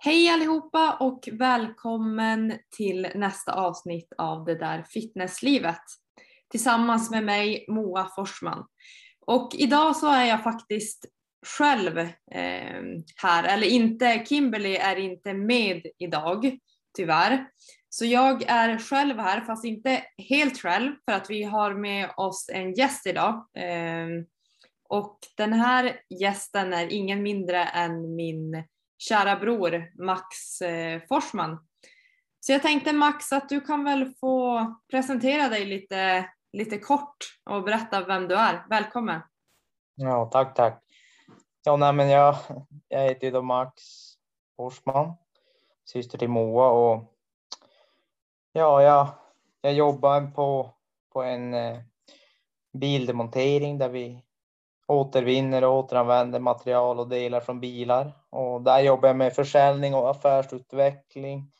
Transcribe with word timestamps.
Hej 0.00 0.28
allihopa 0.28 0.96
och 1.00 1.28
välkommen 1.32 2.58
till 2.76 3.08
nästa 3.14 3.52
avsnitt 3.52 4.12
av 4.18 4.44
det 4.44 4.54
där 4.54 4.82
fitnesslivet. 4.82 5.80
Tillsammans 6.50 7.10
med 7.10 7.24
mig 7.24 7.64
Moa 7.68 8.08
Forsman. 8.16 8.66
Och 9.20 9.54
idag 9.54 9.96
så 9.96 10.12
är 10.12 10.24
jag 10.24 10.42
faktiskt 10.42 11.06
själv 11.46 11.98
eh, 11.98 12.82
här, 13.22 13.44
eller 13.44 13.66
inte, 13.66 14.24
Kimberly 14.28 14.74
är 14.74 14.96
inte 14.96 15.34
med 15.34 15.86
idag 15.98 16.58
tyvärr. 16.96 17.46
Så 17.88 18.04
jag 18.04 18.42
är 18.42 18.78
själv 18.78 19.18
här, 19.18 19.40
fast 19.40 19.64
inte 19.64 20.02
helt 20.28 20.58
själv 20.58 20.92
för 21.04 21.12
att 21.12 21.30
vi 21.30 21.42
har 21.42 21.74
med 21.74 22.10
oss 22.16 22.50
en 22.52 22.74
gäst 22.74 23.06
idag. 23.06 23.34
Eh, 23.56 24.06
och 24.88 25.18
den 25.36 25.52
här 25.52 26.00
gästen 26.20 26.72
är 26.72 26.92
ingen 26.92 27.22
mindre 27.22 27.64
än 27.64 28.14
min 28.14 28.64
kära 28.98 29.36
bror 29.36 29.92
Max 30.04 30.60
eh, 30.62 31.02
Forsman. 31.08 31.66
Så 32.40 32.52
jag 32.52 32.62
tänkte 32.62 32.92
Max 32.92 33.32
att 33.32 33.48
du 33.48 33.60
kan 33.60 33.84
väl 33.84 34.14
få 34.20 34.64
presentera 34.90 35.48
dig 35.48 35.64
lite, 35.64 36.30
lite 36.52 36.78
kort 36.78 37.16
och 37.50 37.62
berätta 37.62 38.04
vem 38.04 38.28
du 38.28 38.34
är. 38.34 38.66
Välkommen! 38.70 39.20
Ja, 39.94 40.28
tack, 40.32 40.54
tack. 40.54 40.84
Ja, 41.64 41.76
nej, 41.76 41.92
men 41.92 42.08
jag, 42.08 42.36
jag 42.88 43.02
heter 43.02 43.26
ju 43.26 43.30
då 43.30 43.42
Max 43.42 43.82
Forsman, 44.56 45.14
syster 45.84 46.18
till 46.18 46.28
Moa 46.28 46.68
och 46.68 47.14
ja, 48.52 48.82
jag, 48.82 49.08
jag 49.60 49.72
jobbar 49.72 50.30
på, 50.30 50.74
på 51.12 51.22
en 51.22 51.54
eh, 51.54 51.78
bildemontering 52.72 53.78
där 53.78 53.88
vi 53.88 54.22
återvinner 54.88 55.64
och 55.64 55.74
återanvänder 55.74 56.40
material 56.40 57.00
och 57.00 57.08
delar 57.08 57.40
från 57.40 57.60
bilar. 57.60 58.12
Och 58.30 58.62
där 58.62 58.80
jobbar 58.80 59.08
jag 59.08 59.16
med 59.16 59.34
försäljning 59.34 59.94
och 59.94 60.10
affärsutveckling. 60.10 61.52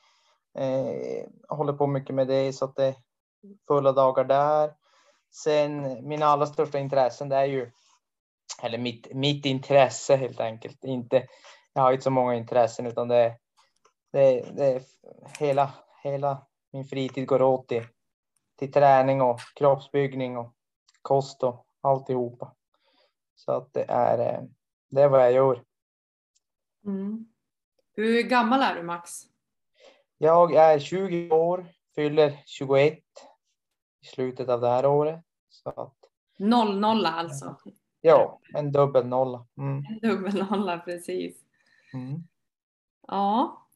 Eh, 0.59 1.57
håller 1.57 1.73
på 1.73 1.87
mycket 1.87 2.15
med 2.15 2.29
det 2.29 2.53
så 2.53 2.65
att 2.65 2.77
det 2.77 2.85
är 2.85 2.95
fulla 3.69 3.93
dagar 3.93 4.25
där. 4.25 4.73
Sen 5.35 5.99
mina 6.09 6.27
allra 6.27 6.47
största 6.47 6.79
intressen 6.79 7.29
det 7.29 7.37
är 7.37 7.45
ju, 7.45 7.71
eller 8.63 8.79
mitt, 8.79 9.15
mitt 9.15 9.47
intresse 9.47 10.17
helt 10.17 10.41
enkelt. 10.41 10.85
Inte, 10.85 11.27
jag 11.73 11.83
har 11.83 11.93
inte 11.93 12.05
så 12.05 12.11
många 12.11 12.35
intressen 12.35 12.87
utan 12.87 13.09
det, 13.09 13.37
det, 14.13 14.41
det 14.57 14.83
hela, 15.39 15.71
hela 16.03 16.47
min 16.73 16.85
fritid 16.85 17.27
går 17.27 17.43
åt 17.43 17.69
till, 17.69 17.87
till 18.59 18.73
träning 18.73 19.23
och 19.23 19.41
kroppsbyggning 19.55 20.37
och 20.37 20.55
kost 21.03 21.43
och 21.43 21.67
alltihopa. 21.81 22.55
Så 23.39 23.53
att 23.53 23.73
det 23.73 23.85
är, 23.89 24.19
eh, 24.19 24.43
det 24.91 25.03
är 25.03 25.09
vad 25.09 25.21
jag 25.21 25.33
gör. 25.33 25.65
Mm. 26.87 27.27
Hur 27.93 28.23
gammal 28.23 28.61
är 28.63 28.75
du 28.75 28.83
Max? 28.83 29.11
Jag 30.19 30.55
är 30.55 30.79
20 30.79 31.31
år, 31.31 31.67
fyller 31.95 32.43
21 32.47 32.99
i 34.03 34.07
slutet 34.07 34.49
av 34.49 34.61
det 34.61 34.69
här 34.69 34.87
året. 34.87 35.25
Så 35.49 35.71
att, 35.71 35.97
noll 36.39 36.81
nolla 36.81 37.09
alltså? 37.09 37.57
Ja, 38.01 38.41
en 38.55 38.73
dubbel 38.73 39.07
nolla. 39.07 39.47
Mm. 39.59 39.85
En 39.89 39.99
dubbel 39.99 40.47
nolla, 40.51 40.79
precis. 40.79 41.37
Mm. 41.95 42.23
Ja, 43.07 43.67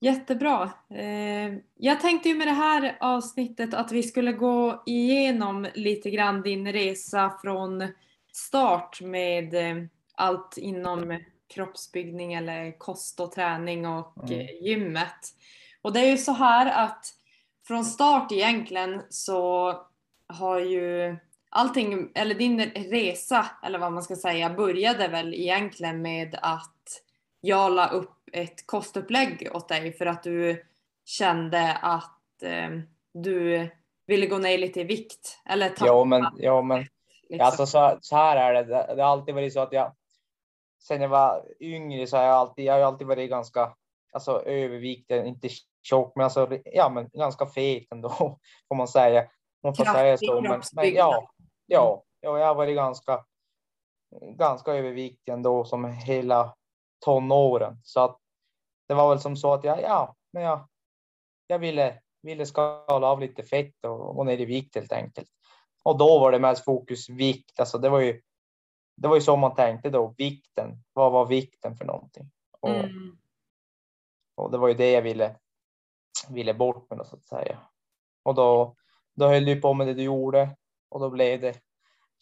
jättebra. 0.00 0.72
Eh, 0.90 1.54
jag 1.74 2.00
tänkte 2.00 2.28
ju 2.28 2.34
med 2.34 2.46
det 2.46 2.52
här 2.52 2.96
avsnittet 3.00 3.74
att 3.74 3.92
vi 3.92 4.02
skulle 4.02 4.32
gå 4.32 4.82
igenom 4.86 5.66
lite 5.74 6.10
grann 6.10 6.42
din 6.42 6.72
resa 6.72 7.38
från 7.42 7.88
start 8.36 9.00
med 9.00 9.54
eh, 9.54 9.84
allt 10.14 10.56
inom 10.56 11.18
kroppsbyggning 11.54 12.34
eller 12.34 12.78
kost 12.78 13.20
och 13.20 13.32
träning 13.32 13.86
och 13.86 14.30
mm. 14.30 14.40
Eh, 14.40 14.62
gymmet. 14.62 15.34
Och 15.82 15.92
det 15.92 16.00
är 16.00 16.10
ju 16.10 16.18
så 16.18 16.32
här 16.32 16.84
att 16.84 17.06
från 17.66 17.84
start 17.84 18.32
egentligen 18.32 19.02
så 19.08 19.74
har 20.26 20.60
ju 20.60 21.16
allting, 21.48 22.10
eller 22.14 22.34
din 22.34 22.60
resa, 22.70 23.46
eller 23.62 23.78
vad 23.78 23.92
man 23.92 24.02
ska 24.02 24.16
säga, 24.16 24.50
började 24.50 25.08
väl 25.08 25.34
egentligen 25.34 26.02
med 26.02 26.38
att 26.42 27.02
jag 27.40 27.72
la 27.72 27.88
upp 27.88 28.28
ett 28.32 28.66
kostupplägg 28.66 29.48
åt 29.52 29.68
dig 29.68 29.92
för 29.92 30.06
att 30.06 30.22
du 30.22 30.64
kände 31.04 31.72
att 31.72 32.42
eh, 32.42 32.70
du 33.14 33.70
ville 34.06 34.26
gå 34.26 34.38
ner 34.38 34.58
lite 34.58 34.80
i 34.80 34.84
vikt. 34.84 35.40
Eller 35.44 35.68
tappa. 35.68 35.86
Ja, 35.86 36.04
men, 36.04 36.26
ja, 36.36 36.62
men 36.62 36.86
Liksom. 37.34 37.46
Alltså 37.46 37.66
så, 37.66 37.98
så 38.00 38.16
här 38.16 38.36
är 38.36 38.64
det. 38.64 38.94
Det 38.94 39.02
har 39.02 39.10
alltid 39.10 39.34
varit 39.34 39.52
så 39.52 39.60
att 39.60 39.72
jag 39.72 39.92
sen 40.84 41.00
jag 41.00 41.08
var 41.08 41.44
yngre 41.60 42.06
så 42.06 42.16
har 42.16 42.24
jag 42.24 42.34
alltid, 42.34 42.64
jag 42.64 42.74
har 42.74 42.80
alltid 42.80 43.06
varit 43.06 43.30
ganska 43.30 43.74
alltså 44.12 44.42
överviktig, 44.42 45.26
inte 45.26 45.48
tjock, 45.82 46.16
men 46.16 46.24
alltså 46.24 46.58
ja, 46.64 46.88
men 46.88 47.08
ganska 47.12 47.46
fet 47.46 47.92
ändå 47.92 48.08
får 48.68 48.74
man 48.74 48.88
säga. 48.88 49.30
Man 49.62 49.74
får 49.74 49.84
säga 49.84 50.18
så. 50.18 50.40
Men, 50.40 50.62
men 50.72 50.94
ja, 50.94 51.28
ja, 51.66 52.04
ja, 52.20 52.38
jag 52.38 52.46
har 52.46 52.54
varit 52.54 52.76
ganska, 52.76 53.24
ganska 54.20 54.72
överviktig 54.72 55.32
ändå 55.32 55.64
som 55.64 55.84
hela 55.84 56.54
tonåren 57.04 57.80
så 57.82 58.00
att 58.00 58.18
det 58.88 58.94
var 58.94 59.08
väl 59.08 59.20
som 59.20 59.36
så 59.36 59.54
att 59.54 59.64
jag, 59.64 59.82
ja, 59.82 60.14
men 60.32 60.42
jag, 60.42 60.68
jag 61.46 61.58
ville, 61.58 62.00
ville 62.22 62.46
skala 62.46 63.06
av 63.06 63.20
lite 63.20 63.42
fett 63.42 63.84
och 63.84 64.16
gå 64.16 64.24
ner 64.24 64.40
i 64.40 64.44
vikt 64.44 64.74
helt 64.74 64.92
enkelt. 64.92 65.28
Och 65.84 65.98
då 65.98 66.18
var 66.18 66.32
det 66.32 66.38
mest 66.38 66.64
fokus 66.64 67.08
vikt. 67.08 67.60
Alltså 67.60 67.78
det 67.78 67.88
var 67.88 68.00
ju. 68.00 68.22
Det 68.96 69.08
var 69.08 69.14
ju 69.14 69.20
så 69.20 69.36
man 69.36 69.54
tänkte 69.54 69.90
då. 69.90 70.14
Vikten. 70.18 70.82
Vad 70.92 71.12
var 71.12 71.26
vikten 71.26 71.76
för 71.76 71.84
någonting? 71.84 72.30
Och, 72.60 72.70
mm. 72.70 73.18
och 74.34 74.50
det 74.50 74.58
var 74.58 74.68
ju 74.68 74.74
det 74.74 74.90
jag 74.90 75.02
ville. 75.02 75.36
Ville 76.30 76.54
bort 76.54 76.90
med 76.90 77.06
så 77.06 77.16
att 77.16 77.24
säga. 77.24 77.58
Och 78.22 78.34
då, 78.34 78.76
då 79.14 79.28
höll 79.28 79.44
du 79.44 79.60
på 79.60 79.74
med 79.74 79.86
det 79.86 79.94
du 79.94 80.02
gjorde 80.02 80.56
och 80.88 81.00
då 81.00 81.10
blev 81.10 81.40
det. 81.40 81.60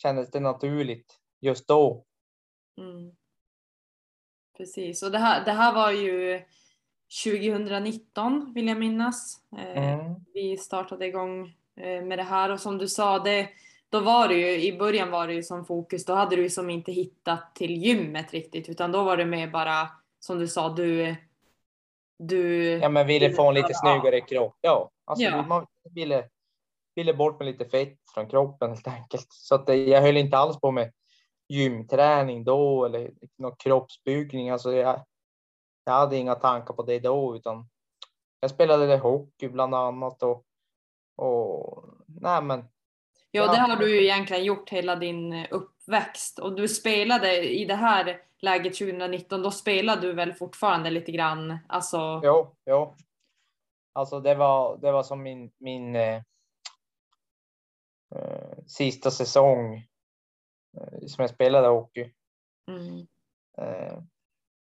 Kändes 0.03 0.31
det 0.31 0.41
naturligt 0.41 1.21
just 1.41 1.69
då. 1.69 2.05
Mm. 2.79 3.17
Precis, 4.57 5.03
och 5.03 5.11
det 5.11 5.19
här, 5.19 5.45
det 5.45 5.53
här 5.53 5.75
var 5.75 5.91
ju 5.91 6.45
2019 7.25 8.53
vill 8.55 8.69
jag 8.69 8.79
minnas. 8.79 9.45
Eh, 9.59 9.95
mm. 9.95 10.15
Vi 10.35 10.57
startade 10.57 11.07
igång 11.07 11.55
med 11.77 12.19
det 12.19 12.23
här 12.23 12.51
och 12.51 12.61
som 12.61 12.79
du 12.79 12.89
sa, 12.89 13.19
det, 13.19 13.49
då 13.89 14.01
var 14.01 14.29
det 14.29 14.35
ju, 14.35 14.63
i 14.63 14.79
början 14.79 15.11
var 15.11 15.27
det 15.27 15.35
ju 15.35 15.43
som 15.43 15.65
fokus, 15.65 16.05
då 16.05 16.15
hade 16.15 16.37
du 16.37 16.51
som 16.51 16.71
inte 16.71 16.93
hittat 16.93 17.55
till 17.55 17.77
gymmet 17.77 18.33
riktigt 18.33 18.69
utan 18.69 18.93
då 18.93 19.03
var 19.03 19.17
det 19.17 19.25
mer 19.25 19.47
bara 19.47 19.89
som 20.21 20.39
du 20.39 20.49
sa, 20.49 20.69
du 20.69 21.17
du 22.29 22.71
Ja 22.79 22.89
men 22.89 23.07
ville 23.07 23.31
få 23.31 23.49
en 23.49 23.55
lite 23.55 23.75
snyggare 23.75 24.21
kropp. 24.21 24.57
Ja, 24.61 24.91
alltså 25.05 25.25
ja. 25.25 25.43
man 25.43 25.67
ville, 25.91 26.29
ville 26.95 27.15
bort 27.15 27.39
med 27.39 27.47
lite 27.47 27.65
fett 27.65 27.99
från 28.15 28.29
kroppen 28.29 28.71
helt 28.71 28.89
enkelt. 28.89 29.27
Så 29.29 29.55
att 29.55 29.69
jag 29.69 30.03
höll 30.03 30.17
inte 30.17 30.37
alls 30.37 30.61
på 30.61 30.71
med 30.71 30.93
gymträning 31.49 32.45
då 32.45 32.85
eller 32.85 33.11
någon 33.39 33.57
kroppsbyggning. 33.57 34.51
Alltså 34.51 34.73
jag, 34.73 35.05
jag 35.85 35.93
hade 35.93 36.17
inga 36.17 36.35
tankar 36.35 36.75
på 36.75 36.83
det 36.83 36.99
då 36.99 37.37
utan 37.37 37.69
jag 38.41 38.51
spelade 38.51 38.97
hockey 38.97 39.49
bland 39.49 39.75
annat 39.75 40.23
och 40.23 40.45
och 41.17 41.85
nej 42.07 42.43
men. 42.43 42.65
Ja, 43.31 43.53
det 43.53 43.59
har 43.59 43.77
du 43.77 43.97
ju 43.97 44.05
egentligen 44.05 44.45
gjort 44.45 44.71
hela 44.71 44.97
din 44.97 45.47
uppväxt 45.51 46.39
och 46.39 46.57
du 46.57 46.69
spelade 46.69 47.51
i 47.51 47.65
det 47.65 47.75
här 47.75 48.23
läget 48.39 48.79
2019. 48.79 49.43
Då 49.43 49.51
spelade 49.51 50.01
du 50.01 50.13
väl 50.13 50.35
fortfarande 50.35 50.91
lite 50.91 51.13
grann? 51.13 51.59
Alltså. 51.69 52.21
Jo, 52.25 52.57
jo. 52.67 52.95
Alltså 53.93 54.21
det 54.21 54.35
var, 54.35 54.79
det 54.79 54.93
var 54.93 55.03
som 55.03 55.23
min, 55.23 55.51
min 55.59 55.97
eh, 55.97 56.23
eh, 58.15 58.59
sista 58.67 59.11
säsong 59.11 59.75
eh, 60.77 61.07
som 61.07 61.23
jag 61.23 61.31
spelade 61.31 61.69
hockey. 61.69 62.13
Mm. 62.69 63.07
Eh, 63.59 63.99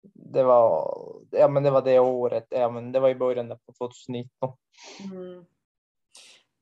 det 0.03 0.43
var, 0.43 0.97
ja 1.31 1.47
men 1.47 1.63
det 1.63 1.71
var 1.71 1.81
det 1.81 1.99
året, 1.99 2.47
ja 2.49 2.69
men 2.69 2.91
det 2.91 2.99
var 2.99 3.09
i 3.09 3.15
början 3.15 3.49
på 3.49 3.73
2019. 3.77 4.29
Mm. 5.11 5.45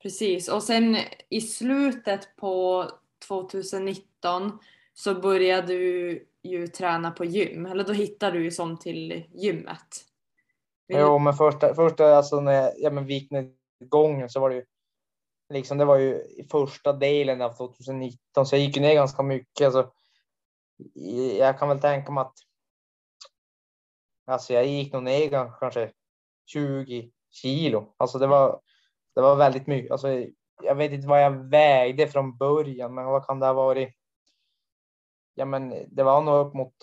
Precis, 0.04 0.50
och 0.50 0.64
sen 0.64 0.98
i 1.30 1.42
slutet 1.42 2.36
på 2.36 2.86
2019 3.28 4.60
så 4.94 5.16
började 5.16 5.68
du 5.68 6.28
ju 6.44 6.68
träna 6.68 7.12
på 7.12 7.26
gym, 7.26 7.66
eller 7.66 7.84
då 7.84 7.94
hittade 7.94 8.38
du 8.38 8.44
ju 8.44 8.52
som 8.52 8.80
till 8.80 9.24
gymmet. 9.34 10.06
Vill 10.88 10.98
jo, 10.98 11.20
men 11.20 11.34
första, 11.34 11.76
första 11.76 12.16
alltså 12.16 12.40
när 12.40 12.52
jag, 12.52 12.74
ja, 12.78 12.90
men 12.90 13.06
viknedgången 13.06 14.30
så 14.30 14.40
var 14.40 14.50
det 14.50 14.56
ju 14.56 14.66
liksom, 15.54 15.78
det 15.78 15.86
var 15.86 15.98
ju 15.98 16.16
i 16.16 16.48
första 16.52 16.94
delen 16.94 17.42
av 17.42 17.54
2019, 17.58 18.46
så 18.46 18.56
jag 18.56 18.64
gick 18.64 18.78
ner 18.78 18.94
ganska 18.94 19.24
mycket. 19.24 19.66
Alltså, 19.66 19.92
jag 21.38 21.60
kan 21.60 21.70
väl 21.70 21.82
tänka 21.82 22.12
mig 22.12 22.22
att 22.22 22.38
alltså 24.26 24.54
jag 24.54 24.68
gick 24.68 24.94
nog 24.94 25.04
ner 25.04 25.30
kanske 25.60 25.92
20 26.46 27.12
kilo. 27.30 27.94
Alltså 27.98 28.20
det 28.20 28.28
var, 28.28 28.62
det 29.16 29.22
var 29.22 29.36
väldigt 29.36 29.68
mycket. 29.68 29.92
Alltså, 29.92 30.26
jag 30.64 30.76
vet 30.76 30.92
inte 30.92 31.08
vad 31.08 31.24
jag 31.24 31.50
vägde 31.50 32.08
från 32.08 32.38
början, 32.38 32.94
men 32.94 33.06
vad 33.06 33.26
kan 33.26 33.40
det 33.40 33.46
ha 33.46 33.54
varit? 33.54 33.90
Ja, 35.36 35.46
men 35.46 35.74
det 35.88 36.04
var 36.04 36.22
nog 36.22 36.48
upp 36.48 36.54
mot 36.54 36.74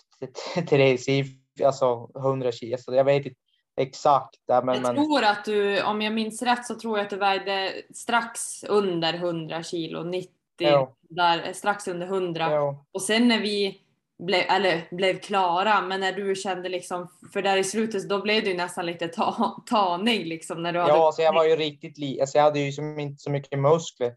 tresiffrigt 0.68 1.64
alltså 1.64 2.10
100 2.16 2.52
kilo. 2.52 2.78
Så 2.78 2.94
jag 2.94 3.04
vet 3.04 3.26
inte 3.26 3.40
exakt. 3.76 4.36
Men, 4.64 4.82
jag 4.82 4.94
tror 4.94 5.24
att 5.24 5.44
du, 5.44 5.82
om 5.82 6.02
jag 6.02 6.12
minns 6.12 6.42
rätt 6.42 6.66
så 6.66 6.74
tror 6.74 6.98
jag 6.98 7.04
att 7.04 7.10
du 7.10 7.16
vägde 7.16 7.72
strax 7.94 8.64
under 8.64 9.14
100 9.14 9.62
kilo, 9.62 10.02
90, 10.02 10.32
jo. 10.58 10.96
där, 11.00 11.52
strax 11.52 11.88
under 11.88 12.06
100. 12.06 12.48
Jo. 12.50 12.84
Och 12.92 13.02
sen 13.02 13.28
när 13.28 13.40
vi 13.40 13.80
blev, 14.20 14.44
eller 14.48 14.88
blev 14.90 15.18
klara, 15.18 15.80
men 15.80 16.00
när 16.00 16.12
du 16.12 16.34
kände 16.34 16.68
liksom, 16.68 17.08
för 17.32 17.42
där 17.42 17.56
i 17.56 17.64
slutet 17.64 18.08
då 18.08 18.22
blev 18.22 18.44
du 18.44 18.54
nästan 18.54 18.86
lite 18.86 19.08
ta, 19.08 19.62
tanig 19.66 20.26
liksom. 20.26 20.62
När 20.62 20.72
du 20.72 20.78
hade... 20.78 20.92
Ja, 20.92 21.06
alltså 21.06 21.22
jag 21.22 21.32
var 21.32 21.44
ju 21.44 21.56
riktigt 21.56 21.98
li, 21.98 22.20
alltså 22.20 22.38
jag 22.38 22.44
hade 22.44 22.60
ju 22.60 22.72
som 22.72 22.98
inte 22.98 23.22
så 23.22 23.30
mycket 23.30 23.58
muskler. 23.58 24.16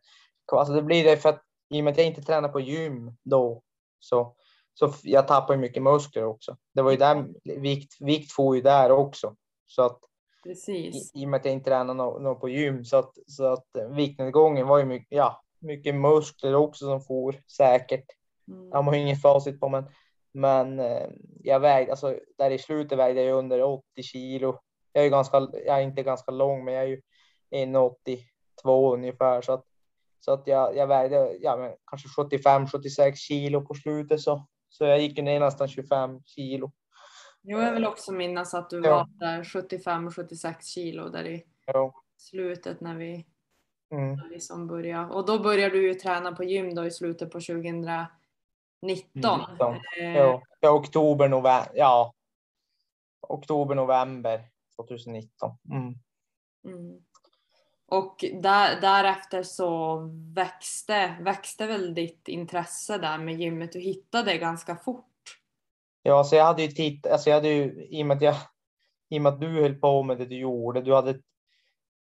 Alltså 0.52 0.74
det 0.74 0.82
blir 0.82 1.04
det 1.04 1.18
för 1.18 1.30
att 1.30 1.42
i 1.74 1.80
och 1.80 1.84
med 1.84 1.92
att 1.92 1.98
jag 1.98 2.08
inte 2.08 2.22
tränar 2.22 2.50
på 2.50 2.60
gym 2.60 3.12
då 3.24 3.64
så, 4.00 4.36
så 4.74 4.94
jag 5.04 5.28
tappar 5.28 5.54
ju 5.54 5.60
mycket 5.60 5.84
muskler 5.84 6.24
också. 6.24 6.58
Det 6.74 6.82
var 6.82 6.92
ju 6.92 6.98
där 6.98 7.26
vikt, 7.60 7.94
vikt 8.00 8.32
får 8.32 8.56
ju 8.56 8.62
där 8.62 8.92
också. 8.92 9.36
Så 9.66 9.82
att 9.82 10.00
Precis. 10.44 11.14
I, 11.16 11.22
i 11.22 11.26
och 11.26 11.30
med 11.30 11.40
att 11.40 11.46
jag 11.46 11.54
inte 11.54 11.70
tränar 11.70 11.94
något 11.94 12.22
no, 12.22 12.36
på 12.36 12.50
gym 12.50 12.86
så 12.86 12.98
att, 12.98 13.14
så 13.28 13.46
att 13.46 13.68
viktnedgången 13.90 14.68
var 14.68 14.78
ju 14.78 14.86
mycket, 14.86 15.18
ja, 15.18 15.44
mycket 15.60 15.96
muskler 15.96 16.56
också 16.56 16.86
som 16.86 17.02
for 17.02 17.42
säkert. 17.48 18.06
Mm. 18.48 18.70
Jag 18.70 18.84
har 18.84 18.96
inget 18.96 19.22
facit 19.22 19.60
på 19.60 19.70
men, 19.70 19.86
men 20.34 20.80
eh, 20.80 21.08
jag 21.44 21.60
vägde, 21.60 21.92
alltså 21.92 22.20
där 22.38 22.52
i 22.52 22.58
slutet 22.58 22.98
vägde 22.98 23.24
jag 23.24 23.38
under 23.38 23.62
80 23.62 24.04
kilo. 24.04 24.60
Jag 24.92 25.06
är 25.06 25.10
ganska, 25.10 25.38
jag 25.38 25.78
är 25.78 25.82
inte 25.82 26.04
ganska 26.04 26.32
lång 26.32 26.66
men 26.66 26.74
jag 26.74 26.84
är 26.84 26.88
ju 26.88 27.02
1,82 27.52 28.94
ungefär 28.94 29.42
så 29.42 29.54
att 29.54 29.66
så 30.26 30.32
att 30.32 30.48
jag, 30.48 30.76
jag 30.76 30.88
vägde 30.88 31.38
ja, 31.42 31.58
men 31.58 31.72
kanske 31.86 32.08
75-76 32.22 33.14
kilo 33.16 33.62
på 33.62 33.74
slutet 33.74 34.22
så, 34.22 34.48
så 34.70 34.86
jag 34.86 35.02
gick 35.02 35.18
ner 35.18 35.40
nästan 35.40 35.68
25 35.68 36.24
kilo. 36.26 36.72
Jo, 37.42 37.60
jag 37.60 37.74
vill 37.74 37.86
också 37.86 38.12
minnas 38.12 38.54
att 38.54 38.70
du 38.70 38.82
ja. 38.84 38.90
var 38.92 39.28
där 39.28 39.44
75-76 39.44 40.56
kilo 40.62 41.10
där 41.10 41.28
i 41.28 41.44
ja. 41.66 41.94
slutet 42.18 42.82
när 42.82 42.96
vi, 42.96 43.26
mm. 43.92 44.16
när 44.16 44.30
vi 44.30 44.40
som 44.40 44.68
började. 44.68 45.14
Och 45.14 45.26
då 45.26 45.40
började 45.40 45.76
du 45.76 45.88
ju 45.88 45.94
träna 45.94 46.32
på 46.32 46.44
gym 46.44 46.76
då 46.76 46.86
i 46.86 46.92
slutet 46.92 47.32
på 47.32 47.40
2019. 47.40 48.06
19. 48.84 49.42
Eh. 50.02 50.40
Ja, 50.60 50.72
oktober, 50.72 51.28
november, 51.28 51.72
ja. 51.74 52.14
Oktober, 53.22 53.76
november 53.76 54.42
2019. 54.76 55.52
Mm. 55.72 55.94
Mm. 56.66 57.02
Och 57.88 58.26
där, 58.42 58.82
därefter 58.82 59.44
så 59.44 60.00
växte, 60.36 61.16
växte 61.22 61.68
väl 61.68 61.94
ditt 61.94 62.28
intresse 62.28 62.98
där 62.98 63.18
med 63.18 63.36
gymmet. 63.36 63.72
Du 63.72 63.80
hittade 63.80 64.32
det 64.32 64.38
ganska 64.38 64.76
fort. 64.76 65.06
Ja, 66.04 66.24
så 66.24 66.36
jag 66.36 66.46
hade 66.46 66.62
ju 66.62 66.68
tittat, 66.68 67.12
alltså 67.12 67.30
jag 67.30 67.38
hade 67.38 67.48
ju, 67.48 67.88
i 67.90 68.04
och 68.04 68.08
med 68.08 68.18
att 68.18 68.24
jag, 68.24 68.36
i 69.10 69.20
och 69.20 69.26
att 69.28 69.42
du 69.42 69.62
höll 69.62 69.76
på 69.76 70.04
med 70.04 70.18
det 70.18 70.26
du 70.26 70.38
gjorde, 70.38 70.82
du 70.82 70.96
hade, 70.96 71.20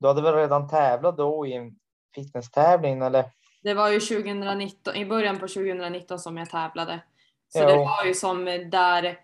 du 0.00 0.09
hade 0.09 0.23
väl 0.23 0.35
redan 0.35 0.69
tävlat 0.69 1.17
då 1.17 1.47
i 1.47 1.53
en 1.53 1.79
fitnesstävling 2.15 3.03
eller? 3.03 3.25
Det 3.64 3.75
var 3.75 3.88
ju 3.88 4.00
2019, 4.00 4.96
i 4.96 5.06
början 5.06 5.38
på 5.38 5.49
2019 5.49 6.19
som 6.19 6.37
jag 6.37 6.50
tävlade. 6.50 7.00
Så 7.49 7.58
jo. 7.58 7.66
det 7.66 7.76
var 7.76 8.05
ju 8.05 8.14
som 8.14 8.44
där, 8.70 9.20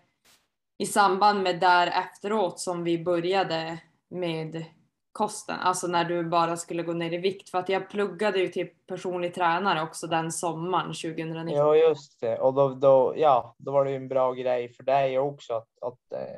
i 0.77 0.85
samband 0.85 1.43
med 1.43 1.59
där 1.59 1.87
efteråt 1.87 2.59
som 2.59 2.83
vi 2.83 3.03
började 3.03 3.77
med 4.09 4.65
kosten, 5.11 5.59
alltså 5.59 5.87
när 5.87 6.05
du 6.05 6.23
bara 6.23 6.57
skulle 6.57 6.83
gå 6.83 6.93
ner 6.93 7.13
i 7.13 7.17
vikt. 7.17 7.49
För 7.49 7.57
att 7.57 7.69
jag 7.69 7.89
pluggade 7.89 8.39
ju 8.39 8.47
till 8.47 8.69
personlig 8.87 9.33
tränare 9.33 9.81
också 9.81 10.07
den 10.07 10.31
sommaren 10.31 10.87
2019. 10.87 11.47
Ja, 11.47 11.75
just 11.75 12.21
det. 12.21 12.39
Och 12.39 12.53
då, 12.53 12.69
då, 12.69 13.13
ja, 13.17 13.55
då 13.57 13.71
var 13.71 13.85
det 13.85 13.91
ju 13.91 13.97
en 13.97 14.07
bra 14.07 14.33
grej 14.33 14.69
för 14.69 14.83
dig 14.83 15.19
också 15.19 15.53
att, 15.53 15.69
att, 15.81 16.11
eh, 16.11 16.37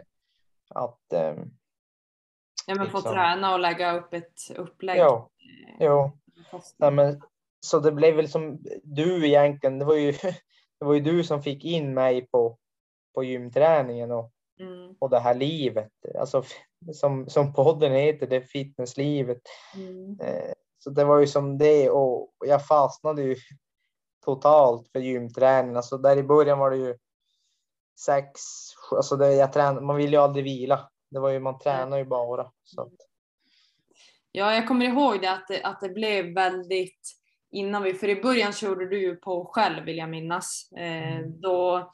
att 0.70 1.14
äh, 1.14 1.44
Ja, 2.68 2.76
men 2.76 2.84
liksom. 2.84 3.02
få 3.02 3.10
träna 3.10 3.54
och 3.54 3.60
lägga 3.60 3.98
upp 3.98 4.14
ett 4.14 4.40
upplägg. 4.56 5.00
Jo, 5.00 5.30
jo. 5.80 6.12
Nej, 6.78 6.92
men, 6.92 7.22
så 7.64 7.80
det 7.80 7.92
blev 7.92 8.16
väl 8.16 8.30
som 8.30 8.60
du 8.84 9.28
egentligen, 9.28 9.80
det 9.80 9.86
var 9.86 9.96
ju, 9.96 10.12
det 10.80 10.86
var 10.86 10.94
ju 10.94 11.00
du 11.00 11.24
som 11.24 11.44
fick 11.44 11.66
in 11.66 11.94
mig 11.94 12.28
på, 12.28 12.58
på 13.14 13.24
gymträningen 13.24 14.12
och, 14.12 14.32
mm. 14.60 14.96
och 15.00 15.10
det 15.10 15.20
här 15.20 15.36
livet. 15.36 15.92
Alltså 16.20 16.44
som, 16.94 17.30
som 17.30 17.54
podden 17.54 17.92
heter, 17.92 18.28
det 18.28 18.42
fitnesslivet. 18.42 19.42
Mm. 19.76 20.20
Eh, 20.20 20.54
så 20.80 20.90
det 20.90 21.04
var 21.04 21.20
ju 21.20 21.28
som 21.28 21.58
det 21.58 21.90
och 21.90 22.34
jag 22.46 22.68
fastnade 22.68 23.24
ju 23.24 23.36
totalt 24.26 24.90
för 24.92 25.00
gymträning. 25.00 25.76
Alltså 25.76 25.98
där 25.98 26.18
i 26.18 26.24
början 26.24 26.60
var 26.60 26.72
det 26.72 26.78
ju 26.78 26.98
sex, 28.06 28.42
alltså 28.92 29.16
det, 29.16 29.34
jag 29.34 29.54
trän, 29.54 29.86
man 29.86 29.96
vill 29.96 30.14
ju 30.14 30.18
aldrig 30.18 30.44
vila. 30.44 30.90
Det 31.12 31.20
var 31.20 31.30
ju, 31.30 31.40
man 31.40 31.60
tränar 31.60 31.98
ju 31.98 32.06
bara. 32.06 32.52
Så. 32.64 32.92
Ja, 34.32 34.56
jag 34.56 34.68
kommer 34.68 34.86
ihåg 34.86 35.22
det 35.22 35.32
att, 35.32 35.48
det 35.48 35.64
att 35.64 35.82
det 35.82 35.90
blev 35.90 36.34
väldigt 36.34 37.23
innan 37.54 37.84
vi, 37.84 37.94
för 37.94 38.10
i 38.10 38.22
början 38.22 38.54
körde 38.54 38.90
du 38.90 39.02
ju 39.02 39.16
på 39.16 39.46
själv 39.46 39.86
vill 39.86 39.98
jag 39.98 40.10
minnas. 40.10 40.70
Eh, 40.78 41.14
mm. 41.14 41.42
då 41.42 41.92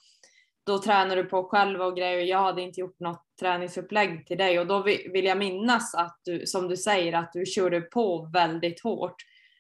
då 0.70 0.80
tränar 0.80 1.16
du 1.16 1.24
på 1.24 1.44
själv 1.44 1.82
och 1.82 1.98
grejer. 1.98 2.26
Jag 2.26 2.40
hade 2.40 2.62
inte 2.62 2.80
gjort 2.80 3.00
något 3.00 3.24
träningsupplägg 3.40 4.28
till 4.28 4.38
dig 4.38 4.60
och 4.60 4.68
då 4.68 4.82
vill 4.84 5.26
jag 5.26 5.38
minnas 5.38 5.96
att 5.96 6.20
du, 6.24 6.46
som 6.46 6.68
du 6.68 6.78
säger, 6.78 7.14
att 7.14 7.34
du 7.34 7.46
körde 7.46 7.82
på 7.82 8.30
väldigt 8.34 8.84
hårt. 8.84 9.16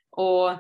Och 0.09 0.51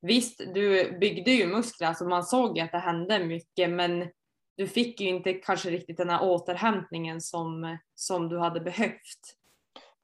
visst, 0.00 0.38
du 0.54 0.98
byggde 0.98 1.30
ju 1.30 1.46
muskler, 1.46 1.88
alltså 1.88 2.04
man 2.04 2.24
såg 2.24 2.60
att 2.60 2.72
det 2.72 2.78
hände 2.78 3.24
mycket, 3.24 3.70
men 3.70 4.10
du 4.56 4.66
fick 4.66 5.00
ju 5.00 5.08
inte 5.08 5.32
kanske 5.32 5.70
riktigt 5.70 5.96
den 5.96 6.10
här 6.10 6.22
återhämtningen 6.22 7.20
som, 7.20 7.78
som 7.94 8.28
du 8.28 8.38
hade 8.38 8.60
behövt. 8.60 9.36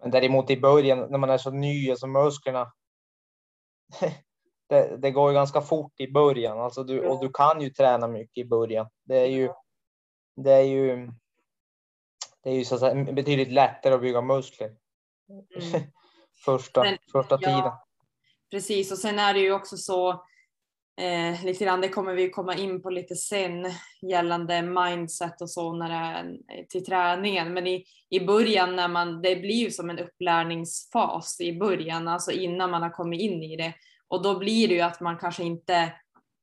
Men 0.03 0.11
däremot 0.11 0.51
i 0.51 0.61
början 0.61 0.99
när 1.11 1.19
man 1.19 1.31
är 1.31 1.39
så 1.39 1.51
ny, 1.51 1.91
alltså 1.91 2.07
musklerna, 2.07 2.73
det, 4.67 4.97
det, 4.97 5.11
går 5.11 5.31
ju 5.31 5.35
ganska 5.35 5.61
fort 5.61 6.01
i 6.01 6.13
början 6.13 6.61
alltså 6.61 6.85
du, 6.85 7.07
och 7.07 7.21
du 7.21 7.31
kan 7.33 7.61
ju 7.61 7.71
träna 7.71 8.09
mycket 8.09 8.45
i 8.45 8.49
början. 8.49 8.91
Det 9.05 9.17
är 9.17 9.27
ju, 9.27 9.51
det 10.37 10.53
är 10.53 10.63
ju, 10.63 11.11
det 12.43 12.51
är 12.51 12.55
ju 12.55 12.65
så 12.65 12.75
att 12.75 12.81
säga 12.81 13.13
betydligt 13.13 13.53
lättare 13.53 13.95
att 13.95 14.01
bygga 14.01 14.21
muskler. 14.21 14.77
Mm. 15.29 15.83
första, 16.45 16.83
Men, 16.83 16.99
första 17.13 17.39
ja, 17.41 17.49
tiden. 17.49 17.73
Precis, 18.51 18.93
och 18.93 18.99
sen 18.99 19.19
är 19.19 19.35
det 19.35 19.41
ju 19.41 19.53
också 19.53 19.77
så 19.77 20.11
eh, 21.01 21.45
lite 21.45 21.65
grann, 21.65 21.81
det 21.81 21.89
kommer 21.89 22.15
vi 22.15 22.31
komma 22.31 22.55
in 22.55 22.83
på 22.83 22.91
lite 22.91 23.15
sen 23.15 23.73
gällande 24.03 24.63
mindset 24.63 25.43
och 25.43 25.51
så 25.51 25.73
när 25.73 25.89
det 25.89 25.95
är 25.95 26.65
till 26.65 26.85
träningen. 26.85 27.53
Men 27.53 27.67
i, 27.67 27.85
i 28.11 28.21
början 28.21 28.77
när 28.77 28.89
man, 28.89 29.23
det 29.23 29.37
blir 29.37 29.65
ju 29.65 29.71
som 29.71 29.91
en 29.91 29.99
upplärningsfas 29.99 31.41
i 31.41 31.59
början, 31.59 32.09
alltså 32.09 32.31
innan 32.31 32.71
man 32.71 32.83
har 32.83 32.91
kommit 32.91 33.21
in 33.21 33.43
i 33.43 33.57
det. 33.57 33.75
Och 34.09 34.23
då 34.23 34.39
blir 34.39 34.69
det 34.69 34.75
ju 34.75 34.81
att 34.81 35.01
man 35.01 35.19
kanske 35.19 35.43
inte 35.43 35.93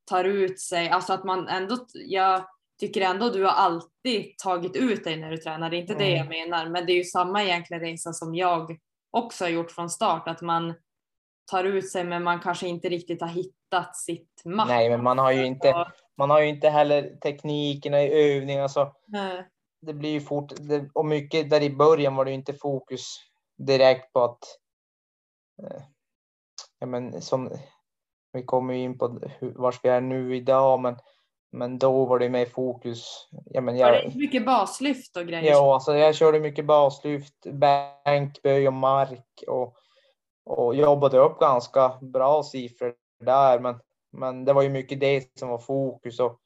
tar 0.04 0.24
ut 0.24 0.60
sig, 0.60 0.88
alltså 0.88 1.12
att 1.12 1.24
man 1.24 1.48
ändå, 1.48 1.86
jag 1.94 2.44
tycker 2.80 3.00
ändå 3.00 3.30
du 3.30 3.44
har 3.44 3.52
alltid 3.52 4.38
tagit 4.38 4.76
ut 4.76 5.04
dig 5.04 5.16
när 5.16 5.30
du 5.30 5.36
tränar. 5.36 5.70
Det 5.70 5.76
är 5.76 5.80
inte 5.80 5.94
mm. 5.94 6.04
det 6.06 6.16
jag 6.16 6.28
menar, 6.28 6.68
men 6.68 6.86
det 6.86 6.92
är 6.92 6.96
ju 6.96 7.04
samma 7.04 7.42
egentligen 7.42 7.82
resa 7.82 8.12
som 8.12 8.34
jag 8.34 8.78
också 9.10 9.44
har 9.44 9.50
gjort 9.50 9.70
från 9.70 9.90
start, 9.90 10.28
att 10.28 10.42
man 10.42 10.74
tar 11.50 11.64
ut 11.64 11.90
sig 11.90 12.04
men 12.04 12.22
man 12.22 12.40
kanske 12.40 12.68
inte 12.68 12.88
riktigt 12.88 13.20
har 13.20 13.28
hittat 13.28 13.96
sitt 13.96 14.42
max. 14.44 14.68
Nej, 14.68 14.90
men 14.90 15.02
man 15.02 15.18
har 15.18 15.32
ju 15.32 15.44
inte, 15.44 15.86
man 16.16 16.30
har 16.30 16.40
ju 16.40 16.48
inte 16.48 16.68
heller 16.68 17.16
teknikerna 17.22 18.02
i 18.02 18.36
övning. 18.36 18.58
Alltså, 18.58 18.92
det 19.80 19.94
blir 19.94 20.10
ju 20.10 20.20
fort, 20.20 20.52
det, 20.56 20.90
och 20.94 21.06
mycket 21.06 21.50
där 21.50 21.62
i 21.62 21.70
början 21.70 22.14
var 22.14 22.24
det 22.24 22.30
ju 22.30 22.36
inte 22.36 22.54
fokus 22.54 23.16
direkt 23.58 24.12
på 24.12 24.24
att 24.24 24.44
eh, 25.62 25.82
ja, 26.82 26.86
men 26.86 27.22
som, 27.22 27.50
vi 28.32 28.42
kommer 28.42 28.74
in 28.74 28.98
på 28.98 29.08
var 29.40 29.74
vi 29.82 29.88
är 29.88 30.00
nu 30.00 30.36
idag, 30.36 30.80
men 30.80 30.96
men 31.54 31.78
då 31.78 32.04
var 32.04 32.18
det 32.18 32.28
mer 32.28 32.46
fokus. 32.46 33.28
Ja, 33.44 33.60
men 33.60 33.76
jag, 33.76 33.92
var 33.92 34.02
det 34.02 34.18
mycket 34.18 34.46
baslyft 34.46 35.16
och 35.16 35.26
grejer? 35.26 35.52
Ja, 35.52 35.74
alltså 35.74 35.96
jag 35.96 36.14
körde 36.14 36.40
mycket 36.40 36.66
baslyft, 36.66 37.46
bänkböj 38.04 38.66
och 38.66 38.72
mark 38.72 39.44
och, 39.46 39.76
och 40.44 40.74
jobbade 40.74 41.18
upp 41.18 41.38
ganska 41.38 41.98
bra 42.00 42.42
siffror 42.42 42.94
där. 43.24 43.58
Men, 43.58 43.80
men 44.12 44.44
det 44.44 44.52
var 44.52 44.62
ju 44.62 44.68
mycket 44.68 45.00
det 45.00 45.38
som 45.38 45.48
var 45.48 45.58
fokus 45.58 46.20
och, 46.20 46.40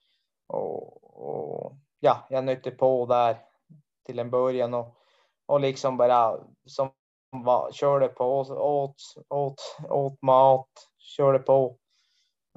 och, 0.46 1.04
och 1.14 1.72
ja, 2.00 2.26
jag 2.30 2.44
nötte 2.44 2.70
på 2.70 3.06
där 3.06 3.38
till 4.06 4.18
en 4.18 4.30
början 4.30 4.74
och, 4.74 4.96
och 5.46 5.60
liksom 5.60 5.96
bara 5.96 6.38
som 6.66 6.90
körde 7.72 8.08
på, 8.08 8.24
åt, 8.38 8.50
åt, 9.28 9.76
åt 9.88 10.22
mat, 10.22 10.68
körde 10.98 11.38
på, 11.38 11.76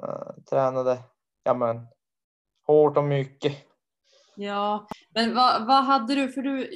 uh, 0.04 0.44
tränade. 0.50 1.00
Ja, 1.44 1.54
men 1.54 1.88
hårt 2.68 2.98
och 2.98 3.04
mycket. 3.04 3.54
Ja, 4.36 4.88
men 5.14 5.36
vad, 5.36 5.68
vad 5.68 5.84
hade 5.84 6.16
du, 6.16 6.32
för 6.32 6.42
du 6.42 6.70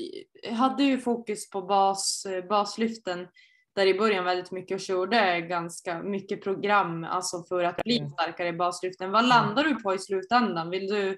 hade 0.56 0.84
ju 0.84 0.98
fokus 0.98 1.50
på 1.50 1.62
bas, 1.62 2.28
baslyften 2.50 3.28
där 3.76 3.86
i 3.86 3.94
början 3.94 4.26
väldigt 4.26 4.52
mycket 4.52 4.76
och 4.76 4.82
körde 4.82 5.42
ganska 5.42 6.04
mycket 6.04 6.44
program 6.44 7.04
alltså 7.04 7.44
för 7.44 7.64
att 7.64 7.84
bli 7.84 7.98
mm. 7.98 8.10
starkare 8.10 8.48
i 8.48 8.54
baslyften. 8.54 9.12
Vad 9.12 9.28
landar 9.28 9.64
du 9.64 9.76
på 9.76 9.94
i 9.94 10.00
slutändan? 10.00 10.70
Vill 10.70 10.88
du, 10.88 11.18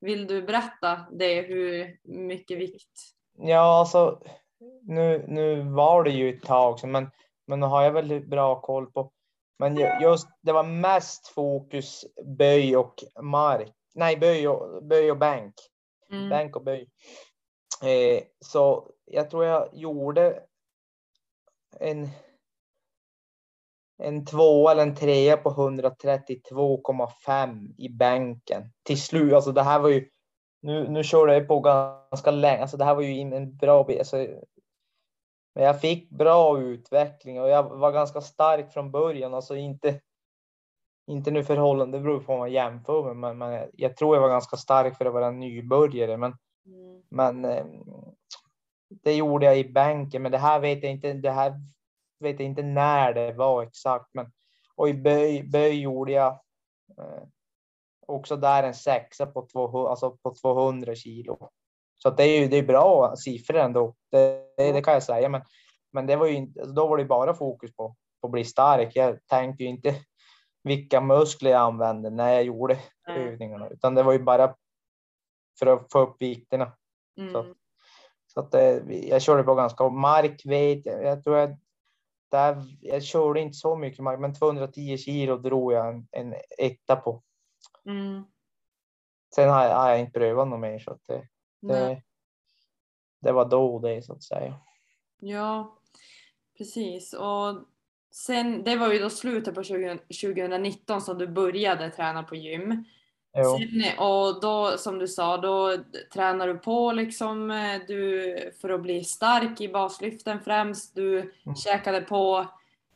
vill 0.00 0.26
du 0.26 0.42
berätta 0.42 1.06
det, 1.12 1.42
hur 1.42 1.96
mycket 2.04 2.58
vikt 2.58 3.14
Ja, 3.38 3.80
alltså 3.80 4.20
nu, 4.82 5.24
nu 5.28 5.62
var 5.62 6.04
det 6.04 6.10
ju 6.10 6.34
ett 6.34 6.42
tag 6.42 6.80
sedan, 6.80 6.90
men, 6.90 7.10
men 7.46 7.60
nu 7.60 7.66
har 7.66 7.82
jag 7.82 7.92
väldigt 7.92 8.26
bra 8.26 8.60
koll 8.60 8.92
på. 8.92 9.10
Men 9.58 9.76
just 10.02 10.28
det 10.42 10.52
var 10.52 10.64
mest 10.64 11.28
fokus 11.28 12.04
böj 12.38 12.76
och 12.76 12.94
mark. 13.22 13.72
Nej, 13.94 14.16
böj 14.16 14.48
och, 14.48 14.84
böj 14.84 15.10
och 15.10 15.18
bänk. 15.18 15.54
Mm. 16.10 16.28
Bänk 16.28 16.56
och 16.56 16.64
böj. 16.64 16.88
Eh, 17.82 18.22
så 18.40 18.90
jag 19.04 19.30
tror 19.30 19.44
jag 19.44 19.68
gjorde 19.72 20.42
en 21.80 22.08
en 23.98 24.26
två 24.26 24.68
eller 24.68 24.82
en 24.82 24.94
trea 24.94 25.36
på 25.36 25.50
132,5 25.50 27.74
i 27.78 27.88
bänken 27.88 28.72
till 28.82 29.02
slut. 29.02 29.32
Alltså 29.32 29.52
det 29.52 29.62
här 29.62 29.78
var 29.78 29.88
ju, 29.88 30.08
nu, 30.64 30.88
nu 30.88 31.04
körde 31.04 31.34
jag 31.34 31.48
på 31.48 31.60
ganska 31.60 32.30
länge, 32.30 32.62
alltså 32.62 32.76
det 32.76 32.84
här 32.84 32.94
var 32.94 33.02
ju 33.02 33.20
en 33.20 33.56
bra 33.56 33.84
bit. 33.84 33.98
Alltså, 33.98 34.16
men 35.54 35.64
jag 35.64 35.80
fick 35.80 36.10
bra 36.10 36.60
utveckling 36.60 37.40
och 37.40 37.48
jag 37.48 37.62
var 37.62 37.92
ganska 37.92 38.20
stark 38.20 38.72
från 38.72 38.90
början, 38.90 39.34
alltså 39.34 39.56
inte, 39.56 40.00
inte 41.06 41.30
nu 41.30 41.44
förhållande, 41.44 41.98
det 41.98 42.02
beror 42.02 42.20
på 42.20 42.32
vad 42.32 42.38
man 42.38 42.52
jämför 42.52 43.14
med, 43.14 43.16
men, 43.16 43.38
men 43.38 43.70
jag 43.72 43.96
tror 43.96 44.16
jag 44.16 44.22
var 44.22 44.28
ganska 44.28 44.56
stark 44.56 44.96
för 44.96 45.04
att 45.06 45.12
vara 45.12 45.30
nybörjare. 45.30 46.16
Men, 46.16 46.36
mm. 46.66 47.02
men 47.08 47.44
eh, 47.44 47.66
det 48.88 49.14
gjorde 49.14 49.46
jag 49.46 49.58
i 49.58 49.72
bänken, 49.72 50.22
men 50.22 50.32
det 50.32 50.38
här 50.38 50.60
vet 50.60 50.82
jag 50.82 50.92
inte. 50.92 51.12
Det 51.12 51.30
här 51.30 51.60
vet 52.20 52.40
inte 52.40 52.62
när 52.62 53.12
det 53.12 53.32
var 53.32 53.62
exakt, 53.62 54.10
men 54.12 54.32
och 54.74 54.88
i 54.88 54.94
böj, 54.94 55.42
böj 55.42 55.80
gjorde 55.80 56.12
jag 56.12 56.32
eh, 56.98 57.22
också 58.06 58.36
där 58.36 58.62
en 58.62 58.74
sexa 58.74 59.26
på 59.26 59.46
200, 59.52 59.90
alltså 59.90 60.10
på 60.10 60.34
200 60.34 60.94
kilo. 60.94 61.50
Så 61.96 62.10
det 62.10 62.22
är 62.22 62.40
ju 62.40 62.48
det 62.48 62.56
är 62.56 62.62
bra 62.62 63.16
siffror 63.16 63.56
ändå. 63.56 63.94
Det, 64.10 64.42
det, 64.56 64.72
det, 64.72 64.82
kan 64.82 64.94
jag 64.94 65.02
säga, 65.02 65.28
men, 65.28 65.42
men 65.92 66.06
det 66.06 66.16
var 66.16 66.26
ju 66.26 66.34
inte, 66.34 66.64
då 66.64 66.86
var 66.86 66.96
det 66.96 67.04
bara 67.04 67.34
fokus 67.34 67.76
på, 67.76 67.96
på 68.20 68.26
att 68.26 68.32
bli 68.32 68.44
stark. 68.44 68.96
Jag 68.96 69.26
tänkte 69.26 69.62
ju 69.62 69.68
inte 69.68 69.94
vilka 70.62 71.00
muskler 71.00 71.50
jag 71.50 71.60
använde 71.60 72.10
när 72.10 72.32
jag 72.32 72.44
gjorde 72.44 72.78
mm. 73.08 73.28
övningarna, 73.28 73.68
utan 73.68 73.94
det 73.94 74.02
var 74.02 74.12
ju 74.12 74.18
bara 74.18 74.54
för 75.58 75.66
att 75.66 75.92
få 75.92 75.98
upp 75.98 76.16
vikterna. 76.22 76.72
Mm. 77.18 77.32
Så, 77.32 77.54
så 78.26 78.40
att 78.40 78.50
det, 78.50 78.82
jag 78.88 79.22
körde 79.22 79.42
på 79.42 79.54
ganska 79.54 79.88
mark 79.88 80.42
vet 80.44 80.86
jag. 80.86 81.04
Jag 81.04 81.24
tror 81.24 81.36
jag 81.36 81.56
där, 82.30 82.62
jag 82.80 83.02
körde 83.02 83.40
inte 83.40 83.56
så 83.56 83.76
mycket 83.76 84.00
mark, 84.00 84.20
men 84.20 84.34
210 84.34 84.96
kilo 84.96 85.36
drog 85.36 85.72
jag 85.72 85.88
en, 85.88 86.06
en 86.10 86.34
etta 86.58 86.96
på. 86.96 87.22
Mm. 87.86 88.24
Sen 89.34 89.48
har 89.48 89.64
jag, 89.64 89.76
har 89.76 89.90
jag, 89.90 90.00
inte 90.00 90.12
prövat 90.12 90.48
något 90.48 90.60
mer 90.60 90.78
så 90.78 90.90
att 90.90 91.06
det, 91.06 91.28
det, 91.60 92.02
det, 93.20 93.32
var 93.32 93.44
då 93.44 93.78
det 93.78 94.02
så 94.02 94.12
att 94.12 94.22
säga. 94.22 94.54
Ja, 95.20 95.78
precis. 96.58 97.12
Och 97.12 97.58
sen, 98.14 98.64
det 98.64 98.76
var 98.76 98.92
ju 98.92 98.98
då 98.98 99.10
slutet 99.10 99.54
på 99.54 99.62
20, 99.62 99.98
2019 99.98 101.00
som 101.00 101.18
du 101.18 101.26
började 101.26 101.90
träna 101.90 102.22
på 102.22 102.36
gym. 102.36 102.84
Sen, 103.34 103.98
och 103.98 104.40
då 104.40 104.78
som 104.78 104.98
du 104.98 105.08
sa, 105.08 105.36
då 105.36 105.76
tränar 106.12 106.48
du 106.48 106.58
på 106.58 106.92
liksom 106.92 107.50
eh, 107.50 107.80
du, 107.88 108.36
för 108.60 108.70
att 108.70 108.82
bli 108.82 109.04
stark 109.04 109.60
i 109.60 109.68
baslyften 109.68 110.40
främst. 110.40 110.94
Du 110.94 111.20
mm. 111.20 111.56
käkade 111.56 112.00
på, 112.00 112.46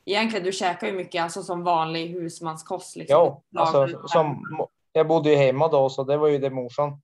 egentligen 0.05 0.45
du 0.45 0.53
käkar 0.53 0.87
ju 0.87 0.93
mycket 0.93 1.23
alltså 1.23 1.43
som 1.43 1.65
vanlig 1.65 2.09
husmanskost. 2.09 2.97
Liksom. 2.97 3.43
Ja, 3.51 3.61
alltså, 3.61 4.09
som, 4.09 4.45
jag 4.99 5.09
bodde 5.09 5.31
ju 5.31 5.37
hemma 5.37 5.69
då 5.69 5.91
så 5.91 6.05
det 6.05 6.17
var 6.17 6.29
ju 6.29 6.39
det 6.39 6.51
morsan, 6.51 7.03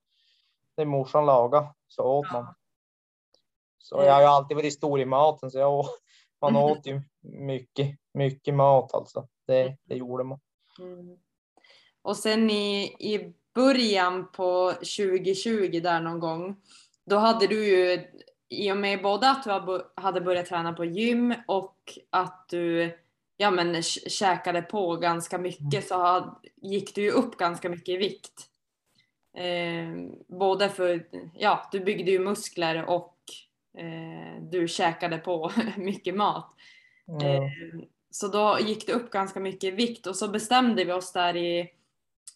det 0.77 0.85
morsan 0.85 1.27
lagade 1.27 1.67
så 1.89 2.03
åt 2.03 2.33
man. 2.33 2.55
Så 3.79 4.03
jag 4.03 4.13
har 4.13 4.21
ju 4.21 4.27
alltid 4.27 4.57
varit 4.57 4.75
stor 4.75 5.01
i 5.01 5.05
maten 5.05 5.51
så 5.51 5.59
jag, 5.59 5.85
man 6.41 6.57
åt 6.57 6.87
ju 6.87 7.03
mycket, 7.21 7.99
mycket 8.15 8.55
mat 8.55 8.95
alltså. 8.95 9.29
Det, 9.47 9.77
det 9.85 9.97
gjorde 9.97 10.25
man. 10.25 10.41
Mm. 10.79 11.19
Och 12.03 12.17
sen 12.17 12.51
i, 12.51 12.85
i 12.85 13.35
början 13.55 14.33
på 14.33 14.73
2020 14.73 15.81
där 15.83 16.01
någon 16.01 16.21
gång, 16.21 16.57
då 17.05 17.17
hade 17.17 17.47
du 17.47 17.67
ju 17.67 18.11
i 18.49 18.73
och 18.73 18.77
med 18.77 19.03
både 19.03 19.31
att 19.31 19.45
du 19.45 19.85
hade 19.95 20.21
börjat 20.21 20.47
träna 20.47 20.73
på 20.73 20.85
gym 20.85 21.35
och 21.49 21.99
att 22.11 22.49
du 22.49 22.99
ja, 23.37 23.51
men, 23.51 23.83
käkade 23.83 24.63
på 24.63 24.97
ganska 24.97 25.39
mycket 25.39 25.89
så 25.89 26.31
gick 26.57 26.95
du 26.95 27.03
ju 27.03 27.11
upp 27.11 27.37
ganska 27.37 27.69
mycket 27.69 27.89
i 27.89 27.97
vikt. 27.97 28.49
Eh, 29.37 30.17
både 30.27 30.69
för, 30.69 31.07
ja, 31.35 31.69
du 31.73 31.81
byggde 31.81 32.11
ju 32.11 32.19
muskler 32.19 32.85
och 32.85 33.17
eh, 33.79 34.43
du 34.43 34.69
käkade 34.69 35.19
på 35.19 35.53
mycket 35.77 36.15
mat. 36.15 36.55
Mm. 37.09 37.43
Eh, 37.43 37.51
så 38.11 38.29
då 38.29 38.59
gick 38.61 38.87
det 38.87 38.93
upp 38.93 39.11
ganska 39.11 39.41
mycket 39.41 39.65
i 39.65 39.71
vikt 39.71 40.07
och 40.07 40.17
så 40.17 40.29
bestämde 40.29 40.85
vi 40.85 40.93
oss 40.93 41.13
där 41.13 41.37
i 41.37 41.71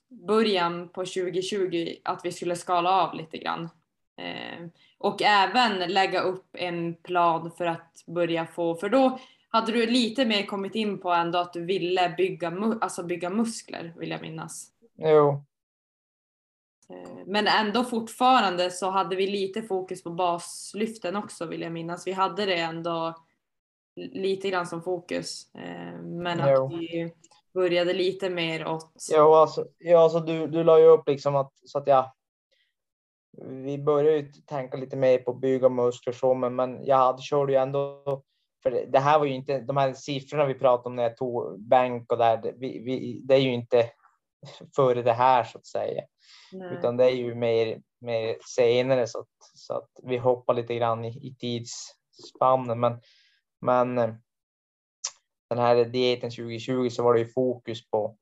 början 0.08 0.88
på 0.88 1.00
2020 1.04 1.94
att 2.04 2.20
vi 2.24 2.32
skulle 2.32 2.56
skala 2.56 2.90
av 2.90 3.14
lite 3.14 3.38
grann. 3.38 3.68
Eh, 4.16 4.66
och 4.98 5.22
även 5.22 5.92
lägga 5.92 6.20
upp 6.20 6.46
en 6.52 6.94
plan 6.94 7.50
för 7.58 7.66
att 7.66 8.04
börja 8.06 8.46
få, 8.46 8.74
för 8.74 8.88
då 8.88 9.18
hade 9.48 9.72
du 9.72 9.86
lite 9.86 10.24
mer 10.24 10.46
kommit 10.46 10.74
in 10.74 11.00
på 11.00 11.10
ändå 11.10 11.38
att 11.38 11.52
du 11.52 11.64
ville 11.64 12.14
bygga, 12.16 12.76
alltså 12.80 13.02
bygga 13.02 13.30
muskler 13.30 13.94
vill 13.96 14.10
jag 14.10 14.22
minnas. 14.22 14.72
Jo. 14.96 15.44
Eh, 16.90 17.26
men 17.26 17.46
ändå 17.46 17.84
fortfarande 17.84 18.70
så 18.70 18.90
hade 18.90 19.16
vi 19.16 19.26
lite 19.26 19.62
fokus 19.62 20.02
på 20.02 20.10
baslyften 20.10 21.16
också 21.16 21.46
vill 21.46 21.62
jag 21.62 21.72
minnas. 21.72 22.06
Vi 22.06 22.12
hade 22.12 22.46
det 22.46 22.58
ändå 22.58 23.14
lite 23.96 24.50
grann 24.50 24.66
som 24.66 24.82
fokus. 24.82 25.54
Eh, 25.54 26.02
men 26.02 26.38
jo. 26.48 26.66
att 26.66 26.72
vi 26.72 27.12
började 27.54 27.92
lite 27.92 28.30
mer 28.30 28.66
åt... 28.66 28.92
Ja, 29.10 29.40
alltså, 29.40 29.66
ja, 29.78 29.98
alltså 29.98 30.20
du, 30.20 30.46
du 30.46 30.64
la 30.64 30.78
ju 30.78 30.86
upp 30.86 31.08
liksom 31.08 31.36
att, 31.36 31.52
så 31.64 31.78
att 31.78 31.86
jag... 31.86 32.12
Vi 33.42 33.78
började 33.78 34.16
ju 34.16 34.32
tänka 34.32 34.76
lite 34.76 34.96
mer 34.96 35.18
på 35.18 35.34
bygga 35.34 35.68
muskler 35.68 36.12
så, 36.12 36.34
men, 36.34 36.56
men 36.56 36.84
jag 36.84 36.96
hade, 36.96 37.22
körde 37.22 37.52
ju 37.52 37.58
ändå... 37.58 38.02
För 38.62 38.70
det 38.70 38.98
här 38.98 39.18
var 39.18 39.26
ju 39.26 39.34
inte, 39.34 39.60
de 39.60 39.76
här 39.76 39.92
siffrorna 39.92 40.44
vi 40.44 40.54
pratade 40.54 40.88
om 40.88 40.96
när 40.96 41.02
jag 41.02 41.16
tog 41.16 41.60
bänk 41.60 42.12
och 42.12 42.18
där, 42.18 42.36
det, 42.36 42.52
vi, 42.56 42.78
vi, 42.78 43.20
det 43.24 43.34
är 43.34 43.38
ju 43.38 43.52
inte 43.52 43.90
före 44.76 45.02
det 45.02 45.12
här 45.12 45.44
så 45.44 45.58
att 45.58 45.66
säga. 45.66 46.02
Nej. 46.52 46.74
Utan 46.78 46.96
det 46.96 47.04
är 47.04 47.14
ju 47.14 47.34
mer, 47.34 47.82
mer 48.00 48.36
senare 48.46 49.06
så 49.06 49.18
att, 49.18 49.28
så 49.54 49.74
att 49.74 49.90
vi 50.02 50.16
hoppar 50.16 50.54
lite 50.54 50.74
grann 50.74 51.04
i, 51.04 51.08
i 51.08 51.34
tidsspannen. 51.34 52.80
Men, 52.80 53.00
men 53.60 53.94
den 55.48 55.58
här 55.58 55.84
dieten 55.84 56.30
2020 56.30 56.88
så 56.88 57.02
var 57.02 57.14
det 57.14 57.20
ju 57.20 57.32
fokus 57.32 57.90
på 57.90 58.16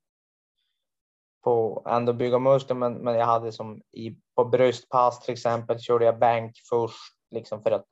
på 1.47 1.83
ändå 1.87 2.13
bygga 2.13 2.39
muskler, 2.39 2.77
men, 2.77 2.95
men 2.95 3.15
jag 3.15 3.27
hade 3.27 3.53
som 3.53 3.83
i 3.93 4.17
på 4.35 4.45
bröstpass 4.45 5.21
till 5.21 5.33
exempel 5.33 5.81
körde 5.81 6.05
jag 6.05 6.19
bänk 6.19 6.57
först 6.71 7.17
liksom 7.31 7.63
för 7.63 7.71
att 7.71 7.87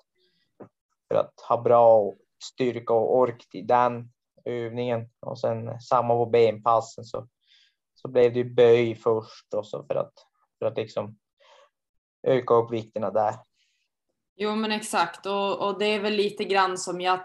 för 1.09 1.15
att 1.15 1.41
ha 1.49 1.63
bra 1.63 2.13
styrka 2.45 2.93
och 2.93 3.17
ork 3.17 3.49
till 3.51 3.67
den 3.67 4.13
övningen 4.45 5.09
och 5.21 5.41
sen 5.41 5.81
samma 5.81 6.15
på 6.15 6.27
benpassen 6.27 7.05
så 7.05 7.29
så 7.95 8.09
blev 8.09 8.33
det 8.33 8.39
ju 8.39 8.55
böj 8.55 8.95
först 8.95 9.55
och 9.55 9.67
så 9.67 9.85
för 9.85 9.95
att 9.95 10.13
för 10.59 10.67
att 10.67 10.77
liksom 10.77 11.19
öka 12.23 12.55
upp 12.55 12.73
vikterna 12.73 13.11
där. 13.11 13.35
Jo 14.37 14.57
men 14.57 14.73
exakt 14.73 15.27
och, 15.27 15.69
och 15.69 15.79
det 15.79 15.87
är 15.87 16.01
väl 16.01 16.13
lite 16.13 16.45
grann 16.45 16.79
som 16.79 17.01
jag 17.01 17.21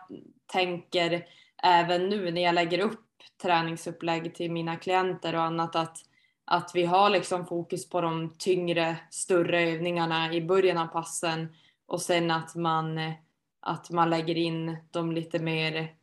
tänker 0.46 1.26
även 1.64 2.10
nu 2.10 2.32
när 2.32 2.42
jag 2.42 2.56
lägger 2.56 2.80
upp 2.80 3.06
träningsupplägg 3.42 4.36
till 4.36 4.52
mina 4.52 4.76
klienter 4.76 5.36
och 5.36 5.42
annat 5.42 5.76
att, 5.76 5.98
att 6.46 6.72
vi 6.74 6.86
har 6.86 7.10
liksom 7.10 7.46
fokus 7.46 7.90
på 7.90 8.02
de 8.02 8.36
tyngre, 8.38 8.98
större 9.12 9.62
övningarna 9.62 10.34
i 10.34 10.42
början 10.42 10.78
av 10.78 10.88
passen 10.88 11.56
och 11.88 12.02
sen 12.02 12.32
att 12.32 12.56
man, 12.56 13.14
att 13.62 13.90
man 13.90 14.10
lägger 14.10 14.38
in 14.38 14.78
de 14.92 15.12
lite 15.12 15.40
mer 15.40 15.96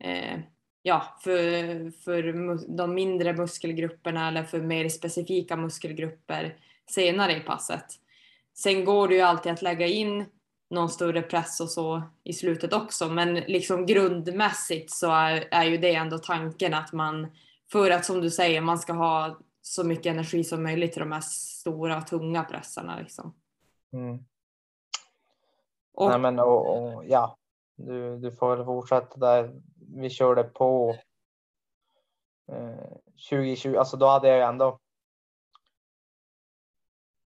eh, 0.00 0.38
ja, 0.82 1.02
för, 1.20 1.90
för 1.90 2.22
de 2.76 2.94
mindre 2.94 3.32
muskelgrupperna 3.32 4.28
eller 4.28 4.42
för 4.42 4.60
mer 4.60 4.88
specifika 4.88 5.56
muskelgrupper 5.56 6.56
senare 6.90 7.36
i 7.36 7.40
passet. 7.40 7.84
Sen 8.54 8.84
går 8.84 9.08
det 9.08 9.14
ju 9.14 9.20
alltid 9.20 9.52
att 9.52 9.62
lägga 9.62 9.86
in 9.86 10.24
någon 10.70 10.88
större 10.88 11.22
press 11.22 11.60
och 11.60 11.70
så 11.70 12.02
i 12.24 12.32
slutet 12.32 12.72
också. 12.72 13.08
Men 13.08 13.34
liksom 13.34 13.86
grundmässigt 13.86 14.90
så 14.90 15.10
är, 15.10 15.48
är 15.50 15.64
ju 15.64 15.76
det 15.76 15.94
ändå 15.94 16.18
tanken 16.18 16.74
att 16.74 16.92
man, 16.92 17.26
för 17.72 17.90
att 17.90 18.04
som 18.04 18.20
du 18.20 18.30
säger, 18.30 18.60
man 18.60 18.78
ska 18.78 18.92
ha 18.92 19.38
så 19.62 19.84
mycket 19.84 20.06
energi 20.06 20.44
som 20.44 20.62
möjligt 20.62 20.92
till 20.92 21.00
de 21.00 21.12
här 21.12 21.20
stora 21.20 22.00
tunga 22.00 22.44
pressarna. 22.44 22.98
Liksom. 23.00 23.34
Mm. 23.92 24.24
Och, 25.96 26.08
Nej, 26.08 26.18
men, 26.18 26.38
och, 26.38 26.76
och, 26.76 27.04
ja, 27.06 27.36
du, 27.76 28.18
du 28.18 28.32
får 28.32 28.56
väl 28.56 28.64
fortsätta 28.64 29.16
där 29.16 29.60
vi 29.94 30.10
körde 30.10 30.44
på 30.44 30.96
eh, 32.52 32.98
2020, 33.30 33.76
alltså 33.76 33.96
då 33.96 34.06
hade 34.06 34.28
jag 34.28 34.48
ändå 34.48 34.78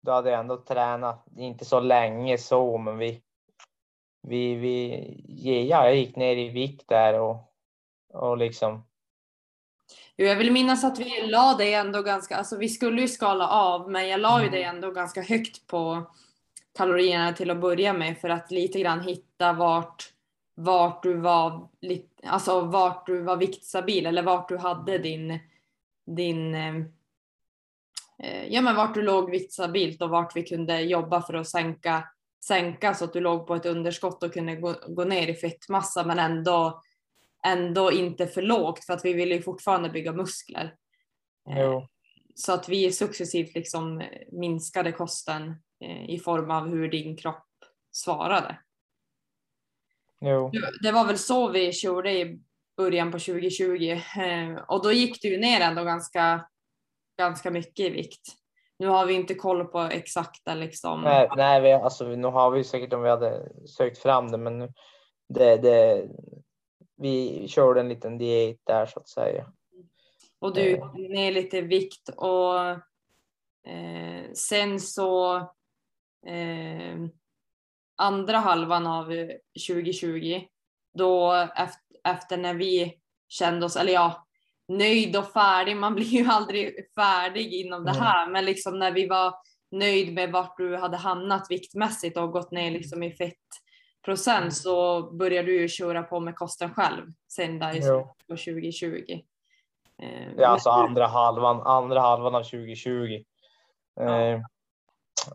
då 0.02 0.12
hade 0.12 0.30
jag 0.30 0.40
ändå 0.40 0.58
tränat, 0.58 1.26
inte 1.38 1.66
så 1.66 1.80
länge 1.80 2.38
så, 2.38 2.78
men 2.78 2.98
vi, 2.98 3.22
vi, 4.22 4.56
vi, 4.56 5.68
ja, 5.70 5.86
jag 5.86 5.96
gick 5.96 6.16
ner 6.16 6.36
i 6.36 6.50
vikt 6.50 6.88
där 6.88 7.20
och, 7.20 7.54
och 8.14 8.38
liksom. 8.38 8.86
Jag 10.16 10.36
vill 10.36 10.52
minnas 10.52 10.84
att 10.84 11.00
vi 11.00 11.28
la 11.28 11.56
det 11.58 11.74
ändå 11.74 12.02
ganska, 12.02 12.36
alltså 12.36 12.58
vi 12.58 12.70
skulle 12.70 13.02
ju 13.02 13.08
skala 13.08 13.48
av, 13.48 13.92
men 13.92 14.08
jag 14.08 14.20
la 14.20 14.42
ju 14.42 14.48
mm. 14.48 14.76
ändå 14.76 14.92
ganska 14.92 15.22
högt 15.22 15.68
på 15.68 16.06
kalorierna 16.80 17.34
till 17.34 17.52
att 17.52 17.62
börja 17.62 17.94
med 17.94 18.18
för 18.18 18.30
att 18.30 18.52
lite 18.52 18.80
grann 18.80 19.02
hitta 19.02 19.54
vart, 19.54 20.14
vart 20.56 21.04
du 21.04 21.14
var, 21.14 21.70
alltså 22.24 22.62
vart 22.62 23.06
du 23.06 23.22
var 23.22 23.38
viktstabil 23.38 24.06
eller 24.06 24.24
vart 24.24 24.50
du 24.50 24.58
hade 24.58 24.98
din, 24.98 25.40
din 26.06 26.56
eh, 26.56 26.76
eh, 28.24 28.48
ja 28.48 28.62
men 28.62 28.76
vart 28.76 28.94
du 28.94 29.02
låg 29.02 29.32
viktstabilt 29.32 30.02
och 30.02 30.10
vart 30.10 30.36
vi 30.36 30.44
kunde 30.44 30.82
jobba 30.82 31.22
för 31.22 31.34
att 31.34 31.48
sänka, 31.48 32.04
sänka 32.46 32.94
så 32.94 33.06
att 33.06 33.14
du 33.14 33.20
låg 33.20 33.48
på 33.48 33.56
ett 33.56 33.66
underskott 33.66 34.24
och 34.24 34.34
kunde 34.34 34.56
gå, 34.56 34.76
gå 34.88 35.04
ner 35.04 35.28
i 35.28 35.34
fettmassa 35.34 36.06
men 36.06 36.20
ändå, 36.20 36.82
ändå 37.46 37.92
inte 37.92 38.28
för 38.28 38.42
lågt 38.42 38.86
för 38.86 38.94
att 38.94 39.06
vi 39.06 39.14
ville 39.14 39.36
ju 39.36 39.42
fortfarande 39.42 39.90
bygga 39.90 40.14
muskler. 40.14 40.76
Jo. 41.50 41.88
Så 42.36 42.54
att 42.54 42.70
vi 42.70 42.92
successivt 42.92 43.56
liksom 43.56 44.04
minskade 44.32 44.92
kosten 44.92 45.42
Eh, 45.52 45.69
i 46.08 46.20
form 46.20 46.52
av 46.52 46.68
hur 46.68 46.90
din 46.90 47.18
kropp 47.18 47.46
svarade. 47.92 48.60
Jo. 50.22 50.52
Det 50.82 50.92
var 50.92 51.06
väl 51.06 51.18
så 51.18 51.48
vi 51.48 51.72
körde 51.72 52.12
i 52.12 52.40
början 52.78 53.12
på 53.12 53.20
2020 53.20 54.02
eh, 54.20 54.62
och 54.68 54.84
då 54.84 54.92
gick 54.92 55.22
du 55.22 55.38
ner 55.38 55.62
ändå 55.62 55.84
ganska, 55.84 56.46
ganska 57.18 57.52
mycket 57.52 57.86
i 57.86 57.90
vikt. 57.90 58.22
Nu 58.80 58.88
har 58.88 59.06
vi 59.06 59.14
inte 59.14 59.36
koll 59.36 59.66
på 59.66 59.80
exakta 59.80 60.56
liksom. 60.56 61.02
Nej, 61.02 61.30
nej 61.36 61.62
vi, 61.62 61.72
alltså, 61.72 62.08
nu 62.08 62.28
har 62.28 62.52
vi 62.52 62.64
säkert 62.64 62.94
om 62.94 63.02
vi 63.02 63.10
hade 63.10 63.50
sökt 63.68 63.98
fram 63.98 64.32
det, 64.32 64.38
men 64.38 64.60
det, 65.30 65.58
det, 65.58 66.08
vi 66.96 67.48
körde 67.48 67.80
en 67.80 67.90
liten 67.90 68.18
diet 68.18 68.60
där 68.64 68.86
så 68.86 69.00
att 69.00 69.08
säga. 69.08 69.52
Och 70.40 70.54
du 70.54 70.70
gick 70.70 71.10
ner 71.10 71.32
lite 71.32 71.62
vikt 71.62 72.10
och 72.10 72.60
eh, 73.70 74.32
sen 74.34 74.80
så 74.80 75.36
eh, 75.36 75.48
andra 77.98 78.38
halvan 78.38 78.88
av 78.88 79.06
2020 79.68 80.42
då 80.94 81.34
efter, 81.56 81.82
efter 82.04 82.38
när 82.38 82.54
vi 82.54 82.94
kände 83.28 83.66
oss, 83.66 83.76
eller 83.76 83.94
ja, 83.94 84.26
nöjd 84.68 85.18
och 85.18 85.28
färdig. 85.28 85.78
Man 85.78 85.96
blir 85.96 86.06
ju 86.06 86.26
aldrig 86.30 86.94
färdig 86.96 87.54
inom 87.54 87.86
det 87.86 87.92
här, 87.92 88.22
mm. 88.22 88.34
men 88.34 88.46
liksom 88.46 88.80
när 88.80 88.92
vi 88.92 89.08
var 89.08 89.34
nöjd 89.72 90.14
med 90.14 90.32
vart 90.32 90.58
du 90.58 90.78
hade 90.78 90.98
hamnat 90.98 91.48
viktmässigt 91.50 92.18
och 92.18 92.32
gått 92.32 92.52
ner 92.52 92.72
liksom 92.72 93.04
i 93.04 93.12
fettprocent 93.12 94.42
mm. 94.42 94.52
så 94.52 95.02
började 95.12 95.48
du 95.48 95.62
ju 95.62 95.68
köra 95.68 96.04
på 96.04 96.20
med 96.20 96.36
kosten 96.36 96.74
själv 96.74 97.06
sen 97.32 97.60
där 97.60 97.76
i 97.76 97.82
slutet 97.82 98.28
på 98.28 98.36
2020. 98.36 99.22
Eh, 100.02 100.34
ja, 100.38 100.48
alltså 100.48 100.70
andra 100.70 101.08
halvan, 101.08 101.62
andra 101.62 102.02
halvan 102.02 102.36
av 102.36 102.44
2020. 102.44 103.24
Ja. 103.96 104.22
Eh, 104.22 104.42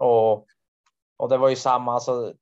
och 0.01 0.47
och 1.25 1.31
det 1.31 1.39
var 1.39 1.49
ju 1.49 1.57
samma, 1.57 1.93
alltså, 1.93 2.35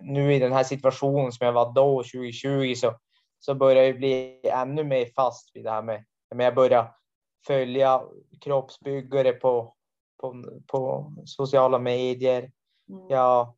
nu 0.00 0.34
i 0.34 0.38
den 0.38 0.52
här 0.52 0.64
situationen 0.64 1.32
som 1.32 1.46
jag 1.46 1.52
var 1.52 1.72
då 1.72 2.02
2020 2.02 2.74
så, 2.74 2.94
så 3.38 3.54
börjar 3.54 3.84
jag 3.84 3.96
bli 3.96 4.40
ännu 4.44 4.84
mer 4.84 5.06
fast 5.16 5.56
vid 5.56 5.64
det 5.64 5.70
här 5.70 5.82
med, 5.82 6.04
men 6.34 6.44
jag 6.44 6.54
börjar 6.54 6.94
följa 7.46 8.02
kroppsbyggare 8.40 9.32
på, 9.32 9.74
på, 10.20 10.44
på 10.66 11.12
sociala 11.24 11.78
medier. 11.78 12.52
Mm. 12.88 13.08
Jag 13.08 13.54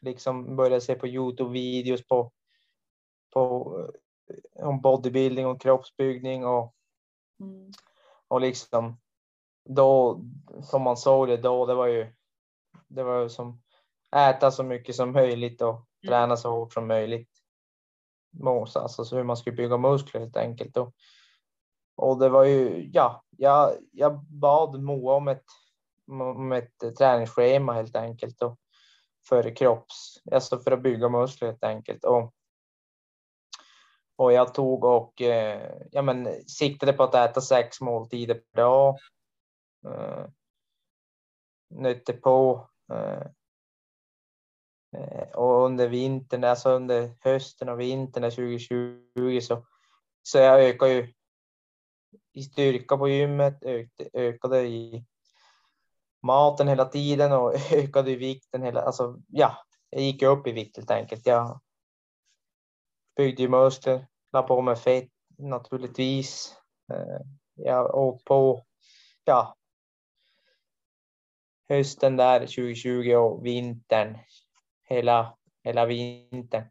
liksom 0.00 0.56
börjar 0.56 0.80
se 0.80 0.94
på 0.94 1.06
Youtube-videos 1.06 2.02
på, 2.08 2.32
på 3.32 3.72
om 4.54 4.80
bodybuilding 4.80 5.46
och 5.46 5.60
kroppsbyggning 5.60 6.46
och, 6.46 6.74
mm. 7.40 7.72
och 8.28 8.40
liksom 8.40 9.00
då 9.64 10.20
som 10.62 10.82
man 10.82 10.96
såg 10.96 11.28
det 11.28 11.36
då, 11.36 11.66
det 11.66 11.74
var 11.74 11.86
ju 11.86 12.12
det 12.88 13.02
var 13.02 13.28
som 13.28 13.60
äta 14.16 14.50
så 14.50 14.62
mycket 14.62 14.94
som 14.94 15.12
möjligt 15.12 15.62
och 15.62 15.74
mm. 15.74 15.86
träna 16.08 16.36
så 16.36 16.50
hårt 16.50 16.72
som 16.72 16.86
möjligt. 16.86 17.30
Måsa, 18.30 18.80
alltså 18.80 19.04
så 19.04 19.16
hur 19.16 19.24
man 19.24 19.36
skulle 19.36 19.56
bygga 19.56 19.76
muskler 19.76 20.20
helt 20.20 20.36
enkelt. 20.36 20.76
Och, 20.76 20.94
och 21.96 22.18
det 22.18 22.28
var 22.28 22.44
ju, 22.44 22.90
ja, 22.92 23.22
jag, 23.30 23.76
jag 23.92 24.24
bad 24.24 24.82
Moa 24.82 25.14
om 25.14 25.28
ett, 25.28 25.44
om 26.06 26.52
ett 26.52 26.96
träningsschema 26.98 27.72
helt 27.72 27.96
enkelt. 27.96 28.42
Och 28.42 28.58
för 29.28 29.56
kropps, 29.56 30.22
alltså 30.32 30.58
för 30.58 30.70
att 30.70 30.82
bygga 30.82 31.08
muskler 31.08 31.48
helt 31.48 31.64
enkelt. 31.64 32.04
Och, 32.04 32.34
och 34.16 34.32
jag 34.32 34.54
tog 34.54 34.84
och 34.84 35.22
eh, 35.22 35.72
ja, 35.90 36.02
men, 36.02 36.28
siktade 36.46 36.92
på 36.92 37.02
att 37.02 37.14
äta 37.14 37.40
sex 37.40 37.80
måltider 37.80 38.34
per 38.34 38.62
dag. 38.62 38.98
Eh, 39.86 40.26
nötte 41.70 42.12
på 42.12 42.68
eh, 42.92 43.26
Eh, 44.96 45.28
och 45.34 45.64
under 45.64 45.88
vintern, 45.88 46.44
alltså 46.44 46.70
under 46.70 47.10
hösten 47.20 47.68
och 47.68 47.80
vintern 47.80 48.30
2020 48.30 49.40
så, 49.42 49.66
så 50.22 50.38
jag 50.38 50.64
ökade 50.64 50.92
ju 50.92 51.12
i 52.32 52.42
styrka 52.42 52.96
på 52.96 53.08
gymmet, 53.08 53.64
ökade, 53.64 54.10
ökade 54.12 54.60
i 54.62 55.04
maten 56.22 56.68
hela 56.68 56.84
tiden 56.84 57.32
och 57.32 57.54
ökade 57.72 58.10
i 58.10 58.16
vikten 58.16 58.62
hela, 58.62 58.82
alltså 58.82 59.22
ja, 59.28 59.56
jag 59.90 60.02
gick 60.02 60.22
upp 60.22 60.46
i 60.46 60.52
vikt 60.52 60.76
helt 60.76 60.90
enkelt. 60.90 61.26
Jag 61.26 61.60
byggde 63.16 63.42
ju 63.42 63.48
muskler, 63.48 64.06
la 64.32 64.42
på 64.42 64.62
mig 64.62 64.76
fett 64.76 65.10
naturligtvis. 65.38 66.56
Eh, 66.92 67.20
jag 67.54 67.94
åt 67.94 68.24
på, 68.24 68.64
ja, 69.24 69.56
hösten 71.68 72.16
där 72.16 72.40
2020 72.40 73.14
och 73.14 73.46
vintern, 73.46 74.18
hela, 74.88 75.36
hela 75.64 75.86
vintern. 75.86 76.64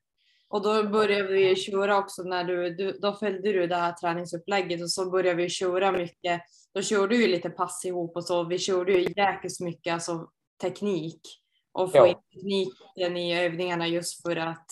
Och 0.50 0.62
då 0.64 0.84
började 0.84 1.34
vi 1.34 1.56
köra 1.56 1.98
också 1.98 2.24
när 2.24 2.44
du, 2.44 2.76
du, 2.76 2.92
då 2.92 3.14
följde 3.14 3.54
du 3.54 3.68
det 3.68 3.76
här 3.76 3.94
träningsupplägget 3.94 4.82
och 4.82 4.92
så 4.92 5.12
började 5.12 5.44
vi 5.44 5.50
köra 5.50 5.92
mycket. 5.92 6.42
Då 6.74 6.82
körde 6.82 7.18
vi 7.18 7.28
lite 7.28 7.50
pass 7.50 7.86
ihop 7.86 8.16
och 8.16 8.24
så. 8.24 8.44
Vi 8.44 8.60
körde 8.60 8.92
ju 8.92 9.14
jäkligt 9.18 9.60
mycket 9.60 9.94
alltså, 9.94 10.30
teknik 10.62 11.22
och 11.72 11.92
få 11.92 11.98
ja. 11.98 12.08
in 12.08 12.16
tekniken 12.34 13.18
i 13.18 13.46
övningarna 13.46 13.88
just 13.88 14.22
för 14.22 14.36
att 14.36 14.66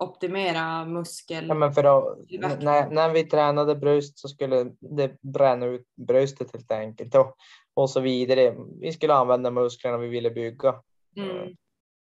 optimera 0.00 0.84
muskel. 0.84 1.46
Ja, 1.48 1.54
men 1.54 1.72
för 1.72 1.84
att, 1.84 2.18
när, 2.62 2.90
när 2.90 3.12
vi 3.12 3.24
tränade 3.24 3.74
bröst 3.74 4.18
så 4.18 4.28
skulle 4.28 4.64
det 4.80 5.16
bränna 5.22 5.66
ut 5.66 5.86
bröstet 5.96 6.52
helt 6.52 6.72
enkelt 6.72 7.14
och, 7.14 7.36
och 7.74 7.90
så 7.90 8.00
vidare. 8.00 8.56
Vi 8.80 8.92
skulle 8.92 9.14
använda 9.14 9.50
musklerna 9.50 9.98
vi 9.98 10.08
ville 10.08 10.30
bygga. 10.30 10.74
Mm. 11.16 11.56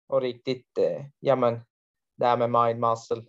Och 0.06 0.20
riktigt, 0.20 0.78
eh, 0.78 1.06
ja 1.20 1.36
men 1.36 1.60
det 2.16 2.26
här 2.26 2.36
med 2.36 2.50
mind 2.50 2.80
muscle, 2.80 3.24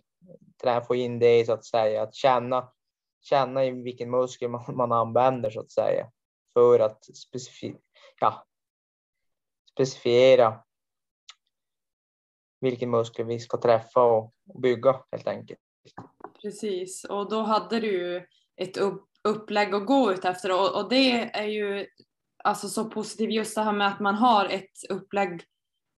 få 0.86 0.94
in 0.94 1.18
det 1.18 1.46
så 1.46 1.52
att 1.52 1.64
säga, 1.64 2.02
att 2.02 2.14
känna, 2.14 2.72
känna 3.20 3.64
i 3.64 3.70
vilken 3.70 4.10
muskel 4.10 4.50
man, 4.50 4.76
man 4.76 4.92
använder 4.92 5.50
så 5.50 5.60
att 5.60 5.70
säga 5.70 6.10
för 6.52 6.80
att 6.80 7.04
specifi 7.16 7.76
ja, 8.20 8.46
specifiera 9.72 10.64
vilken 12.60 12.90
muskel 12.90 13.26
vi 13.26 13.40
ska 13.40 13.56
träffa 13.56 14.02
och 14.02 14.34
bygga 14.62 15.00
helt 15.12 15.26
enkelt. 15.26 15.60
Precis, 16.42 17.04
och 17.04 17.30
då 17.30 17.40
hade 17.40 17.80
du 17.80 18.26
ett 18.56 18.78
upplägg 19.24 19.74
att 19.74 19.86
gå 19.86 20.12
ut 20.12 20.24
efter 20.24 20.76
och 20.76 20.88
det 20.88 21.36
är 21.36 21.46
ju 21.46 21.86
alltså 22.44 22.68
så 22.68 22.90
positivt 22.90 23.32
just 23.32 23.54
det 23.54 23.62
här 23.62 23.72
med 23.72 23.86
att 23.86 24.00
man 24.00 24.14
har 24.14 24.44
ett 24.44 24.90
upplägg 24.90 25.44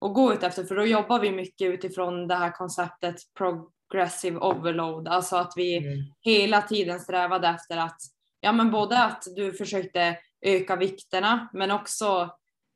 att 0.00 0.14
gå 0.14 0.32
ut 0.32 0.42
efter 0.42 0.64
för 0.64 0.76
då 0.76 0.86
jobbar 0.86 1.20
vi 1.20 1.32
mycket 1.32 1.70
utifrån 1.70 2.28
det 2.28 2.34
här 2.34 2.50
konceptet 2.50 3.16
progressive 3.38 4.38
overload, 4.38 5.08
alltså 5.08 5.36
att 5.36 5.52
vi 5.56 5.76
mm. 5.76 5.98
hela 6.20 6.62
tiden 6.62 7.00
strävade 7.00 7.48
efter 7.48 7.76
att 7.76 8.00
ja 8.40 8.52
men 8.52 8.70
både 8.70 9.04
att 9.04 9.24
du 9.36 9.52
försökte 9.52 10.18
öka 10.40 10.76
vikterna 10.76 11.48
men 11.52 11.70
också 11.70 12.30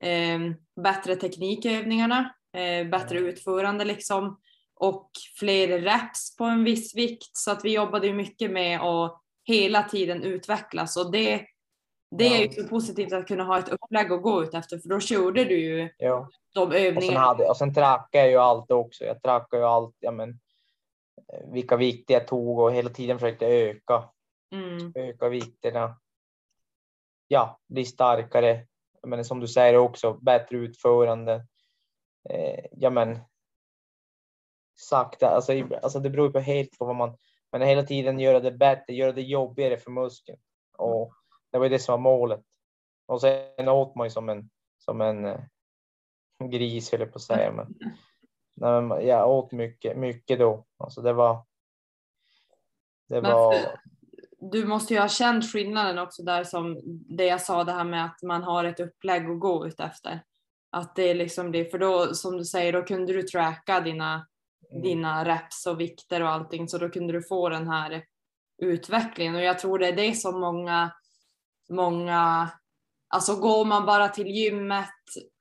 eh, 0.04 0.38
bättre 0.82 1.16
teknikövningarna 1.16 2.34
eh, 2.56 2.88
bättre 2.88 3.18
utförande 3.18 3.84
liksom 3.84 4.38
och 4.74 5.10
fler 5.38 5.80
reps 5.80 6.36
på 6.36 6.44
en 6.44 6.64
viss 6.64 6.94
vikt. 6.94 7.36
Så 7.36 7.50
att 7.50 7.64
vi 7.64 7.72
jobbade 7.72 8.12
mycket 8.12 8.50
med 8.50 8.80
att 8.80 9.22
hela 9.44 9.82
tiden 9.82 10.22
utvecklas 10.22 10.96
och 10.96 11.12
det, 11.12 11.46
det 12.18 12.24
är 12.24 12.46
ju 12.46 12.62
så 12.62 12.68
positivt 12.68 13.12
att 13.12 13.28
kunna 13.28 13.44
ha 13.44 13.58
ett 13.58 13.68
upplägg 13.68 14.12
att 14.12 14.22
gå 14.22 14.42
ut 14.42 14.54
efter 14.54 14.78
för 14.78 14.88
då 14.88 15.00
körde 15.00 15.44
du 15.44 15.58
ju 15.58 15.88
ja. 15.98 16.28
de 16.54 16.72
övningarna. 16.72 16.96
Och 16.96 17.02
sen, 17.02 17.16
hade, 17.16 17.48
och 17.48 17.56
sen 17.56 17.74
trackade 17.74 18.24
jag 18.24 18.30
ju 18.30 18.36
allt 18.36 18.70
också. 18.70 19.04
Jag 19.04 19.22
trackade 19.22 19.62
ju 19.62 19.68
allt, 19.68 19.96
ja, 19.98 20.10
men, 20.10 20.40
vilka 21.52 21.76
vikter 21.76 22.14
jag 22.14 22.26
tog 22.26 22.58
och 22.58 22.72
hela 22.72 22.90
tiden 22.90 23.18
försökte 23.18 23.46
öka, 23.46 24.04
mm. 24.52 24.92
öka 24.94 25.28
vikterna. 25.28 26.00
Ja, 27.28 27.60
bli 27.68 27.84
starkare. 27.84 28.66
Men 29.02 29.24
som 29.24 29.40
du 29.40 29.48
säger 29.48 29.76
också, 29.76 30.12
bättre 30.14 30.56
utförande 30.56 31.46
eh, 32.30 32.64
ja 32.72 32.90
men 32.90 33.18
sakta. 34.74 35.28
Alltså, 35.28 35.52
alltså 35.82 35.98
det 35.98 36.10
beror 36.10 36.30
på 36.30 36.38
helt 36.38 36.78
på 36.78 36.84
vad 36.84 36.96
man, 36.96 37.16
men 37.52 37.62
hela 37.62 37.82
tiden 37.82 38.18
göra 38.18 38.40
det 38.40 38.52
bättre, 38.52 38.94
göra 38.94 39.12
det 39.12 39.22
jobbigare 39.22 39.76
för 39.76 39.90
muskeln. 39.90 40.38
Och 40.78 41.14
det 41.52 41.58
var 41.58 41.68
det 41.68 41.78
som 41.78 41.92
var 41.92 41.98
målet. 41.98 42.42
Och 43.06 43.20
sen 43.20 43.68
åt 43.68 43.94
man 43.94 44.06
ju 44.06 44.10
som 44.10 44.28
en, 44.28 44.50
som 44.78 45.00
en 45.00 45.24
eh, 45.24 45.40
gris, 46.50 46.92
höll 46.92 47.00
jag 47.00 47.12
på 47.12 47.16
att 47.16 47.22
säga. 47.22 47.52
Men, 47.52 48.88
nej, 48.88 49.06
jag 49.06 49.30
åt 49.30 49.52
mycket, 49.52 49.96
mycket 49.96 50.38
då. 50.38 50.66
Alltså 50.78 51.02
det 51.02 51.12
var. 51.12 51.46
Det 53.08 53.20
var. 53.20 53.54
Du 54.38 54.66
måste 54.66 54.94
ju 54.94 55.00
ha 55.00 55.08
känt 55.08 55.52
skillnaden 55.52 55.98
också 55.98 56.22
där 56.22 56.44
som 56.44 56.80
det 57.16 57.24
jag 57.24 57.40
sa 57.40 57.64
det 57.64 57.72
här 57.72 57.84
med 57.84 58.04
att 58.04 58.22
man 58.22 58.42
har 58.42 58.64
ett 58.64 58.80
upplägg 58.80 59.30
att 59.30 59.40
gå 59.40 59.66
ut 59.66 59.80
efter. 59.80 60.22
Att 60.70 60.96
det 60.96 61.02
är 61.02 61.14
liksom 61.14 61.52
det, 61.52 61.70
för 61.70 61.78
då 61.78 62.14
som 62.14 62.36
du 62.36 62.44
säger, 62.44 62.72
då 62.72 62.82
kunde 62.82 63.12
du 63.12 63.22
tracka 63.22 63.80
dina, 63.80 64.26
mm. 64.70 64.82
dina 64.82 65.24
reps 65.24 65.66
och 65.66 65.80
vikter 65.80 66.22
och 66.22 66.28
allting, 66.28 66.68
så 66.68 66.78
då 66.78 66.88
kunde 66.88 67.12
du 67.12 67.22
få 67.22 67.48
den 67.48 67.68
här 67.68 68.04
utvecklingen 68.62 69.34
och 69.34 69.42
jag 69.42 69.58
tror 69.58 69.78
det 69.78 69.88
är 69.88 69.96
det 69.96 70.14
som 70.14 70.40
många, 70.40 70.92
många, 71.72 72.50
alltså 73.08 73.36
går 73.36 73.64
man 73.64 73.86
bara 73.86 74.08
till 74.08 74.26
gymmet 74.26 74.94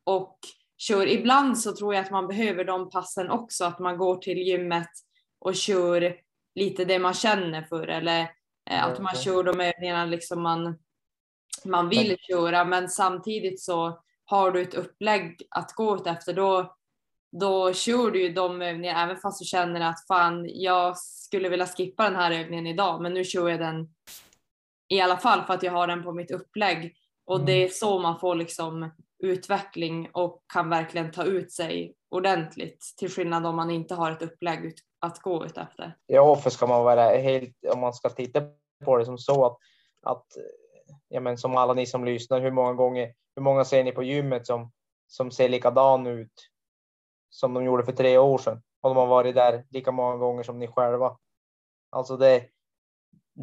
och 0.03 0.37
kör, 0.77 1.07
ibland 1.07 1.59
så 1.59 1.75
tror 1.75 1.93
jag 1.93 2.05
att 2.05 2.11
man 2.11 2.27
behöver 2.27 2.65
de 2.65 2.89
passen 2.89 3.29
också, 3.29 3.65
att 3.65 3.79
man 3.79 3.97
går 3.97 4.15
till 4.15 4.37
gymmet 4.37 4.89
och 5.39 5.55
kör 5.55 6.15
lite 6.55 6.85
det 6.85 6.99
man 6.99 7.13
känner 7.13 7.61
för 7.61 7.87
eller 7.87 8.21
eh, 8.69 8.85
att 8.85 8.99
man 8.99 9.15
kör 9.15 9.43
de 9.43 9.59
övningarna 9.59 10.05
liksom 10.05 10.41
man, 10.41 10.79
man 11.65 11.89
vill 11.89 12.17
köra. 12.19 12.65
Men 12.65 12.89
samtidigt 12.89 13.61
så 13.61 14.01
har 14.25 14.51
du 14.51 14.61
ett 14.61 14.73
upplägg 14.73 15.41
att 15.49 15.73
gå 15.73 16.05
efter 16.05 16.33
då, 16.33 16.75
då 17.31 17.73
kör 17.73 18.11
du 18.11 18.21
ju 18.21 18.33
de 18.33 18.61
övningarna 18.61 19.03
även 19.03 19.17
fast 19.17 19.39
du 19.39 19.45
känner 19.45 19.81
att 19.81 20.07
fan 20.07 20.45
jag 20.49 20.97
skulle 20.97 21.49
vilja 21.49 21.67
skippa 21.67 22.03
den 22.03 22.15
här 22.15 22.31
övningen 22.31 22.67
idag 22.67 23.01
men 23.01 23.13
nu 23.13 23.23
kör 23.23 23.49
jag 23.49 23.59
den 23.59 23.89
i 24.91 25.01
alla 25.01 25.17
fall 25.17 25.43
för 25.43 25.53
att 25.53 25.63
jag 25.63 25.71
har 25.71 25.87
den 25.87 26.03
på 26.03 26.11
mitt 26.11 26.31
upplägg 26.31 26.95
och 27.25 27.35
mm. 27.35 27.45
det 27.45 27.53
är 27.53 27.67
så 27.67 27.99
man 27.99 28.19
får 28.19 28.35
liksom 28.35 28.91
utveckling 29.19 30.09
och 30.13 30.43
kan 30.53 30.69
verkligen 30.69 31.11
ta 31.11 31.23
ut 31.23 31.51
sig 31.51 31.95
ordentligt 32.09 32.93
till 32.97 33.09
skillnad 33.09 33.45
om 33.45 33.55
man 33.55 33.71
inte 33.71 33.95
har 33.95 34.11
ett 34.11 34.21
upplägg 34.21 34.73
att 34.99 35.21
gå 35.21 35.45
ut 35.45 35.57
efter. 35.57 35.97
Ja, 36.05 36.35
för 36.35 36.49
ska 36.49 36.67
man 36.67 36.83
vara 36.83 37.01
helt, 37.01 37.55
om 37.73 37.79
man 37.79 37.93
ska 37.93 38.09
titta 38.09 38.41
på 38.85 38.97
det 38.97 39.05
som 39.05 39.17
så 39.17 39.45
att, 39.45 39.57
att 40.01 40.25
ja, 41.07 41.19
men 41.19 41.37
som 41.37 41.57
alla 41.57 41.73
ni 41.73 41.85
som 41.85 42.05
lyssnar, 42.05 42.41
hur 42.41 42.51
många 42.51 42.73
gånger, 42.73 43.13
hur 43.35 43.43
många 43.43 43.65
ser 43.65 43.83
ni 43.83 43.91
på 43.91 44.03
gymmet 44.03 44.47
som, 44.47 44.71
som 45.07 45.31
ser 45.31 45.49
likadan 45.49 46.07
ut 46.07 46.33
som 47.29 47.53
de 47.53 47.63
gjorde 47.63 47.85
för 47.85 47.91
tre 47.91 48.17
år 48.17 48.37
sedan? 48.37 48.61
Och 48.81 48.89
de 48.89 48.97
har 48.97 49.07
varit 49.07 49.35
där 49.35 49.65
lika 49.69 49.91
många 49.91 50.17
gånger 50.17 50.43
som 50.43 50.59
ni 50.59 50.67
själva. 50.67 51.17
Alltså 51.89 52.17
det, 52.17 52.45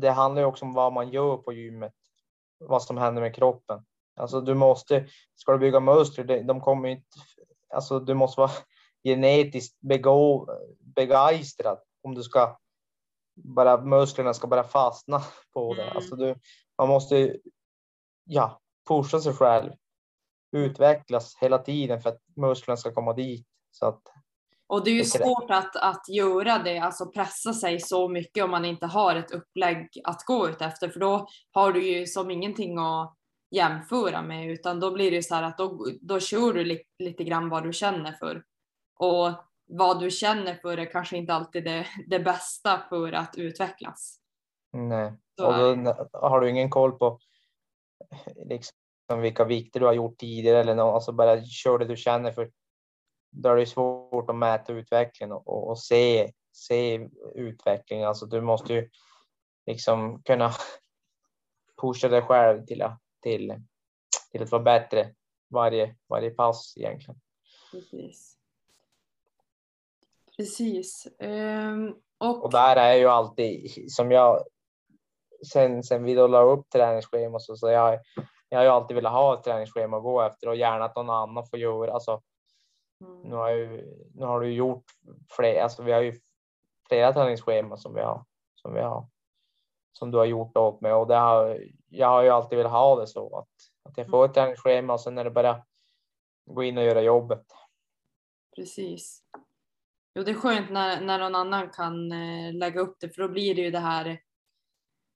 det 0.01 0.11
handlar 0.11 0.43
ju 0.43 0.47
också 0.47 0.65
om 0.65 0.73
vad 0.73 0.93
man 0.93 1.11
gör 1.11 1.37
på 1.37 1.53
gymmet, 1.53 1.93
vad 2.59 2.83
som 2.83 2.99
händer 2.99 3.23
med 3.23 3.35
kroppen. 3.35 3.85
Alltså 4.17 4.41
du 4.41 4.55
måste, 4.55 5.07
ska 5.35 5.53
du 5.53 5.59
bygga 5.59 5.81
muskler, 5.81 6.43
de 6.43 6.61
kommer 6.61 6.89
inte, 6.89 7.07
alltså 7.75 8.01
du 8.01 8.15
måste 8.15 8.41
vara 8.41 8.51
genetiskt 9.05 9.81
begå, 9.81 10.49
begeistrad 10.81 11.79
om 12.03 12.15
du 12.15 12.23
ska 12.23 12.59
bara 13.45 13.85
musklerna 13.85 14.35
ska 14.35 14.47
bara 14.47 14.65
fastna 14.65 15.23
på 15.55 15.75
det. 15.75 15.83
Mm. 15.83 15.97
Alltså 15.97 16.17
du, 16.17 16.35
man 16.79 16.89
måste 16.89 17.37
ja, 18.25 18.61
pusha 18.89 19.21
sig 19.21 19.33
själv, 19.33 19.73
utvecklas 20.53 21.37
hela 21.41 21.59
tiden 21.59 22.01
för 22.01 22.11
att 22.11 22.21
musklerna 22.37 22.77
ska 22.77 22.95
komma 22.95 23.13
dit. 23.13 23.47
Så 23.71 23.87
att, 23.87 24.03
och 24.69 24.85
det 24.85 24.91
är 24.91 24.95
ju 24.95 25.05
svårt 25.05 25.51
att, 25.51 25.77
att 25.77 26.09
göra 26.09 26.59
det, 26.59 26.79
alltså 26.79 27.07
pressa 27.07 27.53
sig 27.53 27.81
så 27.81 28.09
mycket 28.09 28.45
om 28.45 28.51
man 28.51 28.65
inte 28.65 28.87
har 28.87 29.17
ett 29.17 29.31
upplägg 29.31 29.89
att 30.05 30.25
gå 30.25 30.49
ut 30.49 30.63
efter, 30.63 30.89
för 30.89 31.01
då 31.01 31.27
har 31.53 31.73
du 31.73 31.89
ju 31.89 32.07
som 32.07 32.31
ingenting 32.31 32.79
att 32.79 33.15
jämföra 33.51 34.23
med, 34.23 34.51
utan 34.51 34.81
då 34.81 34.91
blir 34.91 35.11
det 35.11 35.23
så 35.23 35.35
här 35.35 35.43
att 35.43 35.59
då, 35.59 35.87
då 36.01 36.21
kör 36.21 36.53
du 36.53 36.65
li, 36.65 36.83
lite 36.99 37.25
grann 37.25 37.49
vad 37.49 37.63
du 37.63 37.73
känner 37.73 38.13
för. 38.13 38.45
Och 38.99 39.31
vad 39.69 40.01
du 40.01 40.11
känner 40.11 40.55
för 40.55 40.79
är 40.79 40.93
kanske 40.93 41.17
inte 41.17 41.35
alltid 41.35 41.65
det, 41.65 41.87
det 42.07 42.21
bästa 42.21 42.81
för 42.89 43.13
att 43.13 43.35
utvecklas. 43.37 44.19
Nej, 44.73 45.13
och 45.43 45.53
då 45.53 45.95
har 46.13 46.41
du 46.41 46.51
ingen 46.51 46.71
koll 46.71 46.93
på 46.99 47.19
liksom, 48.37 49.21
vilka 49.21 49.45
vikter 49.45 49.81
du 49.81 49.87
har 49.87 49.93
gjort 49.93 50.19
tidigare 50.19 50.61
eller 50.61 50.75
något, 50.75 50.95
alltså 50.95 51.13
bara 51.13 51.45
kör 51.45 51.79
det 51.79 51.85
du 51.85 51.97
känner 51.97 52.33
för. 52.33 52.51
Då 53.31 53.49
är 53.49 53.57
det 53.57 53.67
svårt 53.67 54.31
att 54.31 54.37
mäta 54.37 54.73
utvecklingen 54.73 55.33
och, 55.33 55.69
och 55.69 55.79
se, 55.79 56.33
se 56.53 57.09
utveckling. 57.35 58.03
Alltså 58.03 58.27
du 58.27 58.41
måste 58.41 58.73
ju 58.73 58.91
liksom 59.67 60.23
kunna 60.23 60.53
pusha 61.83 62.09
dig 62.09 62.23
själv 62.23 62.67
till 62.67 62.83
att, 62.83 63.01
till, 63.23 63.55
till 64.31 64.43
att 64.43 64.51
vara 64.51 64.63
bättre 64.63 65.15
varje, 65.51 65.97
varje 66.09 66.31
pass 66.31 66.75
egentligen. 66.77 67.21
Precis. 67.73 68.39
Precis. 70.37 71.07
Um, 71.19 72.01
och... 72.19 72.45
och 72.45 72.51
där 72.51 72.77
är 72.77 72.95
ju 72.95 73.07
alltid 73.07 73.93
som 73.93 74.11
jag 74.11 74.45
sen, 75.47 75.83
sen 75.83 76.05
vi 76.05 76.15
då 76.15 76.27
la 76.27 76.43
upp 76.43 76.71
träningsschema 76.71 77.39
så, 77.39 77.57
så 77.57 77.69
jag, 77.69 78.01
jag 78.49 78.59
har 78.59 78.65
ju 78.65 78.71
alltid 78.71 78.95
velat 78.95 79.13
ha 79.13 79.39
ett 79.39 79.45
träningsschema 79.45 79.97
att 79.97 80.03
gå 80.03 80.23
efter 80.23 80.49
och 80.49 80.57
gärna 80.57 80.85
att 80.85 80.97
någon 80.97 81.11
annan 81.11 81.47
får 81.47 81.59
göra. 81.59 81.93
Alltså. 81.93 82.23
Nu, 83.01 83.35
har 83.35 83.51
ju, 83.51 83.95
nu 84.15 84.25
har 84.25 84.41
du 84.41 84.53
gjort 84.53 84.85
fler, 85.31 85.63
alltså 85.63 85.83
vi 85.83 85.93
har 85.93 86.01
ju 86.01 86.21
flera 86.89 87.13
träningsscheman 87.13 87.79
som 87.79 87.95
vi 87.95 88.01
har, 88.01 88.25
som 88.55 88.75
vi 88.75 88.81
har, 88.81 89.09
som 89.93 90.11
du 90.11 90.19
har 90.19 90.25
gjort 90.25 90.57
åt 90.57 90.81
mig 90.81 90.93
och 90.93 91.07
det 91.07 91.15
har, 91.15 91.65
jag 91.89 92.09
har 92.09 92.23
ju 92.23 92.29
alltid 92.29 92.59
velat 92.59 92.73
ha 92.73 93.01
det 93.01 93.07
så 93.07 93.39
att, 93.39 93.49
att 93.83 93.99
jag 93.99 94.11
får 94.11 94.25
ett 94.25 94.35
träningsschema 94.35 94.93
och 94.93 95.01
sen 95.01 95.19
är 95.19 95.25
det 95.25 95.31
bara 95.31 95.63
gå 96.47 96.63
in 96.63 96.79
och 96.79 96.85
göra 96.85 97.03
jobbet. 97.03 97.47
Precis. 98.57 99.23
Jo, 100.15 100.23
det 100.23 100.31
är 100.31 100.35
skönt 100.35 100.71
när, 100.71 101.01
när 101.01 101.19
någon 101.19 101.35
annan 101.35 101.71
kan 101.71 102.13
eh, 102.13 102.55
lägga 102.55 102.81
upp 102.81 102.97
det 103.01 103.09
för 103.09 103.23
då 103.23 103.29
blir 103.29 103.55
det 103.55 103.63
ju 103.63 103.71
det 103.71 103.79
här 103.79 104.21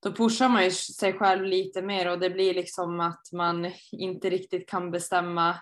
då 0.03 0.12
pushar 0.12 0.49
man 0.49 0.64
ju 0.64 0.71
sig 0.71 1.12
själv 1.12 1.45
lite 1.45 1.83
mer 1.83 2.11
och 2.11 2.18
det 2.18 2.31
blir 2.31 2.55
liksom 2.55 3.01
att 3.01 3.33
man 3.33 3.73
inte 3.92 4.31
riktigt 4.31 4.68
kan 4.68 4.90
bestämma, 4.90 5.57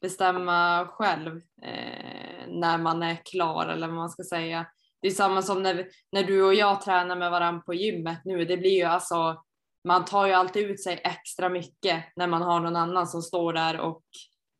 bestämma 0.00 0.86
själv 0.90 1.36
eh, 1.62 2.46
när 2.48 2.78
man 2.78 3.02
är 3.02 3.16
klar 3.24 3.66
eller 3.66 3.86
vad 3.86 3.96
man 3.96 4.10
ska 4.10 4.22
säga. 4.22 4.66
Det 5.02 5.08
är 5.08 5.12
samma 5.12 5.42
som 5.42 5.62
när, 5.62 5.88
när 6.12 6.22
du 6.22 6.42
och 6.42 6.54
jag 6.54 6.80
tränar 6.80 7.16
med 7.16 7.30
varandra 7.30 7.62
på 7.62 7.74
gymmet 7.74 8.20
nu. 8.24 8.44
Det 8.44 8.56
blir 8.56 8.76
ju 8.76 8.84
alltså, 8.84 9.42
man 9.88 10.04
tar 10.04 10.26
ju 10.26 10.32
alltid 10.32 10.70
ut 10.70 10.82
sig 10.82 11.00
extra 11.04 11.48
mycket 11.48 12.04
när 12.16 12.26
man 12.26 12.42
har 12.42 12.60
någon 12.60 12.76
annan 12.76 13.06
som 13.06 13.22
står 13.22 13.52
där 13.52 13.80
och 13.80 14.02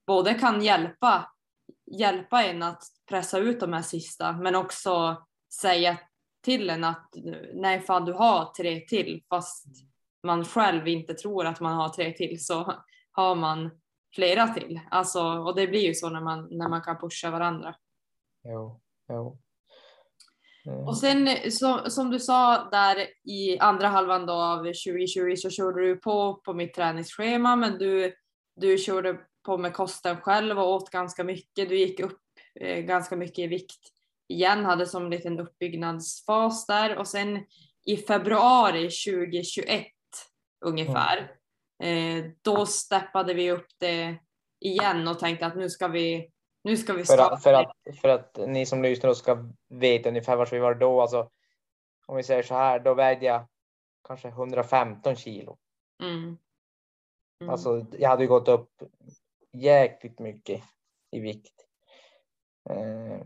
både 0.07 0.35
kan 0.35 0.63
hjälpa, 0.63 1.33
hjälpa 1.99 2.45
en 2.45 2.63
att 2.63 2.83
pressa 3.09 3.39
ut 3.39 3.61
de 3.61 3.73
här 3.73 3.83
sista 3.83 4.33
men 4.33 4.55
också 4.55 5.25
säga 5.61 5.99
till 6.45 6.71
en 6.71 6.85
att 6.85 7.09
nej 7.55 7.81
fan 7.81 8.05
du 8.05 8.13
har 8.13 8.45
tre 8.45 8.81
till 8.81 9.23
fast 9.29 9.67
man 10.23 10.45
själv 10.45 10.89
inte 10.89 11.15
tror 11.15 11.47
att 11.47 11.61
man 11.61 11.77
har 11.77 11.89
tre 11.89 12.13
till 12.13 12.45
så 12.45 12.75
har 13.13 13.35
man 13.35 13.71
flera 14.15 14.49
till. 14.49 14.81
Alltså, 14.91 15.23
och 15.23 15.57
det 15.57 15.67
blir 15.67 15.81
ju 15.81 15.95
så 15.95 16.09
när 16.09 16.21
man, 16.21 16.49
när 16.51 16.69
man 16.69 16.83
kan 16.83 16.99
pusha 16.99 17.31
varandra. 17.31 17.75
Jo, 18.45 18.81
jo. 19.09 19.39
Mm. 20.67 20.89
Och 20.89 20.97
sen 20.97 21.29
så, 21.51 21.91
som 21.91 22.11
du 22.11 22.21
sa 22.21 22.69
där 22.71 23.07
i 23.25 23.59
andra 23.59 23.89
halvan 23.89 24.27
då 24.27 24.33
av 24.33 24.59
2020 24.59 25.35
så 25.37 25.51
körde 25.51 25.81
du 25.81 25.97
på 25.97 26.35
på 26.35 26.55
mitt 26.55 26.75
träningsschema 26.75 27.57
men 27.57 27.79
du, 27.79 28.15
du 28.57 28.79
körde 28.79 29.21
på 29.43 29.59
med 29.59 29.75
kosten 29.75 30.17
själv 30.17 30.59
och 30.59 30.73
åt 30.75 30.91
ganska 30.91 31.25
mycket. 31.25 31.69
Du 31.69 31.79
gick 31.79 32.01
upp 32.01 32.21
eh, 32.61 32.79
ganska 32.79 33.17
mycket 33.17 33.39
i 33.39 33.47
vikt 33.47 33.81
igen, 34.29 34.65
hade 34.65 34.87
som 34.87 35.05
en 35.05 35.11
liten 35.11 35.41
uppbyggnadsfas 35.41 36.67
där 36.67 36.97
och 36.97 37.07
sen 37.07 37.45
i 37.87 37.97
februari 37.97 38.83
2021 38.83 39.87
ungefär, 40.65 41.19
mm. 41.19 41.31
Eh, 41.81 42.25
då 42.43 42.67
steppade 42.67 43.35
vi 43.35 43.51
upp 43.51 43.67
det 43.79 44.17
igen 44.61 45.09
och 45.09 45.19
tänkte 45.19 45.47
att 45.47 45.57
nu 45.57 45.71
ska 45.71 45.89
vi 45.89 46.31
nu 46.63 46.77
ska 46.77 46.93
vi 46.93 47.05
för 47.05 47.19
att, 47.19 47.43
för, 47.43 47.53
att, 47.53 47.73
för 48.01 48.09
att 48.09 48.39
ni 48.47 48.67
som 48.67 48.83
lyssnar 48.83 49.15
ska 49.15 49.49
veta 49.69 50.09
ungefär 50.09 50.37
var 50.37 50.47
vi 50.47 50.59
var 50.59 50.75
då. 50.75 51.01
Alltså, 51.01 51.31
om 52.07 52.17
vi 52.17 52.23
säger 52.23 52.43
så 52.43 52.55
här, 52.55 52.81
då 52.81 52.95
vägde 52.95 53.27
jag 53.27 53.49
kanske 54.09 54.29
115 54.29 55.17
kilo. 55.17 55.59
Mm. 56.03 56.39
Mm. 57.41 57.51
Alltså, 57.51 57.87
jag 57.93 58.09
hade 58.09 58.27
gått 58.27 58.49
upp 58.49 58.83
jäkligt 59.53 60.19
mycket 60.19 60.63
i 61.11 61.21
vikt. 61.21 61.67
Eh, 62.71 63.21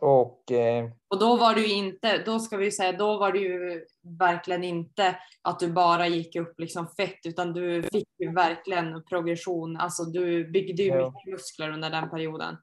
och, 0.00 0.52
eh, 0.52 0.90
och 1.08 1.18
då 1.18 1.36
var 1.36 1.54
du 1.54 1.66
inte, 1.66 2.22
då 2.24 2.38
ska 2.38 2.56
vi 2.56 2.70
säga, 2.70 2.92
då 2.92 3.18
var 3.18 3.32
det 3.32 3.38
ju 3.38 3.84
verkligen 4.18 4.64
inte 4.64 5.16
att 5.42 5.60
du 5.60 5.72
bara 5.72 6.06
gick 6.06 6.36
upp 6.36 6.60
liksom 6.60 6.86
fett 6.86 7.18
utan 7.24 7.52
du 7.52 7.82
fick 7.82 8.08
ju 8.18 8.32
verkligen 8.32 9.04
progression, 9.04 9.76
alltså 9.76 10.04
du 10.04 10.50
byggde 10.50 10.82
ju 10.82 10.94
mycket 10.94 11.32
muskler 11.32 11.70
under 11.70 11.90
den 11.90 12.10
perioden. 12.10 12.56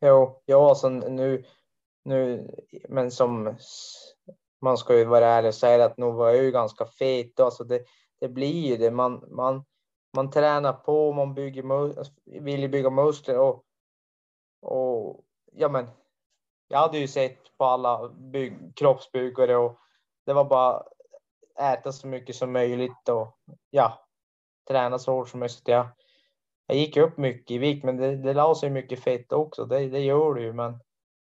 Jo, 0.00 0.42
ja, 0.46 0.68
alltså 0.68 0.88
nu, 0.88 1.44
nu, 2.04 2.50
men 2.88 3.10
som 3.10 3.56
man 4.60 4.78
ska 4.78 4.98
ju 4.98 5.04
vara 5.04 5.26
ärlig 5.26 5.48
och 5.48 5.54
säga 5.54 5.84
att 5.84 5.96
nu 5.96 6.10
var 6.10 6.28
jag 6.28 6.44
ju 6.44 6.50
ganska 6.50 6.86
fet. 6.86 7.40
Alltså 7.40 7.64
det, 7.64 7.84
det 8.20 8.28
blir 8.28 8.66
ju 8.68 8.76
det. 8.76 8.90
Man, 8.90 9.24
man, 9.30 9.64
man 10.16 10.30
tränar 10.30 10.72
på, 10.72 11.12
man 11.12 11.34
bygger, 11.34 11.62
vill 12.40 12.70
bygga 12.70 12.90
muskler 12.90 13.38
och, 13.38 13.64
och 14.62 15.24
ja 15.52 15.68
men 15.68 15.86
jag 16.68 16.78
hade 16.78 16.98
ju 16.98 17.08
sett 17.08 17.58
på 17.58 17.64
alla 17.64 18.08
bygg, 18.08 18.72
kroppsbyggare 18.76 19.56
och 19.56 19.78
det 20.26 20.32
var 20.32 20.44
bara 20.44 20.82
äta 21.60 21.92
så 21.92 22.06
mycket 22.06 22.36
som 22.36 22.52
möjligt 22.52 23.08
och 23.08 23.38
ja, 23.70 24.06
träna 24.68 24.98
så 24.98 25.12
hårt 25.12 25.28
som 25.28 25.40
möjligt. 25.40 25.62
Jag, 25.64 25.88
jag 26.66 26.78
gick 26.78 26.96
upp 26.96 27.16
mycket 27.16 27.50
i 27.50 27.58
vikt, 27.58 27.84
men 27.84 27.96
det, 27.96 28.16
det 28.16 28.34
la 28.34 28.54
sig 28.54 28.70
mycket 28.70 29.00
fett 29.00 29.32
också. 29.32 29.64
Det, 29.64 29.88
det 29.88 30.00
gör 30.00 30.34
det 30.34 30.42
ju, 30.42 30.52
men. 30.52 30.80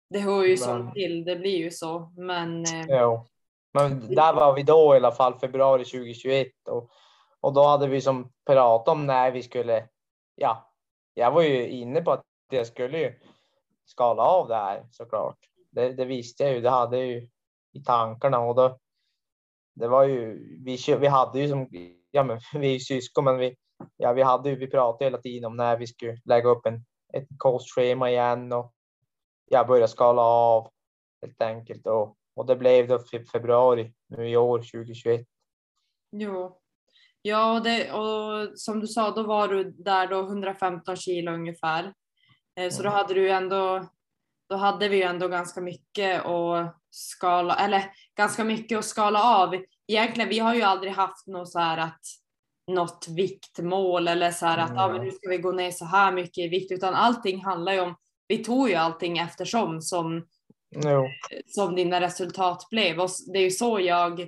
Det 0.09 0.19
hör 0.19 0.43
ju 0.43 0.49
men, 0.49 0.57
så 0.57 0.91
till. 0.93 1.25
Det 1.25 1.35
blir 1.35 1.57
ju 1.57 1.71
så, 1.71 2.13
men. 2.17 2.63
Eh, 2.63 2.85
ja, 2.87 3.25
men 3.73 4.15
där 4.15 4.33
var 4.33 4.53
vi 4.53 4.63
då 4.63 4.93
i 4.93 4.97
alla 4.97 5.11
fall 5.11 5.39
februari 5.39 5.85
2021 5.85 6.47
och 6.69 6.91
och 7.39 7.53
då 7.53 7.63
hade 7.63 7.87
vi 7.87 8.01
som 8.01 8.31
pratat 8.45 8.87
om 8.87 9.07
när 9.07 9.31
vi 9.31 9.43
skulle. 9.43 9.87
Ja, 10.35 10.73
jag 11.13 11.31
var 11.31 11.41
ju 11.41 11.67
inne 11.67 12.01
på 12.01 12.11
att 12.11 12.25
jag 12.49 12.67
skulle 12.67 12.99
ju 12.99 13.19
skala 13.88 14.23
av 14.23 14.47
det 14.47 14.56
här 14.56 14.88
såklart. 14.91 15.38
Det, 15.71 15.93
det 15.93 16.06
visste 16.06 16.43
jag 16.43 16.54
ju. 16.54 16.62
Det 16.62 16.69
hade 16.69 16.97
jag 16.97 17.08
ju 17.08 17.30
i 17.73 17.84
tankarna 17.84 18.39
och 18.39 18.56
då. 18.56 18.80
Det 19.76 19.88
var 19.88 20.04
ju 20.04 20.34
vi. 20.63 20.95
Vi 21.00 21.08
hade 21.08 21.39
ju 21.39 21.50
som 21.50 21.67
ja, 22.12 22.23
men 22.23 22.39
vi 22.62 22.76
är 22.76 22.80
syskon, 22.80 23.23
men 23.23 23.38
vi 23.38 23.56
ja, 23.97 24.13
vi 24.13 24.21
hade 24.21 24.50
ju, 24.50 24.56
vi 24.56 24.67
pratade 24.67 25.06
hela 25.06 25.17
tiden 25.17 25.45
om 25.45 25.58
när 25.58 25.78
vi 25.78 25.88
skulle 25.88 26.17
lägga 26.26 26.50
upp 26.50 26.65
en, 26.65 26.86
ett 27.13 27.28
kostschema 27.38 28.10
igen 28.10 28.52
och 28.52 28.73
jag 29.45 29.67
började 29.67 29.88
skala 29.88 30.21
av 30.21 30.71
helt 31.21 31.41
enkelt 31.41 31.88
och, 31.88 32.17
och 32.36 32.45
det 32.45 32.56
blev 32.56 32.88
då 32.88 33.00
februari 33.32 33.93
nu 34.08 34.30
i 34.30 34.38
år 34.38 34.60
2021. 34.60 35.28
Jo. 36.12 36.60
Ja, 37.21 37.60
det, 37.60 37.91
och 37.91 38.60
som 38.60 38.80
du 38.80 38.88
sa, 38.88 39.12
då 39.12 39.23
var 39.23 39.47
du 39.47 39.71
där 39.71 40.08
då 40.08 40.19
115 40.19 40.95
kilo 40.95 41.32
ungefär. 41.32 41.93
Eh, 42.57 42.69
så 42.69 42.83
då 42.83 42.89
mm. 42.89 42.97
hade 42.97 43.13
du 43.13 43.29
ändå, 43.29 43.87
då 44.49 44.55
hade 44.55 44.89
vi 44.89 44.97
ju 44.97 45.03
ändå 45.03 45.27
ganska 45.27 45.61
mycket 45.61 46.25
att 46.25 46.75
skala, 46.89 47.55
eller 47.55 47.83
ganska 48.17 48.43
mycket 48.43 48.77
att 48.77 48.85
skala 48.85 49.23
av. 49.23 49.55
Egentligen, 49.87 50.29
vi 50.29 50.39
har 50.39 50.55
ju 50.55 50.61
aldrig 50.61 50.93
haft 50.93 51.27
något 51.27 51.51
så 51.51 51.59
här 51.59 51.77
att 51.77 52.01
något 52.71 53.07
viktmål 53.07 54.07
eller 54.07 54.31
så 54.31 54.45
här 54.45 54.57
att 54.57 54.69
mm. 54.69 54.81
ah, 54.81 55.03
nu 55.03 55.11
ska 55.11 55.29
vi 55.29 55.37
gå 55.37 55.51
ner 55.51 55.71
så 55.71 55.85
här 55.85 56.11
mycket 56.11 56.37
i 56.37 56.47
vikt, 56.47 56.71
utan 56.71 56.93
allting 56.93 57.43
handlar 57.43 57.73
ju 57.73 57.79
om, 57.79 57.95
vi 58.27 58.43
tog 58.43 58.69
ju 58.69 58.75
allting 58.75 59.17
eftersom 59.17 59.81
som, 59.81 60.27
no. 60.75 61.07
som 61.47 61.75
dina 61.75 62.01
resultat 62.01 62.67
blev. 62.69 62.99
Och 62.99 63.09
det 63.33 63.39
är 63.39 63.43
ju 63.43 63.51
så 63.51 63.79
jag 63.79 64.27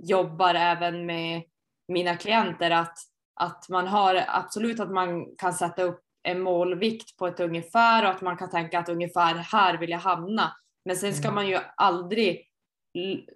jobbar 0.00 0.54
även 0.54 1.06
med 1.06 1.42
mina 1.88 2.16
klienter, 2.16 2.70
att, 2.70 2.98
att 3.34 3.68
man 3.68 3.86
har 3.86 4.24
absolut 4.28 4.80
att 4.80 4.90
man 4.90 5.36
kan 5.36 5.52
sätta 5.54 5.82
upp 5.82 6.00
en 6.22 6.40
målvikt 6.40 7.16
på 7.16 7.26
ett 7.26 7.40
ungefär 7.40 8.04
och 8.04 8.10
att 8.10 8.20
man 8.20 8.36
kan 8.36 8.50
tänka 8.50 8.78
att 8.78 8.88
ungefär 8.88 9.34
här 9.34 9.78
vill 9.78 9.90
jag 9.90 9.98
hamna. 9.98 10.56
Men 10.84 10.96
sen 10.96 11.14
ska 11.14 11.28
mm. 11.28 11.34
man 11.34 11.48
ju 11.48 11.58
aldrig 11.76 12.48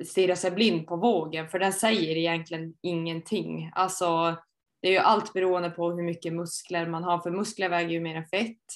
stirra 0.05 0.37
sig 0.37 0.51
blind 0.51 0.87
på 0.87 0.97
vågen 0.97 1.49
för 1.49 1.59
den 1.59 1.73
säger 1.73 2.17
egentligen 2.17 2.75
ingenting. 2.83 3.71
Alltså 3.75 4.37
det 4.83 4.89
är 4.89 4.93
ju 4.93 4.99
allt 4.99 5.33
beroende 5.33 5.71
på 5.71 5.91
hur 5.91 6.03
mycket 6.03 6.33
muskler 6.33 6.87
man 6.87 7.05
har 7.05 7.19
för 7.19 7.31
muskler 7.31 7.69
väger 7.69 7.91
ju 7.91 8.01
mer 8.01 8.17
än 8.17 8.27
fett. 8.27 8.67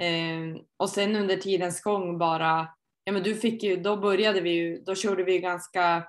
Eh, 0.00 0.62
och 0.76 0.88
sen 0.88 1.16
under 1.16 1.36
tidens 1.36 1.82
gång 1.82 2.18
bara, 2.18 2.68
ja 3.04 3.12
men 3.12 3.22
du 3.22 3.34
fick 3.34 3.62
ju, 3.62 3.76
då 3.76 3.96
började 3.96 4.40
vi 4.40 4.50
ju, 4.50 4.82
då 4.82 4.94
körde 4.94 5.24
vi 5.24 5.32
ju 5.32 5.38
ganska 5.38 6.08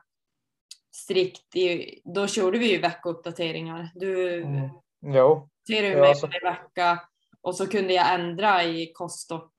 strikt, 0.95 1.55
i, 1.55 1.99
då 2.03 2.27
körde 2.27 2.57
vi 2.57 2.71
ju 2.71 2.77
veckouppdateringar. 2.77 3.89
Du 3.95 4.41
mm. 4.41 4.69
jo. 5.01 5.49
ser 5.67 5.81
du 5.81 5.89
mig 5.89 6.13
varje 6.21 6.39
vecka 6.43 6.99
och 7.41 7.55
så 7.55 7.67
kunde 7.67 7.93
jag 7.93 8.13
ändra 8.13 8.63
i 8.63 8.91
kost 8.93 9.31
och 9.31 9.51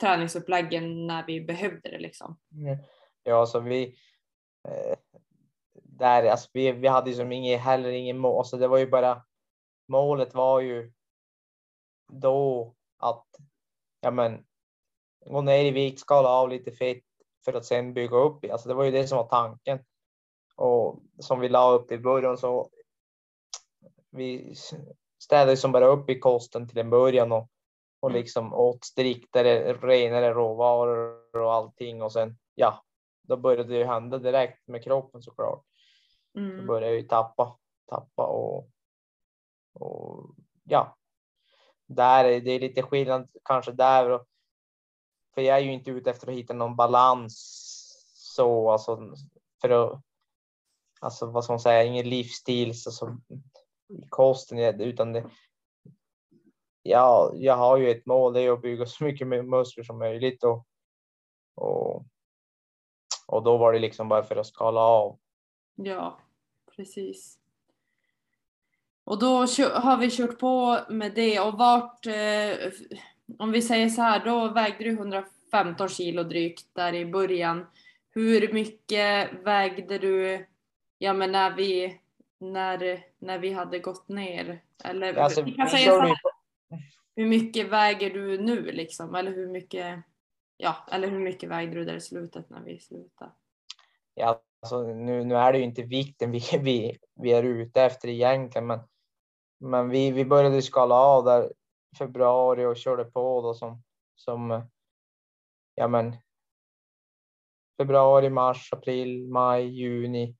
träningsuppläggen 0.00 1.06
när 1.06 1.26
vi 1.26 1.40
behövde 1.40 1.90
det 1.90 1.98
liksom. 1.98 2.38
Mm. 2.52 2.78
Ja, 3.22 3.46
så 3.46 3.60
vi. 3.60 3.98
Eh, 4.68 4.98
där, 5.74 6.24
alltså, 6.24 6.48
vi, 6.52 6.72
vi 6.72 6.88
hade 6.88 7.10
ju 7.10 7.34
inget, 7.34 7.60
heller 7.60 7.90
ingen 7.90 8.18
mål, 8.18 8.44
så 8.44 8.56
det 8.56 8.68
var 8.68 8.78
ju 8.78 8.86
bara. 8.86 9.24
Målet 9.88 10.34
var 10.34 10.60
ju. 10.60 10.92
Då 12.12 12.74
att. 12.98 13.26
Ja, 14.00 14.10
men. 14.10 14.44
Gå 15.26 15.40
ner 15.40 15.64
i 15.64 15.70
vikt, 15.70 16.00
skala 16.00 16.28
av 16.28 16.48
lite 16.48 16.72
fett 16.72 17.04
för 17.44 17.52
att 17.52 17.64
sen 17.64 17.94
bygga 17.94 18.16
upp. 18.16 18.44
Alltså, 18.50 18.68
det 18.68 18.74
var 18.74 18.84
ju 18.84 18.90
det 18.90 19.08
som 19.08 19.18
var 19.18 19.28
tanken 19.28 19.78
och 20.56 21.02
som 21.18 21.40
vi 21.40 21.48
la 21.48 21.70
upp 21.70 21.92
i 21.92 21.98
början 21.98 22.38
så. 22.38 22.70
Vi 24.10 24.54
städade 25.18 25.56
som 25.56 25.72
bara 25.72 25.86
upp 25.86 26.10
i 26.10 26.18
kosten 26.18 26.68
till 26.68 26.78
en 26.78 26.90
början 26.90 27.32
och 27.32 27.50
och 28.00 28.10
mm. 28.10 28.20
liksom 28.20 28.54
åt 28.54 28.84
striktare, 28.84 29.72
renare 29.72 30.34
råvaror 30.34 31.36
och 31.36 31.54
allting 31.54 32.02
och 32.02 32.12
sen 32.12 32.38
ja, 32.54 32.84
då 33.22 33.36
började 33.36 33.78
det 33.78 33.84
hända 33.84 34.18
direkt 34.18 34.68
med 34.68 34.84
kroppen 34.84 35.22
såklart. 35.22 35.64
Mm. 36.36 36.56
Då 36.56 36.62
började 36.62 36.86
jag 36.86 36.96
ju 36.96 37.08
tappa, 37.08 37.58
tappa 37.86 38.26
och, 38.26 38.70
och 39.74 40.34
ja, 40.64 40.96
där 41.86 42.24
är 42.24 42.40
det 42.40 42.58
lite 42.58 42.82
skillnad 42.82 43.28
kanske 43.44 43.72
där. 43.72 44.10
Och, 44.10 44.26
för 45.34 45.42
jag 45.42 45.56
är 45.56 45.62
ju 45.62 45.72
inte 45.72 45.90
ute 45.90 46.10
efter 46.10 46.28
att 46.28 46.34
hitta 46.34 46.54
någon 46.54 46.76
balans 46.76 47.34
så 48.14 48.70
alltså 48.70 49.14
för 49.60 49.70
att 49.70 50.00
alltså 51.00 51.26
vad 51.26 51.44
ska 51.44 51.52
man 51.52 51.60
säga, 51.60 51.84
ingen 51.84 52.08
livsstil 52.08 52.68
alltså, 52.68 53.16
kosten 54.08 54.80
utan 54.80 55.12
det. 55.12 55.30
Ja, 56.82 57.32
jag 57.34 57.56
har 57.56 57.76
ju 57.76 57.90
ett 57.90 58.06
mål, 58.06 58.32
det 58.32 58.40
är 58.40 58.52
att 58.52 58.62
bygga 58.62 58.86
så 58.86 59.04
mycket 59.04 59.26
muskler 59.26 59.84
som 59.84 59.98
möjligt 59.98 60.44
och, 60.44 60.66
och 61.54 62.04
och 63.28 63.42
då 63.42 63.56
var 63.56 63.72
det 63.72 63.78
liksom 63.78 64.08
bara 64.08 64.22
för 64.22 64.36
att 64.36 64.46
skala 64.46 64.80
av. 64.80 65.18
Ja, 65.74 66.18
precis. 66.76 67.38
Och 69.04 69.18
då 69.18 69.36
har 69.74 69.96
vi 69.96 70.10
kört 70.10 70.38
på 70.38 70.78
med 70.88 71.14
det 71.14 71.40
och 71.40 71.58
vart, 71.58 72.06
eh, 72.06 72.72
om 73.38 73.52
vi 73.52 73.62
säger 73.62 73.88
så 73.88 74.02
här, 74.02 74.24
då 74.24 74.48
vägde 74.48 74.84
du 74.84 74.90
115 74.90 75.88
kilo 75.88 76.22
drygt 76.22 76.74
där 76.74 76.94
i 76.94 77.06
början. 77.06 77.66
Hur 78.10 78.52
mycket 78.52 79.32
vägde 79.44 79.98
du, 79.98 80.46
ja 80.98 81.12
men 81.12 81.32
när 81.32 81.56
vi, 81.56 82.00
när, 82.38 83.04
när 83.18 83.38
vi 83.38 83.52
hade 83.52 83.78
gått 83.78 84.08
ner? 84.08 84.62
Eller 84.84 85.14
alltså, 85.14 85.42
vi 85.42 85.52
kan 85.52 85.68
säga 85.68 85.90
så 85.90 86.00
här, 86.00 86.16
hur 87.16 87.26
mycket 87.26 87.68
väger 87.68 88.10
du 88.10 88.38
nu 88.38 88.72
liksom? 88.72 89.14
Eller 89.14 89.30
hur 89.30 89.48
mycket? 89.48 90.02
Ja, 90.56 90.76
eller 90.90 91.08
hur 91.08 91.18
mycket 91.18 91.48
vägde 91.48 91.74
du 91.74 91.84
där 91.84 91.96
i 91.96 92.00
slutet 92.00 92.50
när 92.50 92.60
vi 92.60 92.78
slutade? 92.78 93.30
Ja, 94.14 94.42
alltså, 94.62 94.82
nu, 94.82 95.24
nu 95.24 95.36
är 95.36 95.52
det 95.52 95.58
ju 95.58 95.64
inte 95.64 95.82
vikten 95.82 96.30
vi, 96.30 96.40
vi, 96.60 96.98
vi 97.14 97.32
är 97.32 97.42
ute 97.42 97.82
efter 97.82 98.08
egentligen, 98.08 98.66
men, 98.66 98.80
men 99.60 99.88
vi, 99.88 100.10
vi 100.10 100.24
började 100.24 100.62
skala 100.62 100.94
av 100.94 101.24
där 101.24 101.52
februari 101.98 102.64
och 102.64 102.76
körde 102.76 103.04
på 103.04 103.42
då 103.42 103.54
som, 103.54 103.82
som 104.14 104.68
ja 105.74 105.88
men 105.88 106.16
februari, 107.80 108.30
mars, 108.30 108.72
april, 108.72 109.28
maj, 109.28 109.66
juni. 109.66 110.36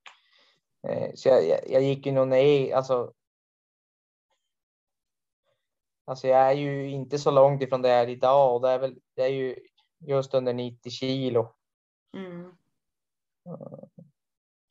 Eh, 0.88 1.10
så 1.14 1.28
jag, 1.28 1.46
jag, 1.46 1.60
jag 1.70 1.82
gick 1.82 2.06
ju 2.06 2.12
nog 2.12 2.28
ner, 2.28 2.74
alltså 2.74 3.12
Alltså 6.08 6.28
jag 6.28 6.40
är 6.40 6.52
ju 6.52 6.90
inte 6.90 7.18
så 7.18 7.30
långt 7.30 7.62
ifrån 7.62 7.82
det 7.82 7.88
jag 7.88 8.00
är 8.00 8.08
idag 8.08 8.54
och 8.54 8.60
det 8.60 8.68
är 8.68 8.78
väl, 8.78 8.96
det 9.14 9.22
är 9.22 9.28
ju 9.28 9.56
just 9.98 10.34
under 10.34 10.52
90 10.52 10.90
kilo. 10.90 11.54
Mm. 12.14 12.52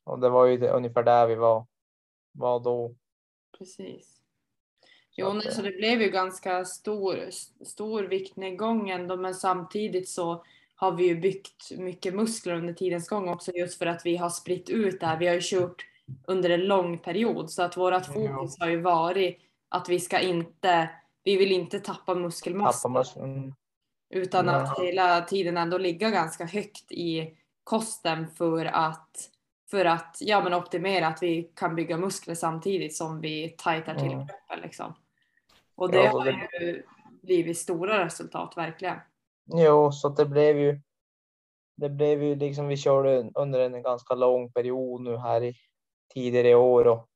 Och 0.04 0.20
det 0.20 0.30
var 0.30 0.46
ju 0.46 0.58
det, 0.58 0.70
ungefär 0.70 1.04
där 1.04 1.28
vi 1.28 1.36
var, 1.36 1.66
var 2.32 2.60
då. 2.60 2.96
Precis. 3.58 4.22
Jo, 5.12 5.42
så, 5.42 5.52
så 5.52 5.62
det 5.62 5.72
blev 5.72 6.02
ju 6.02 6.10
ganska 6.10 6.66
stor, 6.66 7.30
stor 7.66 8.04
viktnedgång 8.04 8.90
ändå, 8.90 9.18
men 9.18 9.36
samtidigt 9.36 10.10
så 10.10 10.46
har 10.76 10.92
vi 10.92 11.08
ju 11.08 11.16
byggt 11.16 11.72
mycket 11.72 12.16
muskler 12.16 12.56
under 12.56 12.74
tidens 12.74 13.10
gång 13.10 13.30
också 13.30 13.52
just 13.52 13.78
för 13.78 13.86
att 13.86 14.06
vi 14.06 14.18
har 14.18 14.30
spritt 14.30 14.70
ut 14.70 15.00
det 15.00 15.06
här. 15.06 15.20
Vi 15.20 15.28
har 15.28 15.36
ju 15.36 15.42
kört 15.44 15.86
under 16.28 16.50
en 16.50 16.62
lång 16.62 16.98
period 16.98 17.52
så 17.52 17.64
att 17.64 17.78
vårat 17.78 18.08
fokus 18.08 18.60
har 18.60 18.68
ju 18.70 18.82
varit 18.82 19.38
att 19.70 19.90
vi 19.90 20.00
ska 20.00 20.20
inte, 20.20 20.90
vi 21.24 21.38
vill 21.38 21.52
inte 21.52 21.80
tappa 21.80 22.16
muskelmassa. 22.16 23.04
Mm. 23.16 23.54
Utan 24.10 24.50
att 24.50 24.80
hela 24.80 25.22
tiden 25.22 25.58
ändå 25.58 25.78
ligga 25.78 26.10
ganska 26.10 26.46
högt 26.46 26.92
i 26.92 27.38
kosten 27.64 28.28
för 28.28 28.66
att, 28.66 29.30
för 29.72 29.86
att 29.86 30.18
ja, 30.20 30.44
men 30.44 30.54
optimera 30.54 31.08
att 31.08 31.24
vi 31.24 31.52
kan 31.56 31.76
bygga 31.76 31.98
muskler 31.98 32.36
samtidigt 32.36 32.96
som 32.96 33.22
vi 33.22 33.56
tajtar 33.58 33.96
till 33.96 34.12
mm. 34.12 34.28
kroppen. 34.28 34.60
Liksom. 34.62 34.94
Och 35.76 35.92
det 35.92 36.04
ja, 36.04 36.12
har 36.12 36.26
det... 36.26 36.66
ju 36.66 36.84
blivit 37.22 37.58
stora 37.58 38.06
resultat 38.06 38.54
verkligen. 38.58 38.98
Jo, 39.46 39.92
så 39.92 40.10
det 40.10 40.26
blev 40.26 40.60
ju 40.60 40.82
det 41.78 41.90
blev 41.90 42.24
ju 42.24 42.36
liksom, 42.36 42.68
vi 42.68 42.78
körde 42.78 43.32
under 43.36 43.60
en 43.60 43.82
ganska 43.82 44.16
lång 44.16 44.52
period 44.52 45.02
nu 45.02 45.18
här 45.18 45.44
i 45.44 45.56
tidigare 46.14 46.50
i 46.50 46.56
år 46.56 46.88
och 46.88 47.10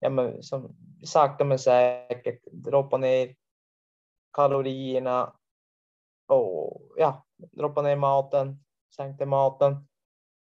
ja, 0.00 0.10
men 0.10 0.42
som 0.42 0.76
sakta 1.04 1.44
men 1.44 1.58
säkert 1.58 2.44
droppa 2.44 2.96
ner 2.96 3.36
kalorierna 4.32 5.36
och 6.26 6.92
ja, 6.96 7.26
droppa 7.36 7.82
ner 7.82 7.96
maten, 7.96 8.64
sänkte 8.96 9.26
maten 9.26 9.86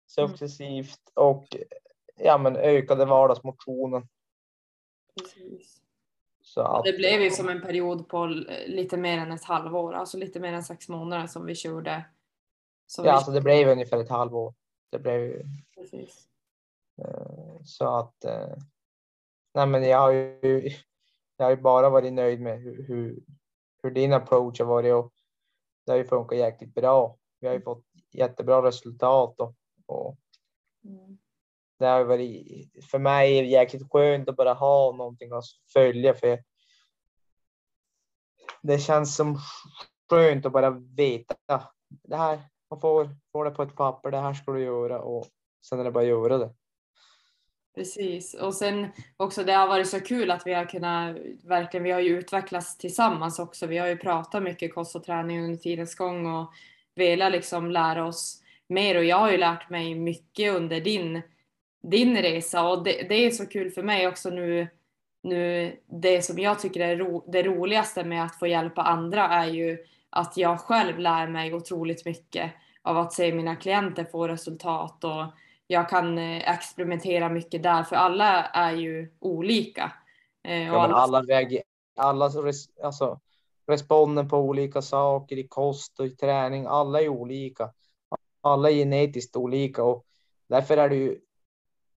successivt 0.08 1.12
och 1.14 1.46
ja, 2.16 2.38
men 2.38 2.56
ökade 2.56 3.06
vardagsmotionen. 3.06 4.08
Precis. 5.18 5.80
Så 6.42 6.62
att, 6.62 6.84
det 6.84 6.94
blev 6.94 7.22
ju 7.22 7.32
som 7.32 7.50
en 7.50 7.62
period 7.62 8.10
på 8.10 8.26
lite 8.68 8.98
mer 8.98 9.18
än 9.18 9.32
ett 9.32 9.44
halvår, 9.44 9.94
alltså 9.94 10.18
lite 10.18 10.40
mer 10.40 10.54
än 10.54 10.64
sex 10.64 10.90
månader 10.90 11.28
som 11.28 11.46
vi 11.46 11.56
körde. 11.56 12.06
Som 12.86 13.06
ja, 13.06 13.12
vi... 13.12 13.16
alltså 13.16 13.32
det 13.32 13.42
blev 13.42 13.68
ungefär 13.68 13.98
ett 13.98 14.10
halvår. 14.10 14.54
Det 14.90 15.00
blev 15.00 15.44
Precis. 15.76 16.30
Eh, 17.02 17.62
så 17.64 17.98
att 17.98 18.26
eh, 18.26 18.56
nej, 19.54 19.68
men 19.68 19.84
jag 19.84 20.00
har 20.00 20.12
ju. 20.12 20.70
Jag 21.38 21.46
har 21.46 21.52
ju 21.52 21.62
bara 21.62 21.90
varit 21.90 22.14
nöjd 22.14 22.42
med 22.42 22.60
hur, 22.60 22.88
hur, 22.88 23.24
hur 23.84 23.92
din 23.92 24.14
approach 24.14 24.60
har 24.60 24.66
varit 24.66 24.94
och 24.94 25.14
det 25.86 25.92
har 25.92 25.98
ju 25.98 26.06
funkat 26.06 26.38
jäkligt 26.38 26.74
bra. 26.74 27.18
Vi 27.40 27.48
har 27.48 27.54
ju 27.54 27.62
fått 27.62 27.86
jättebra 28.12 28.68
resultat 28.68 29.40
och, 29.40 29.56
och 29.86 30.18
mm. 30.86 31.18
det 31.80 31.86
har 31.86 32.04
varit 32.04 32.86
för 32.92 33.00
mig 33.00 33.52
jäkligt 33.52 33.92
skönt 33.92 34.30
att 34.30 34.36
bara 34.36 34.54
ha 34.54 34.92
någonting 34.92 35.32
att 35.32 35.44
följa 35.74 36.14
för 36.14 36.44
det 38.62 38.80
känns 38.80 39.16
som 39.16 39.38
skönt 40.10 40.46
att 40.46 40.52
bara 40.52 40.70
veta 40.70 41.36
det 41.90 42.16
här. 42.16 42.50
Man 42.70 42.80
får, 42.80 43.10
får 43.32 43.46
det 43.46 43.52
på 43.52 43.64
ett 43.64 43.76
papper. 43.76 44.12
Det 44.12 44.18
här 44.18 44.34
ska 44.34 44.52
du 44.52 44.64
göra 44.64 45.02
och 45.02 45.28
sen 45.70 45.80
är 45.80 45.84
det 45.84 45.92
bara 45.92 46.04
att 46.04 46.10
göra 46.10 46.38
det. 46.38 46.54
Precis. 47.76 48.34
Och 48.34 48.54
sen 48.54 48.88
också 49.18 49.44
det 49.44 49.54
har 49.54 49.68
varit 49.68 49.90
så 49.90 50.00
kul 50.00 50.32
att 50.32 50.48
vi 50.48 50.54
har 50.54 50.66
kunnat 50.66 51.18
verkligen, 51.44 51.84
vi 51.84 51.92
har 51.92 52.00
ju 52.00 52.18
utvecklats 52.18 52.78
tillsammans 52.78 53.40
också. 53.40 53.68
Vi 53.68 53.78
har 53.78 53.88
ju 53.88 53.98
pratat 53.98 54.44
mycket 54.44 54.74
kost 54.74 54.96
och 54.96 55.04
träning 55.04 55.44
under 55.44 55.58
tidens 55.58 55.96
gång 55.96 56.26
och 56.26 56.54
velat 56.96 57.32
liksom 57.32 57.72
lära 57.72 58.06
oss 58.06 58.42
mer. 58.68 58.98
Och 58.98 59.06
jag 59.06 59.18
har 59.18 59.32
ju 59.32 59.38
lärt 59.38 59.70
mig 59.70 59.96
mycket 59.96 60.54
under 60.54 60.82
din, 60.82 61.22
din 61.84 62.18
resa. 62.18 62.68
Och 62.68 62.84
det, 62.84 63.10
det 63.10 63.16
är 63.16 63.32
så 63.32 63.46
kul 63.46 63.72
för 63.72 63.84
mig 63.84 64.08
också 64.08 64.30
nu 64.30 64.68
nu 65.24 65.76
det 65.86 66.22
som 66.22 66.40
jag 66.40 66.60
tycker 66.60 66.80
är 66.80 66.98
ro, 66.98 67.24
det 67.28 67.44
roligaste 67.44 68.04
med 68.04 68.24
att 68.24 68.40
få 68.40 68.48
hjälpa 68.48 68.82
andra 68.82 69.28
är 69.28 69.48
ju 69.48 69.78
att 70.10 70.38
jag 70.38 70.60
själv 70.60 71.00
lär 71.00 71.28
mig 71.28 71.54
otroligt 71.54 72.06
mycket 72.06 72.52
av 72.82 72.98
att 72.98 73.14
se 73.14 73.34
mina 73.34 73.56
klienter 73.56 74.06
få 74.06 74.28
resultat 74.28 75.04
och 75.04 75.26
jag 75.68 75.90
kan 75.90 76.18
eh, 76.18 76.54
experimentera 76.54 77.30
mycket 77.30 77.64
där 77.64 77.84
för 77.84 77.96
alla 77.96 78.46
är 78.46 78.72
ju 78.72 79.14
olika. 79.20 79.92
Eh, 80.44 80.68
ja, 80.68 80.82
alla, 80.82 80.96
alla 80.96 81.22
väger, 81.22 81.64
alla 81.96 82.26
alltså, 82.84 83.20
responden 83.68 84.30
på 84.30 84.38
olika 84.38 84.82
saker 84.82 85.38
i 85.38 85.48
kost 85.48 86.00
och 86.00 86.06
i 86.06 86.10
träning, 86.10 86.66
alla 86.66 87.02
är 87.02 87.10
olika. 87.10 87.72
Alla 88.42 88.70
är 88.70 88.76
genetiskt 88.76 89.36
olika 89.36 89.84
och 89.84 90.06
därför 90.50 90.78
är 90.78 90.90
det 90.90 90.96
ju 90.96 91.20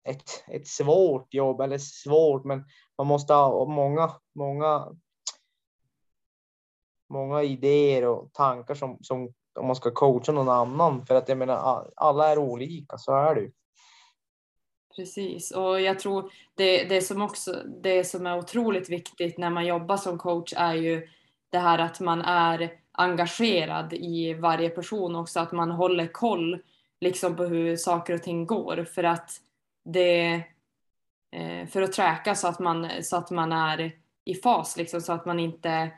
ett, 0.05 0.45
ett 0.49 0.67
svårt 0.67 1.35
jobb, 1.35 1.61
eller 1.61 1.79
svårt, 1.79 2.45
men 2.45 2.65
man 2.99 3.07
måste 3.07 3.35
ha 3.35 3.65
många, 3.65 4.11
många, 4.35 4.97
många 7.09 7.43
idéer 7.43 8.07
och 8.07 8.33
tankar 8.33 8.75
som, 8.75 8.99
som 9.01 9.33
om 9.57 9.67
man 9.67 9.77
ska 9.77 9.91
coacha 9.91 10.33
någon 10.33 10.49
annan. 10.49 11.07
För 11.07 11.15
att 11.15 11.29
jag 11.29 11.39
menar, 11.39 11.91
alla 11.97 12.29
är 12.29 12.39
olika, 12.39 12.99
så 12.99 13.15
är 13.17 13.35
det 13.35 13.41
ju. 13.41 13.53
Precis, 14.97 15.51
och 15.51 15.81
jag 15.81 15.99
tror 15.99 16.33
det, 16.55 16.85
det, 16.85 17.01
som 17.01 17.23
också, 17.23 17.63
det 17.83 18.05
som 18.05 18.27
är 18.27 18.39
otroligt 18.39 18.89
viktigt 18.89 19.39
när 19.39 19.51
man 19.51 19.67
jobbar 19.67 19.97
som 19.97 20.19
coach 20.19 20.55
är 20.57 20.75
ju 20.75 21.09
det 21.51 21.59
här 21.59 21.79
att 21.79 22.01
man 22.01 22.21
är 22.23 22.73
engagerad 22.93 23.93
i 23.93 24.35
varje 24.35 24.71
person 24.71 25.17
också, 25.17 25.41
att 25.41 25.53
man 25.53 25.71
håller 25.71 26.07
koll 26.07 26.59
liksom 27.01 27.37
på 27.37 27.45
hur 27.45 27.77
saker 27.77 28.15
och 28.15 28.23
ting 28.23 28.47
går 28.47 28.85
för 28.85 29.05
att 29.05 29.31
det 29.85 30.43
eh, 31.33 31.67
för 31.69 31.83
att 31.83 31.93
träka 31.93 32.35
så 32.35 32.49
att 32.49 32.59
man, 32.59 32.89
så 33.03 33.17
att 33.17 33.31
man 33.31 33.53
är 33.53 33.93
i 34.25 34.35
fas 34.35 34.77
liksom 34.77 35.01
så 35.01 35.13
att 35.13 35.27
man 35.27 35.41
inte 35.41 35.91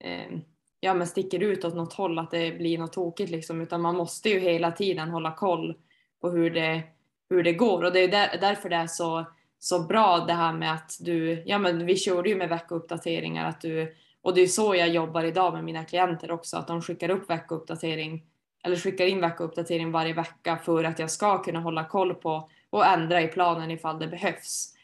eh, 0.00 0.38
ja, 0.84 0.94
men 0.94 1.06
sticker 1.06 1.40
ut 1.40 1.64
åt 1.64 1.74
något 1.74 1.92
håll, 1.92 2.18
att 2.18 2.30
det 2.30 2.58
blir 2.58 2.78
något 2.78 2.92
tokigt 2.92 3.30
liksom, 3.30 3.60
utan 3.60 3.80
man 3.80 3.96
måste 3.96 4.28
ju 4.28 4.38
hela 4.38 4.72
tiden 4.72 5.10
hålla 5.10 5.32
koll 5.32 5.74
på 6.20 6.30
hur 6.30 6.50
det, 6.50 6.82
hur 7.30 7.42
det 7.42 7.52
går 7.52 7.84
och 7.84 7.92
det 7.92 8.00
är 8.00 8.08
där, 8.08 8.38
därför 8.40 8.68
det 8.68 8.76
är 8.76 8.86
så, 8.86 9.24
så 9.58 9.82
bra 9.82 10.18
det 10.18 10.32
här 10.32 10.52
med 10.52 10.74
att 10.74 10.96
du, 11.00 11.42
ja 11.46 11.58
men 11.58 11.86
vi 11.86 11.96
körde 11.96 12.28
ju 12.28 12.36
med 12.36 12.48
veckouppdateringar 12.48 13.48
att 13.48 13.60
du, 13.60 13.94
och 14.22 14.34
det 14.34 14.40
är 14.40 14.46
så 14.46 14.74
jag 14.74 14.88
jobbar 14.88 15.24
idag 15.24 15.52
med 15.52 15.64
mina 15.64 15.84
klienter 15.84 16.30
också, 16.30 16.56
att 16.56 16.66
de 16.66 16.82
skickar 16.82 17.10
upp 17.10 17.30
veckouppdatering 17.30 18.24
eller 18.64 18.76
skickar 18.76 19.06
in 19.06 19.20
veckouppdatering 19.20 19.92
varje 19.92 20.14
vecka 20.14 20.56
för 20.56 20.84
att 20.84 20.98
jag 20.98 21.10
ska 21.10 21.42
kunna 21.42 21.60
hålla 21.60 21.84
koll 21.84 22.14
på 22.14 22.50
och 22.70 22.86
ändra 22.86 23.22
i 23.22 23.28
planen 23.28 23.70
ifall 23.70 23.98
det 23.98 24.08
behövs. 24.08 24.74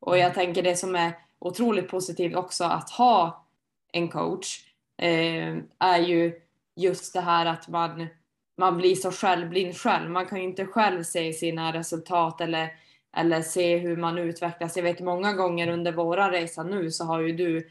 Och 0.00 0.18
jag 0.18 0.34
tänker 0.34 0.62
det 0.62 0.76
som 0.76 0.96
är 0.96 1.12
otroligt 1.38 1.88
positivt 1.88 2.36
också 2.36 2.64
att 2.64 2.90
ha 2.90 3.46
en 3.92 4.08
coach 4.08 4.67
är 5.78 5.98
ju 5.98 6.40
just 6.76 7.12
det 7.12 7.20
här 7.20 7.46
att 7.46 7.68
man, 7.68 8.06
man 8.56 8.76
blir 8.76 8.94
så 8.94 9.12
självblind 9.12 9.76
själv. 9.76 10.10
Man 10.10 10.26
kan 10.26 10.38
ju 10.38 10.44
inte 10.44 10.66
själv 10.66 11.02
se 11.02 11.32
sina 11.32 11.72
resultat 11.72 12.40
eller, 12.40 12.68
eller 13.16 13.42
se 13.42 13.76
hur 13.76 13.96
man 13.96 14.18
utvecklas. 14.18 14.76
Jag 14.76 14.84
vet 14.84 15.00
många 15.00 15.32
gånger 15.32 15.68
under 15.68 15.92
våra 15.92 16.32
resa 16.32 16.62
nu 16.62 16.90
så 16.90 17.04
har 17.04 17.20
ju 17.20 17.32
du 17.32 17.68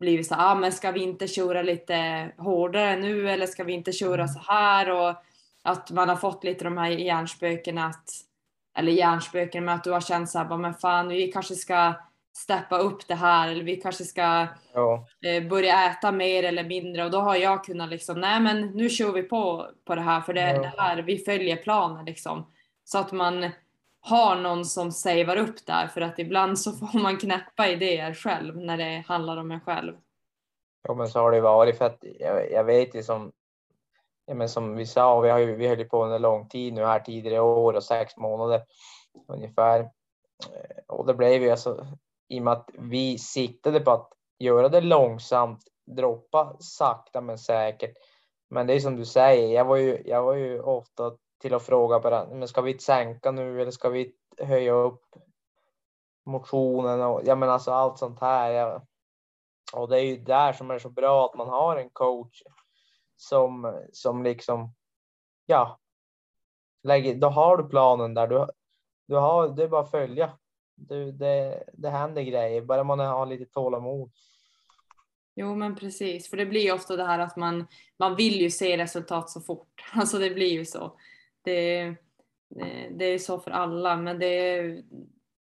blivit 0.00 0.26
så 0.26 0.34
ah, 0.38 0.54
men 0.54 0.72
ska 0.72 0.90
vi 0.90 1.00
inte 1.00 1.28
köra 1.28 1.62
lite 1.62 2.30
hårdare 2.36 2.96
nu 2.96 3.30
eller 3.30 3.46
ska 3.46 3.64
vi 3.64 3.72
inte 3.72 3.92
köra 3.92 4.22
mm. 4.22 4.28
så 4.28 4.38
här 4.38 4.90
och 4.90 5.14
att 5.62 5.90
man 5.90 6.08
har 6.08 6.16
fått 6.16 6.44
lite 6.44 6.64
de 6.64 6.78
här 6.78 6.90
hjärnspökena 6.90 7.86
att 7.86 8.10
eller 8.78 8.92
hjärnspöken 8.92 9.64
med 9.64 9.74
att 9.74 9.84
du 9.84 9.90
har 9.90 10.00
känt 10.00 10.30
så 10.30 10.38
här, 10.38 10.56
men 10.56 10.74
fan 10.74 11.08
vi 11.08 11.32
kanske 11.32 11.54
ska 11.54 11.94
steppa 12.38 12.78
upp 12.78 13.08
det 13.08 13.14
här 13.14 13.48
eller 13.48 13.64
vi 13.64 13.76
kanske 13.76 14.04
ska 14.04 14.46
ja. 14.74 15.06
eh, 15.26 15.48
börja 15.48 15.90
äta 15.90 16.12
mer 16.12 16.42
eller 16.42 16.64
mindre 16.64 17.04
och 17.04 17.10
då 17.10 17.18
har 17.18 17.36
jag 17.36 17.64
kunnat 17.64 17.90
liksom, 17.90 18.20
nej 18.20 18.40
men 18.40 18.66
nu 18.66 18.88
kör 18.88 19.12
vi 19.12 19.22
på 19.22 19.66
på 19.84 19.94
det 19.94 20.00
här 20.00 20.20
för 20.20 20.34
det, 20.34 20.50
ja. 20.50 20.62
det 20.62 20.72
här, 20.76 21.02
vi 21.02 21.18
följer 21.18 21.56
planen 21.56 22.04
liksom. 22.04 22.52
Så 22.84 22.98
att 22.98 23.12
man 23.12 23.50
har 24.00 24.36
någon 24.36 24.64
som 24.64 24.92
savear 24.92 25.36
upp 25.36 25.66
där 25.66 25.86
för 25.86 26.00
att 26.00 26.18
ibland 26.18 26.58
så 26.58 26.72
får 26.86 26.98
man 26.98 27.16
knäppa 27.16 27.68
idéer 27.68 28.14
själv 28.14 28.56
när 28.56 28.76
det 28.76 29.04
handlar 29.06 29.36
om 29.36 29.50
en 29.50 29.60
själv. 29.60 29.94
Ja 30.82 30.94
men 30.94 31.08
så 31.08 31.20
har 31.20 31.32
det 31.32 31.40
varit 31.40 31.78
för 31.78 31.84
att 31.84 31.98
jag, 32.18 32.52
jag 32.52 32.64
vet 32.64 32.94
ju 32.94 33.02
som 33.02 33.32
ja, 34.26 34.34
men 34.34 34.48
som 34.48 34.76
vi 34.76 34.86
sa, 34.86 35.20
vi 35.20 35.30
har 35.30 35.38
ju 35.38 35.56
vi 35.56 35.68
höll 35.68 35.84
på 35.84 36.04
under 36.04 36.18
lång 36.18 36.48
tid 36.48 36.72
nu 36.72 36.84
här 36.84 37.00
tidigare 37.00 37.40
år 37.40 37.72
och 37.72 37.84
sex 37.84 38.16
månader 38.16 38.62
ungefär. 39.28 39.80
Eh, 39.80 40.82
och 40.86 41.06
det 41.06 41.14
blev 41.14 41.42
ju 41.42 41.50
alltså 41.50 41.86
i 42.28 42.38
och 42.38 42.44
med 42.44 42.52
att 42.52 42.70
vi 42.78 43.18
siktade 43.18 43.80
på 43.80 43.90
att 43.90 44.12
göra 44.38 44.68
det 44.68 44.80
långsamt, 44.80 45.64
droppa 45.86 46.56
sakta 46.60 47.20
men 47.20 47.38
säkert. 47.38 47.96
Men 48.50 48.66
det 48.66 48.74
är 48.74 48.80
som 48.80 48.96
du 48.96 49.04
säger, 49.04 49.54
jag 49.54 49.64
var 49.64 49.76
ju, 49.76 50.02
jag 50.06 50.22
var 50.22 50.34
ju 50.34 50.60
ofta 50.60 51.16
till 51.40 51.54
att 51.54 51.62
fråga 51.62 52.00
bara, 52.00 52.26
men 52.26 52.48
ska 52.48 52.60
vi 52.60 52.78
sänka 52.78 53.30
nu 53.30 53.62
eller 53.62 53.70
ska 53.70 53.88
vi 53.88 54.14
höja 54.38 54.72
upp 54.72 55.04
motionen 56.26 57.00
och 57.00 57.20
ja 57.24 57.34
men 57.34 57.50
alltså 57.50 57.70
allt 57.70 57.98
sånt 57.98 58.20
här. 58.20 58.50
Ja. 58.50 58.82
Och 59.72 59.88
det 59.88 60.00
är 60.00 60.04
ju 60.04 60.16
där 60.16 60.52
som 60.52 60.70
är 60.70 60.78
så 60.78 60.90
bra 60.90 61.26
att 61.26 61.34
man 61.34 61.48
har 61.48 61.76
en 61.76 61.90
coach 61.90 62.42
som, 63.16 63.82
som 63.92 64.22
liksom, 64.22 64.74
ja, 65.46 65.78
lägger, 66.82 67.14
då 67.14 67.28
har 67.28 67.56
du 67.56 67.68
planen 67.68 68.14
där. 68.14 68.26
Du, 68.26 68.46
du 69.06 69.16
har, 69.16 69.48
det 69.48 69.62
är 69.62 69.68
bara 69.68 69.80
att 69.80 69.90
följa. 69.90 70.38
Du, 70.78 71.12
det, 71.12 71.64
det 71.72 71.90
händer 71.90 72.22
grejer, 72.22 72.62
bara 72.62 72.84
man 72.84 72.98
har 72.98 73.26
lite 73.26 73.44
tålamod. 73.44 74.10
Jo 75.34 75.54
men 75.54 75.76
precis, 75.76 76.30
för 76.30 76.36
det 76.36 76.46
blir 76.46 76.74
ofta 76.74 76.96
det 76.96 77.04
här 77.04 77.18
att 77.18 77.36
man, 77.36 77.66
man 77.96 78.16
vill 78.16 78.40
ju 78.40 78.50
se 78.50 78.78
resultat 78.78 79.30
så 79.30 79.40
fort. 79.40 79.84
Alltså 79.94 80.18
det 80.18 80.30
blir 80.30 80.52
ju 80.52 80.64
så. 80.64 80.92
Det, 81.42 81.84
det, 82.48 82.88
det 82.90 83.04
är 83.04 83.18
så 83.18 83.38
för 83.38 83.50
alla 83.50 83.96
men 83.96 84.18
det, 84.18 84.62
det, 84.62 84.82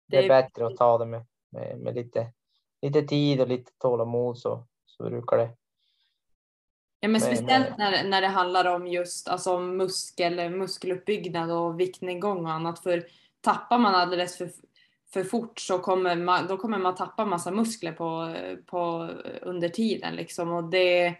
det 0.07 0.17
är 0.17 0.29
bättre 0.29 0.67
att 0.67 0.77
ta 0.77 0.99
det 0.99 1.07
med, 1.07 1.27
med, 1.51 1.79
med, 1.79 1.95
lite, 1.95 2.33
lite 2.83 3.03
tid 3.03 3.41
och 3.41 3.49
lite 3.49 3.73
tålamod 3.79 4.39
så, 4.39 4.67
så 4.87 5.05
brukar 5.05 5.37
det 5.37 5.57
Ja, 7.01 7.09
men 7.09 7.21
speciellt 7.21 7.79
när, 7.79 8.05
när 8.05 8.21
det 8.21 8.29
handlar 8.29 8.65
om 8.65 8.87
just 8.87 9.29
alltså, 9.29 9.59
muskel, 9.59 10.51
muskeluppbyggnad 10.51 11.51
och 11.51 11.81
viktnedgång 11.81 12.47
och 12.47 12.53
annat. 12.53 12.79
För 12.79 13.07
tappar 13.41 13.79
man 13.79 13.95
alldeles 13.95 14.39
för, 14.39 14.51
för 15.13 15.25
fort 15.25 15.59
så 15.61 15.79
kommer 15.79 16.17
man, 16.17 16.47
då 16.47 16.57
kommer 16.57 16.79
man 16.79 16.95
tappa 16.95 17.25
massa 17.25 17.51
muskler 17.51 17.93
på, 17.93 18.35
på, 18.67 19.11
under 19.43 19.69
tiden. 19.69 20.15
Liksom. 20.15 20.53
Och 20.53 20.65
det, 20.65 21.15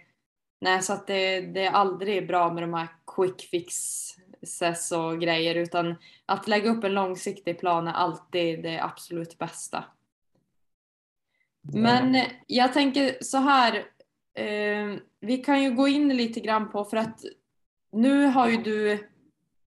nej, 0.61 0.83
så 0.83 0.93
att 0.93 1.07
det, 1.07 1.41
det 1.41 1.67
är 1.67 1.71
aldrig 1.71 2.27
bra 2.27 2.53
med 2.53 2.63
de 2.63 2.75
här 2.75 2.89
quick 3.17 3.49
fix 3.51 3.75
process 4.41 4.93
och 4.93 5.21
grejer 5.21 5.55
utan 5.55 5.95
att 6.27 6.49
lägga 6.49 6.71
upp 6.71 6.85
en 6.85 6.95
långsiktig 6.95 7.59
plan 7.59 7.89
är 7.89 7.93
alltid 7.93 8.63
det 8.63 8.81
absolut 8.83 9.39
bästa. 9.39 9.85
Men 11.75 12.17
jag 12.47 12.73
tänker 12.73 13.17
så 13.21 13.39
här, 13.39 13.75
eh, 14.35 14.99
vi 15.21 15.37
kan 15.37 15.63
ju 15.63 15.71
gå 15.71 15.89
in 15.89 16.17
lite 16.17 16.41
grann 16.41 16.71
på 16.71 16.85
för 16.85 16.97
att 16.97 17.21
nu 17.93 18.27
har 18.27 18.49
ju 18.49 18.57
du 18.57 19.09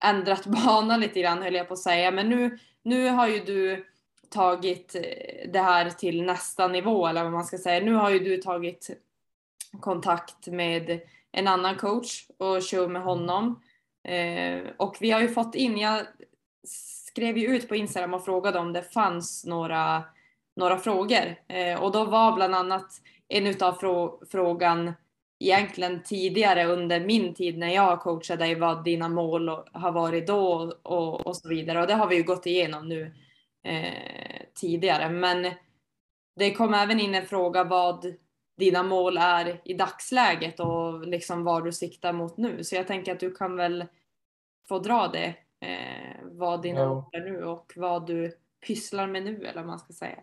ändrat 0.05 0.47
bana 0.67 0.97
lite 0.97 1.21
grann 1.21 1.43
höll 1.43 1.55
jag 1.55 1.69
på 1.69 1.75
att 1.75 1.81
säga, 1.81 2.11
men 2.11 2.29
nu, 2.29 2.59
nu 2.83 3.09
har 3.09 3.29
ju 3.29 3.39
du 3.39 3.87
tagit 4.33 4.97
det 5.49 5.61
här 5.61 5.91
till 5.91 6.23
nästa 6.23 6.69
nivå 6.69 7.07
eller 7.07 7.23
vad 7.23 7.33
man 7.33 7.45
ska 7.45 7.59
säga. 7.59 7.85
Nu 7.85 7.93
har 7.95 8.11
ju 8.11 8.19
du 8.19 8.37
tagit 8.37 8.91
kontakt 9.81 10.47
med 10.47 11.01
en 11.33 11.49
annan 11.49 11.77
coach 11.77 12.27
och 12.39 12.63
kör 12.63 12.89
med 12.89 13.03
honom. 13.03 13.63
Eh, 14.09 14.61
och 14.77 14.97
vi 15.01 15.11
har 15.11 15.21
ju 15.21 15.29
fått 15.29 15.55
in, 15.55 15.79
jag 15.79 16.07
skrev 17.09 17.39
ju 17.39 17.57
ut 17.57 17.69
på 17.69 17.77
Instagram 17.77 18.15
och 18.15 18.25
frågade 18.25 18.59
om 18.59 18.73
det 18.73 18.83
fanns 18.83 19.45
några, 19.47 20.05
några 20.57 20.79
frågor. 20.79 21.37
Eh, 21.49 21.83
och 21.83 21.93
då 21.93 22.05
var 22.05 22.33
bland 22.33 22.55
annat 22.55 23.01
en 23.29 23.47
utav 23.47 23.73
frå 23.73 24.23
frågan 24.31 24.93
egentligen 25.41 26.03
tidigare 26.03 26.65
under 26.65 27.01
min 27.01 27.35
tid 27.35 27.59
när 27.59 27.75
jag 27.75 28.01
coachade 28.01 28.45
dig 28.45 28.55
vad 28.55 28.85
dina 28.85 29.09
mål 29.09 29.49
har 29.73 29.93
varit 29.93 30.27
då 30.27 30.73
och, 30.83 31.27
och 31.27 31.37
så 31.37 31.49
vidare. 31.49 31.81
Och 31.81 31.87
det 31.87 31.95
har 31.95 32.07
vi 32.07 32.17
ju 32.17 32.23
gått 32.23 32.47
igenom 32.47 32.89
nu 32.89 33.15
eh, 33.65 34.43
tidigare. 34.55 35.09
Men 35.09 35.51
det 36.37 36.55
kom 36.55 36.75
även 36.75 37.01
in 37.01 37.15
en 37.15 37.27
fråga 37.27 37.65
vad 37.65 38.15
dina 38.57 38.83
mål 38.83 39.19
är 39.19 39.61
i 39.65 39.75
dagsläget 39.75 40.61
och 40.61 41.07
liksom 41.07 41.45
vad 41.45 41.65
du 41.65 41.73
siktar 41.73 42.13
mot 42.13 42.37
nu. 42.37 42.65
Så 42.65 42.75
jag 42.75 42.87
tänker 42.87 43.13
att 43.13 43.21
du 43.21 43.35
kan 43.35 43.57
väl 43.57 43.85
få 44.69 44.79
dra 44.79 45.09
det, 45.09 45.35
eh, 45.61 46.17
vad 46.23 46.63
dina 46.63 46.89
mål 46.89 47.05
är 47.13 47.21
nu 47.21 47.45
och 47.45 47.73
vad 47.77 48.07
du 48.07 48.39
pysslar 48.67 49.07
med 49.07 49.23
nu 49.23 49.47
eller 49.47 49.61
vad 49.61 49.67
man 49.67 49.79
ska 49.79 49.93
säga. 49.93 50.19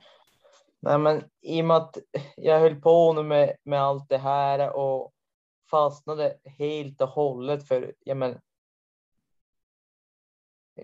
Nej 0.81 0.97
men 0.97 1.23
i 1.41 1.61
och 1.61 1.65
med 1.65 1.77
att 1.77 1.97
jag 2.37 2.59
höll 2.59 2.81
på 2.81 3.13
nu 3.13 3.23
med, 3.23 3.55
med 3.63 3.81
allt 3.81 4.09
det 4.09 4.17
här 4.17 4.75
och 4.75 5.11
fastnade 5.71 6.37
helt 6.57 7.01
och 7.01 7.09
hållet 7.09 7.67
för, 7.67 7.93
ja 7.99 8.15
men 8.15 8.39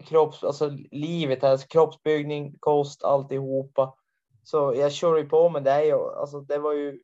kropps, 0.04 0.44
alltså 0.44 0.70
livet, 0.92 1.44
alltså 1.44 1.68
kroppsbyggning, 1.68 2.56
kost, 2.60 3.04
alltihopa. 3.04 3.96
Så 4.44 4.74
jag 4.76 4.92
kör 4.92 5.18
ju 5.18 5.30
på 5.30 5.50
med 5.50 5.64
det 5.64 5.94
och 5.94 6.20
alltså 6.20 6.42
det 6.42 6.58
var 6.58 6.74
ju 6.74 7.00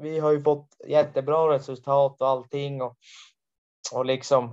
vi 0.00 0.18
har 0.18 0.32
ju 0.32 0.42
fått 0.42 0.76
jättebra 0.86 1.54
resultat 1.54 2.20
och 2.20 2.28
allting 2.28 2.82
och, 2.82 2.96
och 3.92 4.06
liksom 4.06 4.44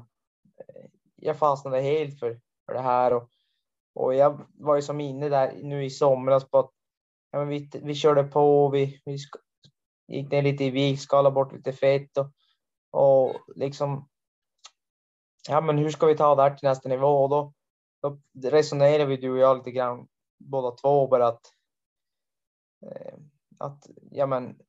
eh, 0.58 0.90
jag 1.16 1.38
fastnade 1.38 1.82
helt 1.82 2.20
för, 2.20 2.40
för 2.66 2.74
det 2.74 2.82
här 2.82 3.14
och, 3.14 3.30
och 3.94 4.16
jag 4.16 4.46
var 4.54 4.76
ju 4.76 4.82
som 4.82 5.02
inne 5.02 5.30
där 5.30 5.60
nu 5.64 5.86
i 5.86 5.90
somras 5.90 6.50
på 6.50 6.60
att 6.60 6.72
ja, 7.32 7.40
men 7.40 7.48
vi, 7.48 7.70
vi 7.74 7.96
körde 7.96 8.24
på, 8.24 8.70
vi, 8.70 9.02
vi 9.06 9.18
gick 10.08 10.32
ner 10.32 10.42
lite 10.42 10.64
i 10.64 10.70
vikt, 10.70 11.02
skalade 11.02 11.34
bort 11.34 11.54
lite 11.54 11.74
fett 11.74 12.18
och, 12.18 12.32
och 12.92 13.36
liksom 13.56 14.08
ja 15.48 15.62
men 15.62 15.78
hur 15.78 15.90
ska 15.90 16.06
vi 16.06 16.18
ta 16.18 16.36
det 16.36 16.42
här 16.42 16.56
till 16.56 16.68
nästa 16.70 16.90
nivå 16.90 17.24
och 17.24 17.30
då, 17.30 17.54
då 18.10 18.50
resonerade 18.50 19.06
vi 19.06 19.18
du 19.18 19.32
och 19.32 19.38
jag 19.38 19.58
lite 19.58 19.72
grann 19.72 20.08
båda 20.38 20.72
två 20.72 21.08
bara 21.08 21.28
att 21.28 21.54
eh, 22.86 23.18
att 23.58 23.88
ja 24.12 24.26
men 24.26 24.60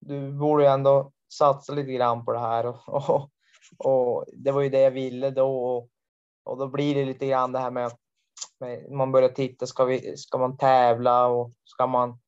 du 0.00 0.32
borde 0.32 0.62
ju 0.62 0.68
ändå 0.68 1.12
satsa 1.32 1.72
lite 1.72 1.92
grann 1.92 2.24
på 2.24 2.32
det 2.32 2.38
här 2.38 2.66
och, 2.66 2.88
och, 2.88 3.30
och 3.78 4.24
det 4.32 4.52
var 4.52 4.60
ju 4.60 4.68
det 4.68 4.80
jag 4.80 4.90
ville 4.90 5.30
då 5.30 5.64
och, 5.64 5.88
och 6.44 6.58
då 6.58 6.68
blir 6.68 6.94
det 6.94 7.04
lite 7.04 7.26
grann 7.26 7.52
det 7.52 7.58
här 7.58 7.70
med 7.70 7.86
att 7.86 7.98
man 8.90 9.12
börjar 9.12 9.28
titta, 9.28 9.66
ska, 9.66 9.84
vi, 9.84 10.16
ska 10.16 10.38
man 10.38 10.56
tävla 10.56 11.26
och 11.26 11.52
ska 11.64 11.86
man 11.86 12.18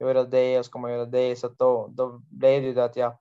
göra 0.00 0.24
det 0.24 0.58
och 0.58 0.64
ska 0.64 0.78
man 0.78 0.92
göra 0.92 1.04
det? 1.04 1.36
Så 1.36 1.48
då, 1.48 1.88
då 1.88 2.22
blev 2.30 2.62
det 2.62 2.68
ju 2.68 2.74
det 2.74 2.84
att 2.84 2.96
jag, 2.96 3.18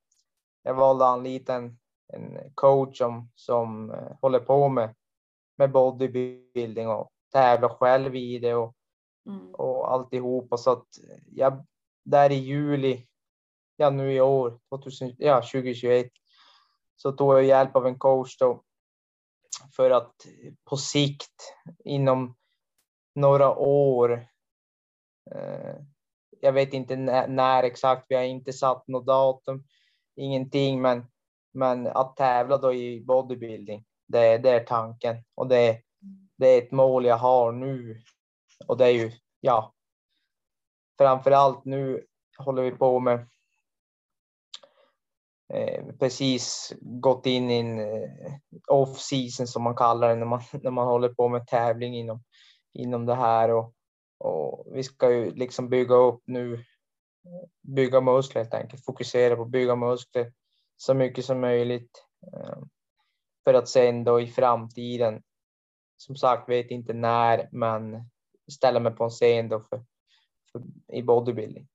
jag 0.63 0.73
valde 0.73 1.05
att 1.05 1.11
anlita 1.11 1.55
en, 1.55 1.79
en 2.13 2.51
coach 2.55 2.97
som, 2.97 3.29
som 3.35 3.91
eh, 3.91 4.17
håller 4.21 4.39
på 4.39 4.69
med, 4.69 4.95
med 5.61 5.71
bodybuilding 5.71 6.87
och 6.87 7.11
tävla 7.31 7.69
själv 7.69 8.15
i 8.15 8.39
det 8.39 8.53
och, 8.53 8.75
mm. 9.25 9.53
och 9.53 9.93
alltihopa 9.93 10.57
så 10.57 10.71
att 10.71 10.87
jag 11.31 11.65
där 12.03 12.31
i 12.31 12.35
juli 12.35 13.07
ja, 13.75 13.89
nu 13.89 14.13
i 14.13 14.21
år, 14.21 14.59
2000, 14.69 15.15
ja, 15.17 15.41
2021, 15.41 16.11
så 16.95 17.11
tog 17.11 17.33
jag 17.33 17.43
hjälp 17.43 17.75
av 17.75 17.87
en 17.87 17.99
coach 17.99 18.37
då 18.37 18.63
för 19.75 19.91
att 19.91 20.15
på 20.69 20.77
sikt 20.77 21.55
inom 21.83 22.35
några 23.15 23.55
år, 23.57 24.27
eh, 25.35 25.75
jag 26.41 26.53
vet 26.53 26.73
inte 26.73 26.95
när, 26.95 27.27
när, 27.27 27.63
exakt, 27.63 28.05
vi 28.09 28.15
har 28.15 28.23
inte 28.23 28.53
satt 28.53 28.87
något 28.87 29.05
datum, 29.05 29.63
ingenting, 30.15 30.81
men, 30.81 31.05
men 31.53 31.87
att 31.87 32.15
tävla 32.15 32.57
då 32.57 32.73
i 32.73 33.01
bodybuilding, 33.05 33.85
det, 34.11 34.37
det 34.37 34.49
är 34.49 34.63
tanken. 34.63 35.23
Och 35.35 35.47
det, 35.47 35.81
det 36.37 36.47
är 36.47 36.57
ett 36.57 36.71
mål 36.71 37.05
jag 37.05 37.17
har 37.17 37.51
nu. 37.51 38.01
Och 38.67 38.77
det 38.77 38.85
är 38.85 38.91
ju, 38.91 39.11
ja, 39.39 39.73
framför 40.97 41.31
allt 41.31 41.65
nu 41.65 42.05
håller 42.37 42.63
vi 42.63 42.71
på 42.71 42.99
med 42.99 43.27
Eh, 45.53 45.85
precis 45.99 46.73
gått 46.81 47.25
in 47.25 47.51
i 47.51 47.59
en 47.59 47.79
eh, 47.79 48.33
off 48.67 48.99
season 48.99 49.47
som 49.47 49.63
man 49.63 49.75
kallar 49.75 50.09
det 50.09 50.15
när 50.15 50.25
man, 50.25 50.41
när 50.63 50.71
man 50.71 50.87
håller 50.87 51.09
på 51.09 51.27
med 51.27 51.47
tävling 51.47 51.95
inom, 51.95 52.23
inom 52.73 53.05
det 53.05 53.15
här. 53.15 53.51
Och, 53.51 53.73
och 54.17 54.67
vi 54.75 54.83
ska 54.83 55.11
ju 55.11 55.31
liksom 55.31 55.69
bygga 55.69 55.95
upp 55.95 56.21
nu, 56.25 56.63
bygga 57.61 58.01
muskler 58.01 58.41
helt 58.41 58.53
enkelt, 58.53 58.85
fokusera 58.85 59.35
på 59.35 59.41
att 59.41 59.49
bygga 59.49 59.75
muskler 59.75 60.33
så 60.77 60.93
mycket 60.93 61.25
som 61.25 61.39
möjligt. 61.39 62.05
Eh, 62.33 62.59
för 63.43 63.53
att 63.53 63.69
sen 63.69 64.03
då 64.03 64.21
i 64.21 64.27
framtiden, 64.27 65.23
som 65.97 66.15
sagt 66.15 66.49
vet 66.49 66.71
inte 66.71 66.93
när, 66.93 67.49
men 67.51 68.09
ställa 68.51 68.79
mig 68.79 68.91
på 68.91 69.03
en 69.03 69.09
scen 69.09 69.49
då 69.49 69.59
för, 69.59 69.83
för 70.51 70.61
i 70.93 71.03
bodybuilding 71.03 71.67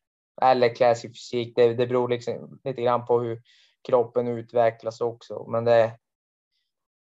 eller 0.42 0.74
classic 0.74 1.10
fysik. 1.10 1.56
Det, 1.56 1.74
det 1.74 1.86
beror 1.86 2.08
liksom 2.08 2.60
lite 2.64 2.82
grann 2.82 3.06
på 3.06 3.20
hur, 3.20 3.42
kroppen 3.86 4.28
utvecklas 4.28 5.00
också. 5.00 5.46
Men 5.48 5.64
det, 5.64 5.98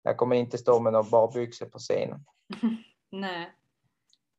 jag 0.04 0.18
kommer 0.18 0.36
inte 0.36 0.58
stå 0.58 0.80
med 0.80 0.94
några 0.94 1.10
badbyxor 1.10 1.66
på 1.66 1.80
scenen. 1.80 2.26
Nej, 3.12 3.52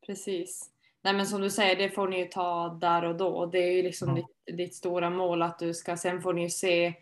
precis. 0.07 0.71
Nej 1.03 1.15
men 1.15 1.27
som 1.27 1.41
du 1.41 1.51
säger, 1.51 1.77
det 1.77 1.91
får 1.91 2.09
ni 2.09 2.19
ju 2.19 2.25
ta 2.25 2.69
där 2.69 3.05
och 3.05 3.17
då. 3.17 3.47
Det 3.47 3.59
är 3.59 3.73
ju 3.73 3.83
liksom 3.83 4.09
mm. 4.09 4.23
ditt, 4.23 4.57
ditt, 4.57 4.75
stora 4.75 5.11
mål 5.11 5.43
att 5.43 5.59
du 5.59 5.75
ska, 5.75 5.97
sen 5.97 6.23
får 6.23 6.33
ni 6.33 6.43
ju 6.43 6.51
se 6.51 6.95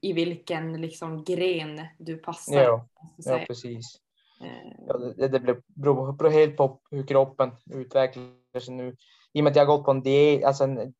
i 0.00 0.12
vilken 0.12 0.80
liksom 0.80 1.24
gren 1.24 1.80
du 1.98 2.16
passar. 2.16 2.62
Ja, 2.62 2.88
ja 3.16 3.44
precis. 3.46 3.96
Eh. 4.40 4.72
Ja, 4.86 4.98
det, 4.98 5.28
det 5.28 5.60
beror 5.66 6.30
helt 6.30 6.56
på 6.56 6.80
hur 6.90 7.06
kroppen 7.06 7.52
utvecklar 7.70 8.60
sig 8.60 8.74
nu. 8.74 8.96
I 9.32 9.40
och 9.40 9.44
med 9.44 9.50
att 9.50 9.56
jag 9.56 9.66
har 9.66 9.76
gått 9.76 9.84
på 9.84 9.90
en 9.90 10.02
diet, 10.02 10.44
alltså 10.44 10.64
en, 10.64 10.94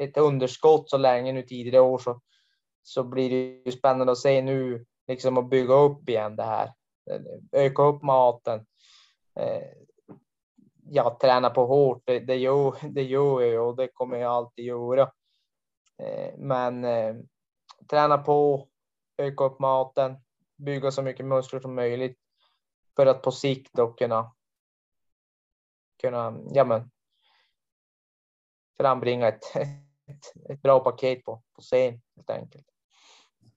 ett 0.00 0.16
underskott 0.16 0.90
så 0.90 0.98
länge 0.98 1.32
nu 1.32 1.42
tidigare 1.42 1.82
år 1.82 1.98
så 1.98 2.20
så 2.88 3.04
blir 3.04 3.30
det 3.30 3.70
ju 3.70 3.72
spännande 3.72 4.12
att 4.12 4.18
se 4.18 4.42
nu 4.42 4.86
liksom 5.08 5.38
att 5.38 5.50
bygga 5.50 5.74
upp 5.74 6.08
igen 6.08 6.36
det 6.36 6.42
här. 6.42 6.72
Öka 7.52 7.82
upp 7.82 8.02
maten. 8.02 8.66
Eh, 9.40 9.62
ja, 10.90 11.18
träna 11.20 11.50
på 11.50 11.66
hårt, 11.66 12.02
det, 12.04 12.18
det, 12.18 12.36
gör, 12.36 12.74
det 12.88 13.02
gör 13.02 13.42
jag 13.42 13.68
och 13.68 13.76
det 13.76 13.88
kommer 13.88 14.16
jag 14.16 14.32
alltid 14.32 14.64
göra. 14.64 15.02
Eh, 16.02 16.34
men 16.38 16.84
eh, 16.84 17.14
träna 17.90 18.18
på, 18.18 18.68
öka 19.16 19.44
upp 19.44 19.58
maten, 19.58 20.16
bygga 20.56 20.90
så 20.90 21.02
mycket 21.02 21.26
muskler 21.26 21.60
som 21.60 21.74
möjligt 21.74 22.18
för 22.96 23.06
att 23.06 23.22
på 23.22 23.32
sikt 23.32 23.72
då 23.72 23.92
kunna 23.92 24.34
kunna, 26.00 26.38
ja 26.50 26.64
men, 26.64 26.90
frambringa 28.76 29.28
ett, 29.28 29.56
ett, 29.56 30.50
ett 30.50 30.62
bra 30.62 30.80
paket 30.80 31.24
på, 31.24 31.42
på 31.52 31.62
scen 31.62 32.00
helt 32.16 32.30
enkelt. 32.30 32.66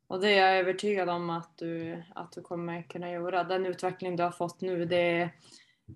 Och 0.08 0.20
det 0.20 0.30
är 0.30 0.48
jag 0.48 0.58
övertygad 0.60 1.10
om 1.10 1.30
att 1.30 1.58
du, 1.58 2.04
att 2.16 2.32
du 2.32 2.42
kommer 2.42 2.84
kunna 2.84 3.12
göra. 3.12 3.44
Den 3.44 3.66
utveckling 3.66 4.16
du 4.16 4.24
har 4.24 4.32
fått 4.32 4.62
nu, 4.62 4.86
det 4.86 4.96
är 4.96 5.36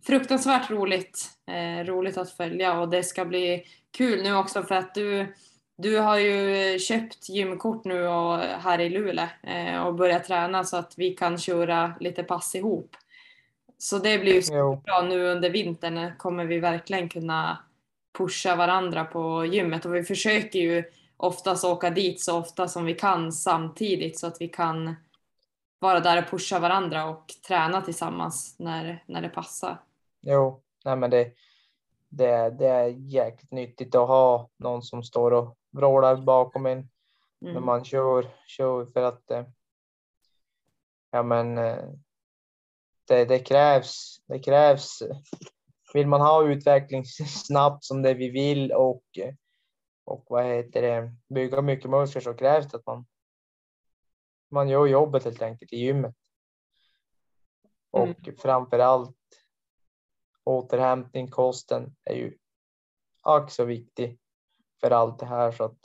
fruktansvärt 0.03 0.69
roligt. 0.69 1.29
Eh, 1.47 1.85
roligt 1.85 2.17
att 2.17 2.31
följa 2.31 2.79
och 2.79 2.89
det 2.89 3.03
ska 3.03 3.25
bli 3.25 3.65
kul 3.91 4.23
nu 4.23 4.35
också 4.35 4.63
för 4.63 4.75
att 4.75 4.95
du, 4.95 5.35
du 5.77 5.97
har 5.97 6.17
ju 6.17 6.79
köpt 6.79 7.29
gymkort 7.29 7.85
nu 7.85 8.07
och, 8.07 8.37
här 8.37 8.79
i 8.79 8.89
Luleå 8.89 9.27
eh, 9.43 9.85
och 9.85 9.95
börjat 9.95 10.23
träna 10.23 10.63
så 10.63 10.77
att 10.77 10.93
vi 10.97 11.11
kan 11.11 11.37
köra 11.37 11.93
lite 11.99 12.23
pass 12.23 12.55
ihop. 12.55 12.95
Så 13.77 13.97
det 13.97 14.17
blir 14.17 14.33
ju 14.33 14.41
så 14.41 14.81
bra 14.85 15.01
nu 15.01 15.23
under 15.23 15.49
vintern 15.49 16.17
kommer 16.17 16.45
vi 16.45 16.59
verkligen 16.59 17.09
kunna 17.09 17.57
pusha 18.17 18.55
varandra 18.55 19.05
på 19.05 19.45
gymmet 19.45 19.85
och 19.85 19.95
vi 19.95 20.03
försöker 20.03 20.59
ju 20.59 20.83
oftast 21.17 21.65
åka 21.65 21.89
dit 21.89 22.21
så 22.21 22.39
ofta 22.39 22.67
som 22.67 22.85
vi 22.85 22.93
kan 22.93 23.31
samtidigt 23.31 24.19
så 24.19 24.27
att 24.27 24.37
vi 24.39 24.47
kan 24.47 24.95
vara 25.79 25.99
där 25.99 26.23
och 26.23 26.29
pusha 26.29 26.59
varandra 26.59 27.05
och 27.05 27.25
träna 27.47 27.81
tillsammans 27.81 28.55
när, 28.59 29.03
när 29.07 29.21
det 29.21 29.29
passar. 29.29 29.81
Jo, 30.21 30.61
nej 30.85 30.95
men 30.95 31.09
det, 31.09 31.31
det, 32.09 32.49
det 32.49 32.67
är 32.67 32.87
jäkligt 32.87 33.51
nyttigt 33.51 33.95
att 33.95 34.07
ha 34.07 34.49
någon 34.57 34.81
som 34.81 35.03
står 35.03 35.31
och 35.31 35.57
vrålar 35.75 36.15
bakom 36.15 36.65
en 36.65 36.77
mm. 36.77 37.53
när 37.53 37.61
man 37.61 37.85
kör, 37.85 38.27
kör 38.47 38.85
för 38.85 39.01
att 39.01 39.31
eh, 39.31 39.45
ja 41.11 41.23
men 41.23 41.57
eh, 41.57 41.89
det, 43.07 43.25
det 43.25 43.39
krävs, 43.39 44.21
det 44.27 44.39
krävs 44.39 44.99
vill 45.93 46.07
man 46.07 46.21
ha 46.21 46.43
utveckling 46.43 47.05
snabbt 47.45 47.83
som 47.83 48.01
det 48.01 48.13
vi 48.13 48.29
vill 48.29 48.71
och, 48.71 49.03
och 50.05 50.25
vad 50.29 50.45
heter 50.45 50.81
det, 50.81 51.15
bygga 51.33 51.61
mycket 51.61 51.89
muskler 51.89 52.21
så 52.21 52.33
krävs 52.33 52.67
det 52.67 52.77
att 52.77 52.85
man, 52.85 53.05
man 54.51 54.69
gör 54.69 54.85
jobbet 54.85 55.23
helt 55.23 55.41
enkelt 55.41 55.73
i 55.73 55.77
gymmet. 55.77 56.15
Och 57.91 58.27
mm. 58.27 58.37
framför 58.37 58.79
allt 58.79 59.17
återhämtning, 60.43 61.27
kosten 61.27 61.95
är 62.03 62.15
ju 62.15 62.37
ack 63.21 63.51
så 63.51 63.65
viktig 63.65 64.19
för 64.85 64.91
allt 64.91 65.19
det 65.19 65.25
här 65.25 65.51
så 65.51 65.63
att 65.63 65.79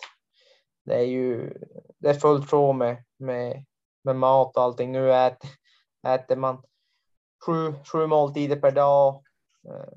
det 0.84 0.94
är 0.94 1.05
ju 1.05 1.55
det 1.98 2.09
är 2.09 2.14
fullt 2.14 2.51
sjå 2.51 2.72
med, 2.72 3.05
med, 3.16 3.64
med 4.03 4.16
mat 4.16 4.57
och 4.57 4.62
allting. 4.62 4.92
Nu 4.92 5.12
äter, 5.12 5.51
äter 6.07 6.36
man 6.36 6.62
sju, 7.46 7.74
sju 7.92 8.07
måltider 8.07 8.57
per 8.57 8.70
dag. 8.70 9.24
Eh, 9.68 9.92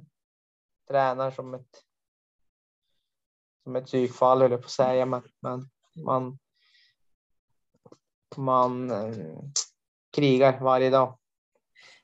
tränar 0.88 1.32
som 1.32 1.54
ett 1.54 1.84
som 3.64 3.76
ett 3.76 3.86
psykfall 3.86 4.42
höll 4.42 4.52
jag 4.52 4.62
på 4.62 4.66
att 4.66 4.72
säga, 4.72 5.06
men, 5.06 5.24
men 5.40 5.70
man 6.06 6.40
man 8.38 8.92
eh, 8.92 9.16
krigar 10.16 10.60
varje 10.60 10.90
dag. 10.90 11.20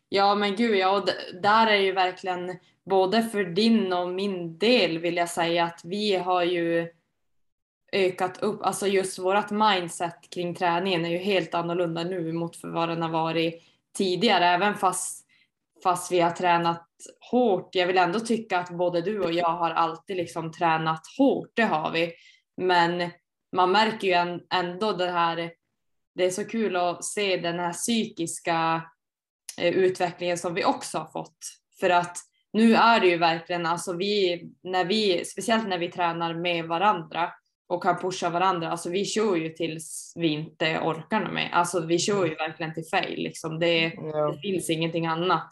Ja 0.10 0.36
men 0.36 0.56
gud 0.56 0.76
ja, 0.76 0.98
och 0.98 1.10
där 1.42 1.68
är 1.68 1.78
ju 1.78 1.92
verkligen 1.92 2.60
både 2.90 3.24
för 3.24 3.44
din 3.44 3.94
och 3.94 4.10
min 4.10 4.58
del 4.58 4.98
vill 4.98 5.18
jag 5.18 5.30
säga 5.30 5.64
att 5.64 5.82
vi 5.84 6.16
har 6.16 6.44
ju 6.44 6.90
ökat 7.92 8.38
upp, 8.38 8.64
alltså 8.64 8.88
just 8.88 9.20
vårt 9.20 9.52
mindset 9.52 10.30
kring 10.30 10.56
träningen 10.56 11.06
är 11.06 11.10
ju 11.10 11.18
helt 11.18 11.54
annorlunda 11.54 12.04
nu 12.04 12.34
mot 12.34 12.58
vad 12.64 12.90
den 12.90 13.02
har 13.02 13.10
varit 13.10 13.64
tidigare, 13.98 14.46
även 14.46 14.76
fast, 14.76 15.26
fast 15.84 16.12
vi 16.12 16.20
har 16.20 16.32
tränat 16.32 16.88
hårt. 17.32 17.76
Jag 17.76 17.88
vill 17.88 17.98
ändå 17.98 18.20
tycka 18.20 18.60
att 18.60 18.70
både 18.70 19.02
du 19.02 19.20
och 19.20 19.34
jag 19.34 19.50
har 19.50 19.72
alltid 19.72 20.18
liksom 20.18 20.52
tränat 20.52 21.02
hårt, 21.18 21.52
det 21.54 21.64
har 21.64 21.92
vi. 21.92 22.14
Men 22.58 23.10
man 23.56 23.72
märker 23.72 24.08
ju 24.08 24.40
ändå 24.54 24.92
det 24.92 25.12
här, 25.12 25.52
det 26.16 26.26
är 26.26 26.32
så 26.32 26.46
kul 26.46 26.76
att 26.76 27.06
se 27.06 27.38
den 27.38 27.60
här 27.60 27.74
psykiska 27.74 28.82
eh, 29.58 29.74
utvecklingen 29.74 30.38
som 30.38 30.54
vi 30.54 30.66
också 30.66 30.98
har 30.98 31.12
fått. 31.12 31.38
För 31.80 31.90
att 31.90 32.18
nu 32.54 32.76
är 32.76 33.00
det 33.00 33.08
ju 33.08 33.18
verkligen, 33.18 33.66
alltså 33.66 33.94
vi, 33.94 34.44
när 34.64 34.86
vi, 34.86 35.26
speciellt 35.26 35.68
när 35.68 35.78
vi 35.78 35.92
tränar 35.92 36.34
med 36.34 36.66
varandra 36.66 37.32
och 37.68 37.84
kan 37.84 38.00
pusha 38.00 38.30
varandra, 38.30 38.72
alltså 38.72 38.90
vi 38.90 39.06
kör 39.06 39.36
ju 39.36 39.50
tills 39.50 40.14
vi 40.16 40.28
inte 40.28 40.80
orkar 40.80 41.32
med. 41.32 41.50
Alltså 41.54 41.86
vi 41.86 42.00
kör 42.00 42.26
ju 42.26 42.36
verkligen 42.36 42.74
till 42.74 42.86
fail, 42.92 43.24
liksom. 43.24 43.60
det, 43.60 43.94
ja. 43.96 44.32
det 44.32 44.40
finns 44.40 44.70
ingenting 44.70 45.06
annat. 45.06 45.48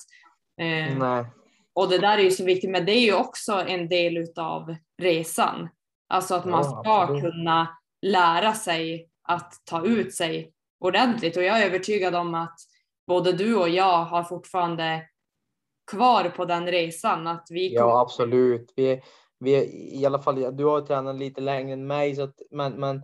Eh. 0.61 1.25
Och 1.73 1.89
det 1.89 1.97
där 1.97 2.17
är 2.17 2.21
ju 2.21 2.31
så 2.31 2.43
viktigt, 2.43 2.69
men 2.69 2.85
det 2.85 2.91
är 2.91 3.05
ju 3.05 3.13
också 3.13 3.53
en 3.67 3.89
del 3.89 4.17
utav 4.17 4.75
resan. 5.01 5.69
Alltså 6.09 6.35
att 6.35 6.45
man 6.45 6.63
ska 6.63 6.81
ja, 6.83 7.19
kunna 7.21 7.77
lära 8.01 8.53
sig 8.53 9.09
att 9.23 9.53
ta 9.65 9.85
ut 9.85 10.15
sig 10.15 10.51
ordentligt 10.79 11.37
och 11.37 11.43
jag 11.43 11.61
är 11.61 11.65
övertygad 11.65 12.15
om 12.15 12.35
att 12.35 12.59
både 13.07 13.31
du 13.33 13.55
och 13.55 13.69
jag 13.69 14.03
har 14.03 14.23
fortfarande 14.23 15.01
kvar 15.91 16.29
på 16.29 16.45
den 16.45 16.67
resan. 16.67 17.27
Att 17.27 17.47
vi 17.49 17.73
Ja, 17.73 18.01
absolut. 18.01 18.73
Vi, 18.75 19.01
vi, 19.39 19.51
I 20.01 20.05
alla 20.05 20.19
fall, 20.19 20.57
du 20.57 20.65
har 20.65 20.81
tränat 20.81 21.15
lite 21.15 21.41
längre 21.41 21.73
än 21.73 21.87
mig, 21.87 22.15
så 22.15 22.23
att, 22.23 22.41
men, 22.51 22.73
men, 22.73 23.03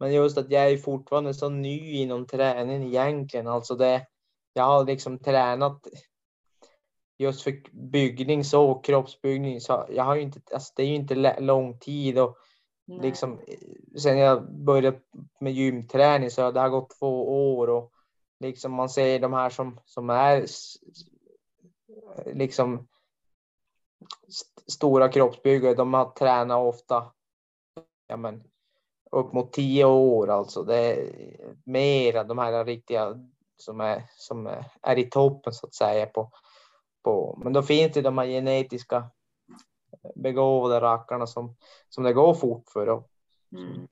men 0.00 0.12
just 0.12 0.38
att 0.38 0.50
jag 0.50 0.70
är 0.70 0.76
fortfarande 0.76 1.34
så 1.34 1.48
ny 1.48 1.92
inom 1.92 2.26
träningen 2.26 2.82
egentligen. 2.82 3.46
Alltså 3.46 3.74
det, 3.74 4.06
jag 4.52 4.64
har 4.64 4.84
liksom 4.84 5.18
tränat 5.18 5.86
just 7.18 7.42
för 7.42 7.62
byggning 7.72 8.44
så 8.44 8.74
kroppsbyggning 8.74 9.60
så 9.60 9.86
jag 9.90 10.04
har 10.04 10.14
ju 10.16 10.22
inte, 10.22 10.40
alltså 10.52 10.72
det 10.76 10.82
är 10.82 10.86
ju 10.86 10.94
inte 10.94 11.40
lång 11.40 11.78
tid 11.78 12.18
och 12.18 12.36
Nej. 12.86 12.98
liksom 13.02 13.40
sen 13.98 14.18
jag 14.18 14.54
började 14.64 14.98
med 15.40 15.52
gymträning 15.52 16.30
så 16.30 16.50
det 16.50 16.60
har 16.60 16.68
gått 16.68 16.98
två 16.98 17.28
år 17.56 17.68
och 17.70 17.92
liksom 18.40 18.72
man 18.72 18.88
ser 18.88 19.18
de 19.18 19.32
här 19.32 19.50
som, 19.50 19.80
som 19.84 20.10
är 20.10 20.46
liksom 22.26 22.88
stora 24.66 25.08
kroppsbyggare, 25.08 25.74
de 25.74 25.94
har 25.94 26.10
tränat 26.10 26.58
ofta 26.58 27.12
ja, 28.06 28.16
men, 28.16 28.44
upp 29.10 29.32
mot 29.32 29.52
tio 29.52 29.84
år 29.84 30.30
alltså. 30.30 30.62
Det 30.62 30.76
är 30.76 31.56
mera 31.64 32.24
de 32.24 32.38
här 32.38 32.64
riktiga 32.64 33.14
som 33.56 33.80
är, 33.80 34.02
som 34.10 34.46
är 34.82 34.98
i 34.98 35.10
toppen 35.10 35.52
så 35.52 35.66
att 35.66 35.74
säga. 35.74 36.06
På, 36.06 36.30
på, 37.02 37.38
men 37.44 37.52
då 37.52 37.62
finns 37.62 37.92
det 37.92 38.02
de 38.02 38.18
här 38.18 38.26
genetiska 38.26 39.10
begåvade 40.14 40.80
rackarna 40.80 41.26
som, 41.26 41.56
som 41.88 42.04
det 42.04 42.12
går 42.12 42.34
fort 42.34 42.68
för 42.68 42.88
och 42.88 43.08
mm. 43.52 43.88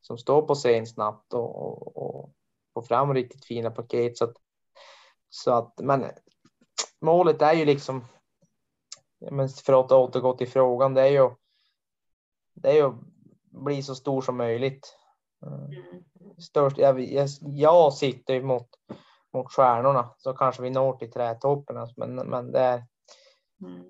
som 0.00 0.18
står 0.18 0.42
på 0.42 0.54
scen 0.54 0.86
snabbt 0.86 1.34
och, 1.34 1.56
och, 1.56 1.96
och 1.96 2.30
få 2.74 2.82
fram 2.82 3.14
riktigt 3.14 3.44
fina 3.44 3.70
paket. 3.70 4.18
Så 4.18 4.24
att, 4.24 4.36
så 5.28 5.52
att, 5.52 5.80
men 5.82 6.04
målet 7.00 7.42
är 7.42 7.52
ju 7.52 7.64
liksom, 7.64 8.04
men 9.30 9.48
för 9.48 9.80
att 9.80 9.92
återgå 9.92 10.36
till 10.36 10.48
frågan, 10.48 10.94
det 10.94 11.02
är 11.02 11.10
ju, 11.10 11.30
det 12.54 12.70
är 12.70 12.74
ju 12.74 12.82
att 12.82 13.00
bli 13.64 13.82
så 13.82 13.94
stor 13.94 14.22
som 14.22 14.36
möjligt. 14.36 14.96
Mm. 15.46 16.02
Störst, 16.38 16.78
jag, 16.78 17.00
jag, 17.00 17.28
jag 17.40 17.92
sitter 17.92 18.42
mot, 18.42 18.68
mot 19.32 19.52
stjärnorna 19.52 20.14
så 20.18 20.32
kanske 20.32 20.62
vi 20.62 20.70
når 20.70 20.96
till 20.96 21.12
trädtoppen, 21.12 21.76
alltså, 21.76 21.94
men, 21.96 22.14
men 22.14 22.52
det 22.52 22.60
är, 22.60 22.84
mm. 23.60 23.84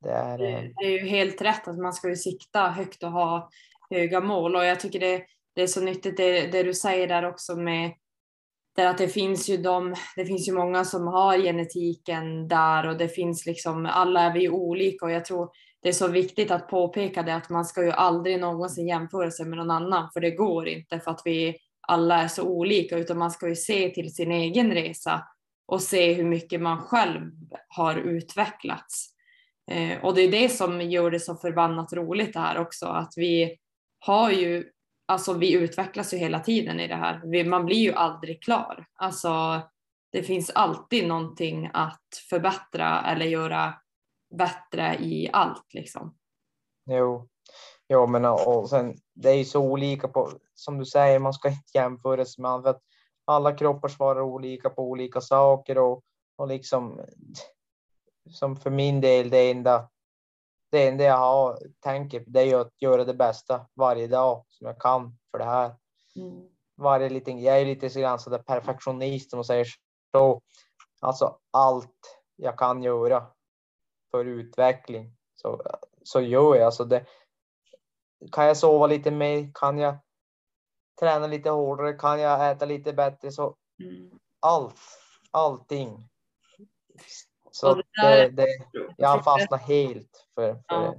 det 0.00 0.10
är, 0.10 0.38
det, 0.38 0.72
det 0.76 0.86
är 0.86 0.90
ju 0.90 1.06
helt 1.06 1.42
rätt 1.42 1.68
att 1.68 1.78
man 1.78 1.92
ska 1.92 2.08
ju 2.08 2.16
sikta 2.16 2.68
högt 2.68 3.02
och 3.02 3.12
ha 3.12 3.50
höga 3.90 4.20
mål 4.20 4.56
och 4.56 4.64
jag 4.64 4.80
tycker 4.80 5.00
det 5.00 5.26
det 5.56 5.62
är 5.62 5.66
så 5.66 5.80
nyttigt 5.80 6.16
det, 6.16 6.46
det 6.46 6.62
du 6.62 6.74
säger 6.74 7.08
där 7.08 7.24
också 7.28 7.56
med 7.56 7.92
där 8.76 8.86
att 8.86 8.98
det 8.98 9.08
finns 9.08 9.48
ju 9.48 9.56
de, 9.56 9.94
det 10.16 10.24
finns 10.24 10.48
ju 10.48 10.52
många 10.52 10.84
som 10.84 11.06
har 11.06 11.38
genetiken 11.38 12.48
där 12.48 12.88
och 12.88 12.96
det 12.96 13.08
finns 13.08 13.46
liksom, 13.46 13.86
alla 13.86 14.20
är 14.20 14.34
vi 14.34 14.48
olika 14.48 15.04
och 15.04 15.10
jag 15.10 15.24
tror 15.24 15.50
det 15.82 15.88
är 15.88 15.92
så 15.92 16.08
viktigt 16.08 16.50
att 16.50 16.68
påpeka 16.68 17.22
det 17.22 17.34
att 17.34 17.50
man 17.50 17.64
ska 17.64 17.84
ju 17.84 17.90
aldrig 17.90 18.40
någonsin 18.40 18.88
jämföra 18.88 19.30
sig 19.30 19.46
med 19.46 19.58
någon 19.58 19.70
annan 19.70 20.10
för 20.12 20.20
det 20.20 20.30
går 20.30 20.68
inte 20.68 21.00
för 21.00 21.10
att 21.10 21.22
vi 21.24 21.56
alla 21.88 22.22
är 22.22 22.28
så 22.28 22.42
olika 22.42 22.98
utan 22.98 23.18
man 23.18 23.30
ska 23.30 23.48
ju 23.48 23.56
se 23.56 23.90
till 23.90 24.14
sin 24.14 24.32
egen 24.32 24.72
resa 24.72 25.22
och 25.66 25.82
se 25.82 26.12
hur 26.12 26.24
mycket 26.24 26.60
man 26.60 26.78
själv 26.78 27.30
har 27.68 27.96
utvecklats. 27.96 29.08
Eh, 29.70 30.04
och 30.04 30.14
det 30.14 30.22
är 30.22 30.30
det 30.30 30.48
som 30.48 30.80
gör 30.80 31.10
det 31.10 31.20
så 31.20 31.36
förbannat 31.36 31.92
roligt 31.92 32.32
det 32.32 32.40
här 32.40 32.58
också 32.58 32.86
att 32.86 33.12
vi 33.16 33.56
har 33.98 34.30
ju 34.30 34.64
alltså 35.06 35.32
vi 35.32 35.52
utvecklas 35.52 36.14
ju 36.14 36.18
hela 36.18 36.40
tiden 36.40 36.80
i 36.80 36.88
det 36.88 36.94
här. 36.94 37.44
man 37.44 37.66
blir 37.66 37.76
ju 37.76 37.92
aldrig 37.92 38.42
klar. 38.42 38.86
Alltså 38.94 39.60
det 40.12 40.22
finns 40.22 40.50
alltid 40.50 41.08
någonting 41.08 41.70
att 41.72 42.22
förbättra 42.30 43.02
eller 43.06 43.26
göra 43.26 43.74
bättre 44.38 44.96
i 45.00 45.30
allt 45.32 45.74
liksom. 45.74 46.16
Jo, 46.90 47.28
jo 47.88 48.06
men 48.06 48.24
och 48.24 48.70
sen 48.70 48.96
det 49.14 49.30
är 49.30 49.34
ju 49.34 49.44
så 49.44 49.60
olika 49.60 50.08
på, 50.08 50.32
som 50.54 50.78
du 50.78 50.84
säger, 50.84 51.18
man 51.18 51.32
ska 51.32 51.48
inte 51.48 51.78
jämföra 51.78 52.24
sig 52.24 52.42
med 52.42 52.50
andra. 52.50 52.74
Alla 53.24 53.52
kroppar 53.52 53.88
svarar 53.88 54.20
olika 54.20 54.70
på 54.70 54.82
olika 54.82 55.20
saker 55.20 55.78
och, 55.78 56.02
och 56.36 56.48
liksom 56.48 57.00
som 58.30 58.56
för 58.56 58.70
min 58.70 59.00
del 59.00 59.30
det 59.30 59.50
enda 59.50 59.88
det 60.76 60.88
enda 60.88 61.04
jag 61.04 61.16
har, 61.16 61.58
tänker 61.80 62.24
det 62.26 62.40
är 62.40 62.56
att 62.56 62.82
göra 62.82 63.04
det 63.04 63.14
bästa 63.14 63.66
varje 63.74 64.06
dag 64.06 64.44
som 64.48 64.66
jag 64.66 64.80
kan 64.80 65.18
för 65.30 65.38
det 65.38 65.44
här. 65.44 65.74
Mm. 66.16 66.48
Varje 66.76 67.08
liten, 67.08 67.42
jag 67.42 67.60
är 67.60 67.64
lite 67.64 67.90
så 67.90 68.00
grann 68.00 68.18
sådär 68.18 68.38
perfektionist 68.38 69.30
som 69.30 69.44
säger 69.44 69.66
så. 70.12 70.42
Alltså 71.00 71.38
allt 71.50 72.20
jag 72.36 72.58
kan 72.58 72.82
göra 72.82 73.26
för 74.10 74.24
utveckling 74.24 75.16
så, 75.34 75.62
så 76.02 76.20
gör 76.20 76.54
jag. 76.54 76.66
Alltså 76.66 76.84
det, 76.84 77.06
kan 78.32 78.46
jag 78.46 78.56
sova 78.56 78.86
lite 78.86 79.10
mer? 79.10 79.50
Kan 79.54 79.78
jag 79.78 79.96
träna 81.00 81.26
lite 81.26 81.50
hårdare? 81.50 81.92
Kan 81.92 82.20
jag 82.20 82.50
äta 82.50 82.64
lite 82.64 82.92
bättre? 82.92 83.32
Så 83.32 83.56
mm. 83.80 84.18
allt, 84.40 84.80
allting 85.30 86.08
så 87.50 87.82
det, 88.02 88.28
det, 88.28 88.46
jag 88.96 89.24
fastnar 89.24 89.58
helt 89.58 90.26
för, 90.34 90.52
för 90.52 90.62
ja. 90.68 90.94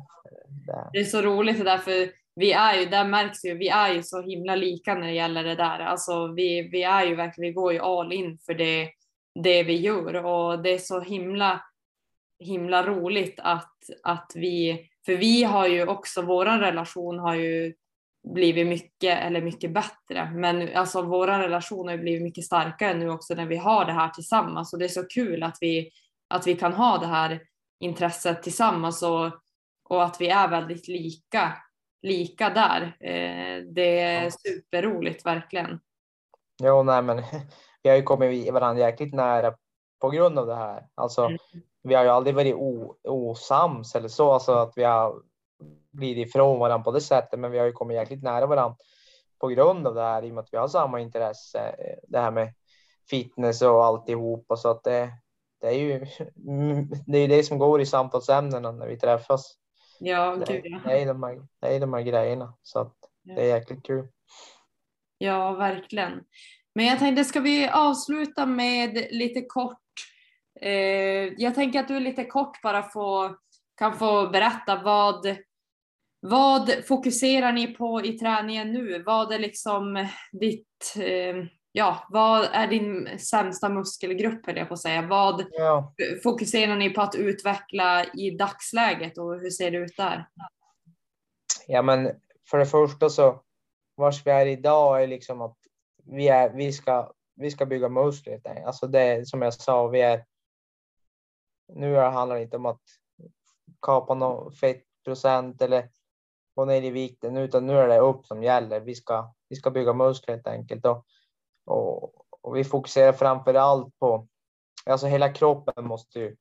det. 0.66 0.90
Det 0.94 1.00
är 1.00 1.06
så 1.06 1.22
roligt 1.22 1.58
det 1.58 1.64
där 1.64 1.78
för 1.78 2.10
vi 2.36 2.52
är 2.52 2.80
ju, 2.80 2.86
där 2.86 3.06
märks 3.06 3.46
ju, 3.46 3.58
vi 3.58 3.68
är 3.68 3.94
ju 3.94 4.04
så 4.04 4.22
himla 4.22 4.56
lika 4.56 4.96
när 4.96 5.08
det 5.08 5.14
gäller 5.14 5.44
det 5.44 5.56
där. 5.56 5.80
Alltså 5.80 6.28
vi, 6.28 6.70
vi 6.72 6.84
är 6.84 7.06
ju 7.06 7.16
verkligen, 7.16 7.50
vi 7.50 7.54
går 7.54 7.74
ju 7.74 7.80
all 7.80 8.14
in 8.14 8.38
för 8.46 8.54
det, 8.54 8.90
det 9.44 9.64
vi 9.64 9.76
gör 9.76 10.26
och 10.26 10.64
det 10.64 10.70
är 10.70 10.78
så 10.78 11.00
himla, 11.00 11.62
himla 12.40 12.84
roligt 12.84 13.40
att, 13.44 13.78
att 14.04 14.32
vi, 14.36 14.88
för 15.06 15.16
vi 15.16 15.44
har 15.44 15.68
ju 15.68 15.88
också, 15.88 16.22
våran 16.22 16.60
relation 16.60 17.20
har 17.20 17.36
ju 17.36 17.74
blivit 18.34 18.68
mycket, 18.68 19.20
eller 19.20 19.42
mycket 19.42 19.72
bättre, 19.72 20.32
men 20.34 20.76
alltså 20.76 21.02
våran 21.02 21.42
relation 21.42 21.88
har 21.88 21.96
ju 21.96 22.02
blivit 22.02 22.24
mycket 22.24 22.44
starkare 22.44 22.94
nu 22.94 23.10
också 23.10 23.34
när 23.34 23.46
vi 23.46 23.58
har 23.58 23.86
det 23.86 23.94
här 23.94 24.10
tillsammans 24.10 24.74
och 24.74 24.80
det 24.80 24.86
är 24.86 24.90
så 24.90 25.04
kul 25.04 25.44
att 25.44 25.58
vi, 25.62 25.92
att 26.28 26.48
vi 26.48 26.56
kan 26.56 26.74
ha 26.74 26.98
det 26.98 27.08
här 27.08 27.42
intresset 27.80 28.44
tillsammans 28.44 29.04
och, 29.04 29.32
och 29.90 30.04
att 30.04 30.22
vi 30.22 30.30
är 30.30 30.48
väldigt 30.48 30.88
lika 30.88 31.54
lika 32.02 32.50
där. 32.50 32.82
Eh, 33.00 33.64
det 33.64 34.00
är 34.00 34.24
ja. 34.24 34.32
superroligt 34.32 35.26
verkligen. 35.26 35.80
Jo, 36.64 36.84
nej, 36.84 37.02
men 37.02 37.24
vi 37.84 37.90
har 37.90 37.98
ju 37.98 38.04
kommit 38.04 38.54
varandra 38.54 38.82
jäkligt 38.82 39.14
nära 39.14 39.54
på 40.02 40.10
grund 40.10 40.40
av 40.40 40.48
det 40.48 40.56
här. 40.56 40.88
Alltså, 40.96 41.26
mm. 41.26 41.38
vi 41.84 41.96
har 41.96 42.04
ju 42.04 42.10
aldrig 42.10 42.36
varit 42.36 42.56
osams 43.04 43.96
eller 43.96 44.08
så, 44.08 44.32
alltså 44.32 44.52
att 44.52 44.74
vi 44.76 44.84
har 44.84 45.22
blivit 45.92 46.28
ifrån 46.28 46.60
varandra 46.60 46.84
på 46.84 46.92
det 46.92 47.02
sättet, 47.02 47.40
men 47.40 47.52
vi 47.52 47.60
har 47.60 47.66
ju 47.66 47.72
kommit 47.72 47.96
jäkligt 47.96 48.24
nära 48.24 48.46
varandra 48.46 48.78
på 49.40 49.48
grund 49.48 49.88
av 49.88 49.96
det 49.96 50.02
här 50.02 50.24
i 50.24 50.30
och 50.30 50.36
med 50.36 50.42
att 50.42 50.54
vi 50.54 50.58
har 50.58 50.68
samma 50.68 51.00
intresse. 51.00 51.76
Det 52.08 52.20
här 52.20 52.32
med 52.32 52.54
fitness 53.10 53.62
och 53.62 53.86
alltihopa 53.86 54.56
så 54.56 54.70
att 54.70 54.84
det, 54.84 55.10
det 55.62 55.68
är 55.68 55.80
ju 55.80 56.00
det 57.08 57.18
är 57.18 57.28
det 57.28 57.44
som 57.44 57.58
går 57.58 57.82
i 57.82 57.86
samtalsämnena 57.86 58.72
när 58.72 58.88
vi 58.88 58.98
träffas. 58.98 59.58
Ja, 60.00 60.36
gud 60.36 60.62
ja. 60.64 60.80
Det 60.86 61.02
är 61.02 61.06
de 61.06 61.24
här, 61.24 61.48
det 61.62 61.68
är 61.68 61.80
de 61.80 61.94
här 61.94 62.02
grejerna 62.02 62.54
så 62.62 62.80
att 62.80 62.96
ja. 63.24 63.36
det 63.36 63.42
är 63.42 63.56
jäkligt 63.56 63.84
kul. 63.84 64.08
Ja, 65.18 65.52
verkligen. 65.54 66.24
Men 66.76 66.86
jag 66.86 67.00
tänkte, 67.00 67.24
ska 67.24 67.40
vi 67.40 67.70
avsluta 67.70 68.46
med 68.46 69.08
lite 69.12 69.42
kort? 69.42 69.78
Eh, 70.62 71.34
jag 71.38 71.56
tänker 71.56 71.80
att 71.80 71.88
du 71.88 72.00
lite 72.00 72.26
kort 72.26 72.62
bara 72.62 72.84
få, 72.84 73.36
kan 73.78 73.98
få 73.98 74.28
berätta 74.30 74.82
vad, 74.84 75.38
vad 76.20 76.86
fokuserar 76.88 77.52
ni 77.52 77.68
på 77.68 78.02
i 78.06 78.18
träningen 78.18 78.74
nu? 78.74 79.04
Vad 79.04 79.32
är 79.32 79.40
liksom 79.40 80.08
ditt 80.32 80.96
eh, 80.98 81.46
ja, 81.78 82.08
vad 82.10 82.44
är 82.44 82.68
din 82.68 83.20
sämsta 83.20 83.70
muskelgrupp 83.70 84.46
höll 84.46 84.58
jag 84.58 84.68
på 84.68 84.74
att 84.74 84.80
säga. 84.80 85.08
Vad 85.08 85.46
ja. 85.52 85.94
fokuserar 86.24 86.76
ni 86.76 86.90
på 86.90 87.02
att 87.02 87.16
utveckla 87.16 88.06
i 88.06 88.32
dagsläget 88.32 89.18
och 89.18 89.40
hur 89.40 89.50
ser 89.50 89.72
det 89.72 89.78
ut 89.78 89.98
där? 89.98 90.28
Ja, 91.68 91.82
men 91.82 92.12
för 92.50 92.58
det 92.58 92.66
första 92.66 93.10
så 93.10 93.44
vars 93.96 94.26
vi 94.26 94.32
är 94.32 94.46
idag 94.46 95.04
är 95.04 95.08
liksom 95.08 95.42
att 95.42 95.58
vi, 96.04 96.28
är, 96.28 96.50
vi, 96.50 96.74
ska, 96.74 97.14
vi 97.36 97.52
ska 97.52 97.66
bygga 97.66 97.90
muskler. 97.90 98.66
Alltså 98.66 98.88
det 98.88 99.28
som 99.28 99.42
jag 99.42 99.54
sa, 99.54 99.88
vi 99.88 100.02
är. 100.02 100.26
Nu 101.74 101.96
handlar 101.96 102.36
det 102.36 102.42
inte 102.42 102.58
om 102.58 102.66
att 102.66 102.82
kapa 103.82 104.14
någon 104.14 104.52
fettprocent 104.52 105.62
eller 105.62 105.90
gå 106.56 106.66
ner 106.66 106.82
i 106.82 106.90
vikten, 106.90 107.38
utan 107.38 107.68
nu 107.68 107.78
är 107.78 107.88
det 107.88 108.00
upp 108.00 108.26
som 108.26 108.44
gäller. 108.44 108.80
Vi 108.80 108.96
ska, 108.96 109.34
vi 109.50 109.56
ska 109.56 109.72
bygga 109.72 109.94
muskler 109.94 110.36
helt 110.36 110.48
enkelt. 110.48 110.86
Och 110.86 111.06
och, 111.68 112.26
och 112.42 112.56
vi 112.56 112.64
fokuserar 112.64 113.14
framför 113.14 113.54
allt 113.54 114.00
på, 114.00 114.28
alltså 114.86 115.08
hela 115.08 115.34
kroppen 115.34 115.88
måste 115.88 116.20
ju 116.20 116.36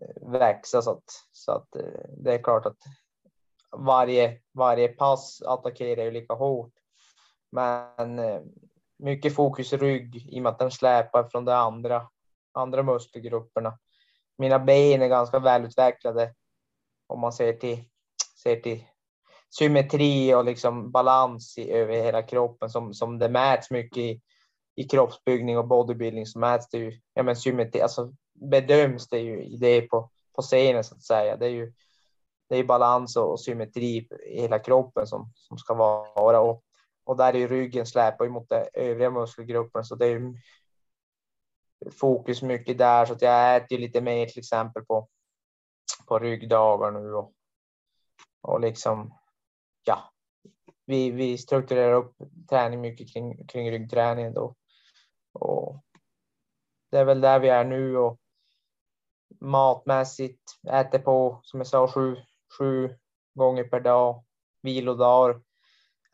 eh, 0.00 0.30
växa 0.30 0.82
så 0.82 0.90
att, 0.90 1.04
så 1.32 1.52
att 1.52 1.76
eh, 1.76 2.10
det 2.18 2.34
är 2.34 2.42
klart 2.42 2.66
att 2.66 2.78
varje, 3.76 4.40
varje 4.54 4.88
pass 4.88 5.42
attackerar 5.42 6.04
ju 6.04 6.10
lika 6.10 6.34
hårt. 6.34 6.72
Men 7.52 8.18
eh, 8.18 8.40
mycket 8.98 9.34
fokus 9.34 9.72
rygg 9.72 10.16
i 10.32 10.38
och 10.38 10.42
med 10.42 10.52
att 10.52 10.58
den 10.58 10.70
släpar 10.70 11.24
från 11.24 11.44
de 11.44 11.52
andra, 11.52 12.08
andra 12.52 12.82
muskelgrupperna. 12.82 13.78
Mina 14.38 14.58
ben 14.58 15.02
är 15.02 15.08
ganska 15.08 15.38
välutvecklade 15.38 16.34
om 17.06 17.20
man 17.20 17.32
ser 17.32 17.52
till, 17.52 17.84
ser 18.42 18.56
till 18.56 18.84
symmetri 19.50 20.34
och 20.34 20.44
liksom 20.44 20.90
balans 20.90 21.58
i, 21.58 21.70
över 21.70 21.94
hela 21.94 22.22
kroppen 22.22 22.70
som, 22.70 22.94
som 22.94 23.18
det 23.18 23.28
mäts 23.28 23.70
mycket 23.70 23.98
i 23.98 24.20
i 24.78 24.84
kroppsbyggning 24.84 25.58
och 25.58 25.68
bodybuilding 25.68 26.26
så 26.26 26.38
mäts 26.38 26.68
det 26.68 26.78
ju, 26.78 27.00
ja 27.14 27.22
men 27.22 27.36
symmetri, 27.36 27.80
alltså 27.80 28.12
bedöms 28.32 29.08
det 29.08 29.18
ju 29.18 29.44
i 29.44 29.56
det 29.56 29.80
på, 29.80 30.10
på 30.36 30.42
scenen 30.42 30.84
så 30.84 30.94
att 30.94 31.02
säga. 31.02 31.36
Det 31.36 31.46
är 31.46 31.50
ju, 31.50 31.72
det 32.48 32.56
är 32.56 32.64
balans 32.64 33.16
och, 33.16 33.30
och 33.30 33.40
symmetri 33.40 34.08
i 34.26 34.40
hela 34.40 34.58
kroppen 34.58 35.06
som, 35.06 35.32
som 35.34 35.58
ska 35.58 35.74
vara 35.74 36.40
och, 36.40 36.62
och 37.04 37.16
där 37.16 37.34
är 37.34 37.38
ju 37.38 37.48
ryggen 37.48 37.86
släpar 37.86 38.24
ju 38.24 38.30
mot 38.30 38.48
de 38.48 38.68
övriga 38.74 39.10
muskelgrupperna 39.10 39.84
så 39.84 39.94
det 39.94 40.06
är 40.06 40.10
ju 40.10 40.34
fokus 41.90 42.42
mycket 42.42 42.78
där 42.78 43.06
så 43.06 43.12
att 43.12 43.22
jag 43.22 43.56
äter 43.56 43.78
ju 43.78 43.86
lite 43.86 44.00
mer 44.00 44.26
till 44.26 44.38
exempel 44.38 44.84
på, 44.84 45.08
på 46.06 46.18
ryggdagar 46.18 46.90
nu 46.90 47.14
och, 47.14 47.32
och 48.42 48.60
liksom 48.60 49.14
ja, 49.84 50.12
vi, 50.86 51.10
vi 51.10 51.38
strukturerar 51.38 51.92
upp 51.92 52.14
träning 52.50 52.80
mycket 52.80 53.12
kring, 53.12 53.46
kring 53.46 53.70
ryggträningen 53.70 54.34
då. 54.34 54.54
Och 55.32 55.84
det 56.90 56.98
är 56.98 57.04
väl 57.04 57.20
där 57.20 57.38
vi 57.38 57.48
är 57.48 57.64
nu 57.64 57.96
och 57.96 58.20
matmässigt 59.40 60.42
äter 60.72 60.98
på, 60.98 61.40
som 61.42 61.60
jag 61.60 61.66
sa, 61.66 61.88
sju, 61.88 62.16
sju 62.58 62.96
gånger 63.34 63.64
per 63.64 63.80
dag. 63.80 64.24
Vilodagar 64.62 65.40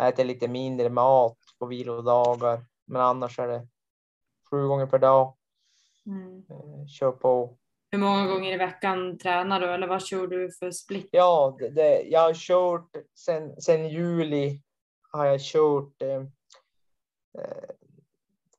äter 0.02 0.24
lite 0.24 0.48
mindre 0.48 0.90
mat 0.90 1.38
på 1.58 1.66
vilodagar, 1.66 2.64
men 2.84 3.02
annars 3.02 3.38
är 3.38 3.48
det 3.48 3.68
sju 4.50 4.66
gånger 4.66 4.86
per 4.86 4.98
dag. 4.98 5.36
Mm. 6.06 6.44
Eh, 6.50 6.86
kör 6.86 7.12
på. 7.12 7.58
Hur 7.90 7.98
många 7.98 8.26
gånger 8.26 8.52
i 8.52 8.56
veckan 8.56 9.18
tränar 9.18 9.60
du 9.60 9.66
eller 9.66 9.86
vad 9.86 10.06
kör 10.06 10.26
du 10.26 10.50
för 10.52 10.70
split? 10.70 11.08
Ja, 11.12 11.56
det, 11.58 11.70
det, 11.70 12.02
jag 12.02 12.20
har 12.20 12.34
kört 12.34 12.90
sen, 13.14 13.60
sen 13.60 13.88
juli 13.88 14.62
har 15.10 15.26
jag 15.26 15.40
kört 15.40 16.02
eh, 16.02 16.22
eh 17.38 17.70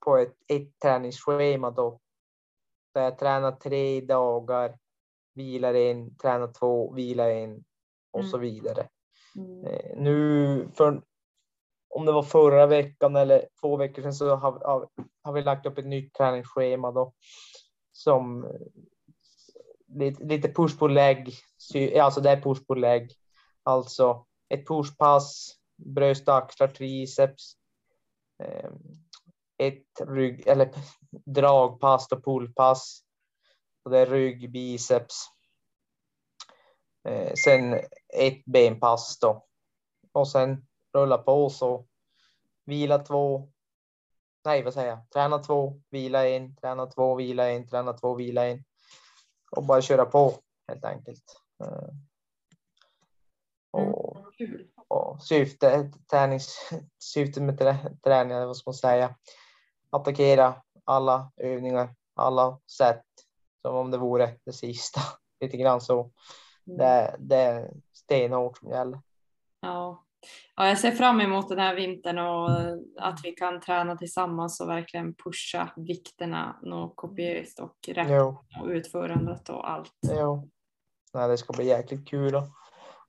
på 0.06 0.18
ett, 0.18 0.36
ett 0.48 0.80
träningsschema 0.80 1.72
då. 1.72 2.00
Där 2.94 3.04
jag 3.04 3.18
tränar 3.18 3.52
tre 3.52 4.02
dagar, 4.02 4.78
vilar 5.34 5.74
en, 5.74 6.16
tränar 6.16 6.48
två, 6.48 6.94
vilar 6.94 7.30
en 7.30 7.64
och 8.12 8.20
mm. 8.20 8.32
så 8.32 8.38
vidare. 8.38 8.88
Mm. 9.36 9.66
Eh, 9.66 9.98
nu, 9.98 10.70
för, 10.74 11.02
om 11.90 12.06
det 12.06 12.12
var 12.12 12.24
förra 12.24 12.66
veckan 12.66 13.16
eller 13.16 13.48
två 13.62 13.78
veckor 13.78 14.02
sedan 14.02 14.14
så 14.14 14.36
har, 14.36 14.52
har, 14.52 14.90
har 15.22 15.34
vi 15.34 15.42
lagt 15.42 15.66
upp 15.66 15.78
ett 15.78 15.86
nytt 15.86 16.14
träningsschema 16.14 16.92
då 16.92 17.14
som 17.92 18.48
lite, 19.88 20.24
lite 20.24 20.54
push 20.54 20.80
på 20.80 20.88
lägg, 20.88 21.34
alltså 22.02 22.22
det 22.22 22.30
är 22.30 22.42
push 22.42 22.68
på 22.68 22.76
lägg, 22.76 23.12
alltså 23.64 24.26
ett 24.50 24.68
pushpass, 24.68 25.56
bröst, 25.76 26.30
axlar, 26.30 26.68
triceps, 26.68 27.54
eh, 28.44 28.70
ett 29.58 30.02
rygg 30.08 30.48
eller 30.48 30.72
dragpass 31.26 32.12
och 32.12 32.26
pullpass. 32.26 33.02
Och 33.84 33.92
det 33.92 34.00
är 34.00 34.06
rygg, 34.06 34.52
biceps. 34.52 35.26
Eh, 37.08 37.34
sen 37.34 37.74
ett 38.14 38.46
benpass 38.46 39.20
då. 39.20 39.46
Och 40.12 40.28
sen 40.28 40.68
rulla 40.94 41.18
på 41.18 41.50
så 41.50 41.88
vila 42.66 43.00
två. 43.00 43.52
Nej, 44.46 44.64
vad 44.64 44.74
säger 44.74 44.90
jag? 44.90 45.10
Träna 45.10 45.40
två, 45.40 45.82
vila 45.90 46.28
en, 46.30 46.56
träna 46.56 46.86
två, 46.86 47.16
vila 47.16 47.50
en, 47.50 47.68
träna 47.68 47.94
två, 47.94 48.16
vila 48.16 48.46
en. 48.46 48.64
Och 49.52 49.66
bara 49.66 49.82
köra 49.82 50.06
på 50.06 50.34
helt 50.68 50.86
enkelt. 50.86 51.24
Eh, 51.64 51.90
och, 53.72 54.18
och 54.88 55.24
syfte, 55.24 55.92
tränings, 56.12 56.72
syftet 57.00 57.44
med 57.44 57.58
träningen, 58.04 58.48
vad 58.48 58.58
ska 58.58 58.70
man 58.70 58.76
säga? 58.76 59.16
Attackera 59.96 60.56
alla 60.84 61.32
övningar, 61.38 61.96
alla 62.16 62.60
sätt 62.78 63.04
som 63.62 63.76
om 63.76 63.92
det 63.92 63.98
vore 63.98 64.38
det 64.46 64.54
sista. 64.54 65.02
Lite 65.40 65.58
grann 65.58 65.82
så. 65.82 66.12
Mm. 66.68 66.78
Det, 66.78 67.16
det 67.20 67.36
är 67.36 67.72
stenhårt 67.94 68.58
som 68.58 68.70
gäller. 68.70 69.00
Ja. 69.62 70.06
ja, 70.56 70.68
jag 70.68 70.80
ser 70.80 70.92
fram 70.92 71.22
emot 71.22 71.50
den 71.50 71.60
här 71.60 71.76
vintern 71.76 72.20
och 72.20 72.50
att 73.00 73.20
vi 73.24 73.32
kan 73.32 73.62
träna 73.62 73.98
tillsammans 73.98 74.62
och 74.62 74.70
verkligen 74.70 75.16
pusha 75.16 75.74
vikterna 75.76 76.60
något 76.62 76.96
kopiöst 76.96 77.60
och 77.60 77.76
jo. 77.88 78.44
och 78.62 78.68
utförandet 78.68 79.50
och 79.50 79.70
allt. 79.70 79.94
Jo. 80.02 80.50
Nej, 81.14 81.28
det 81.28 81.38
ska 81.38 81.54
bli 81.54 81.66
jäkligt 81.66 82.08
kul 82.08 82.36
och, 82.36 82.44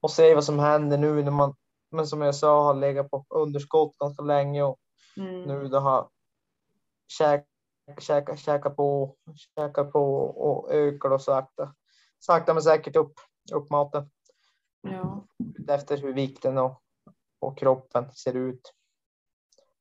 och 0.01 0.11
se 0.11 0.35
vad 0.35 0.45
som 0.45 0.59
händer 0.59 0.99
nu 0.99 1.23
när 1.23 1.31
man, 1.31 1.55
men 1.91 2.07
som 2.07 2.23
jag 2.23 2.35
sa, 2.35 2.63
har 2.63 2.75
legat 2.75 3.11
på 3.11 3.25
underskott 3.29 3.99
ganska 3.99 4.23
länge 4.23 4.63
och 4.63 4.79
mm. 5.17 5.43
nu 5.43 5.69
då 5.69 5.79
har 5.79 6.09
käka, 7.09 7.47
käka, 7.99 8.37
käka 8.37 8.71
på, 8.71 9.17
käka 9.57 9.85
på 9.85 10.25
och 10.25 10.73
ökar 10.73 11.11
och 11.11 11.23
sakta, 11.23 11.75
sakta 12.19 12.55
men 12.55 12.63
säkert 12.63 12.97
upp, 12.97 13.15
upp 13.53 13.71
maten. 13.71 14.11
Ja. 14.83 15.27
Efter 15.69 15.97
hur 15.97 16.13
vikten 16.13 16.59
och 16.59 16.83
och 17.39 17.59
kroppen 17.59 18.13
ser 18.13 18.37
ut. 18.37 18.73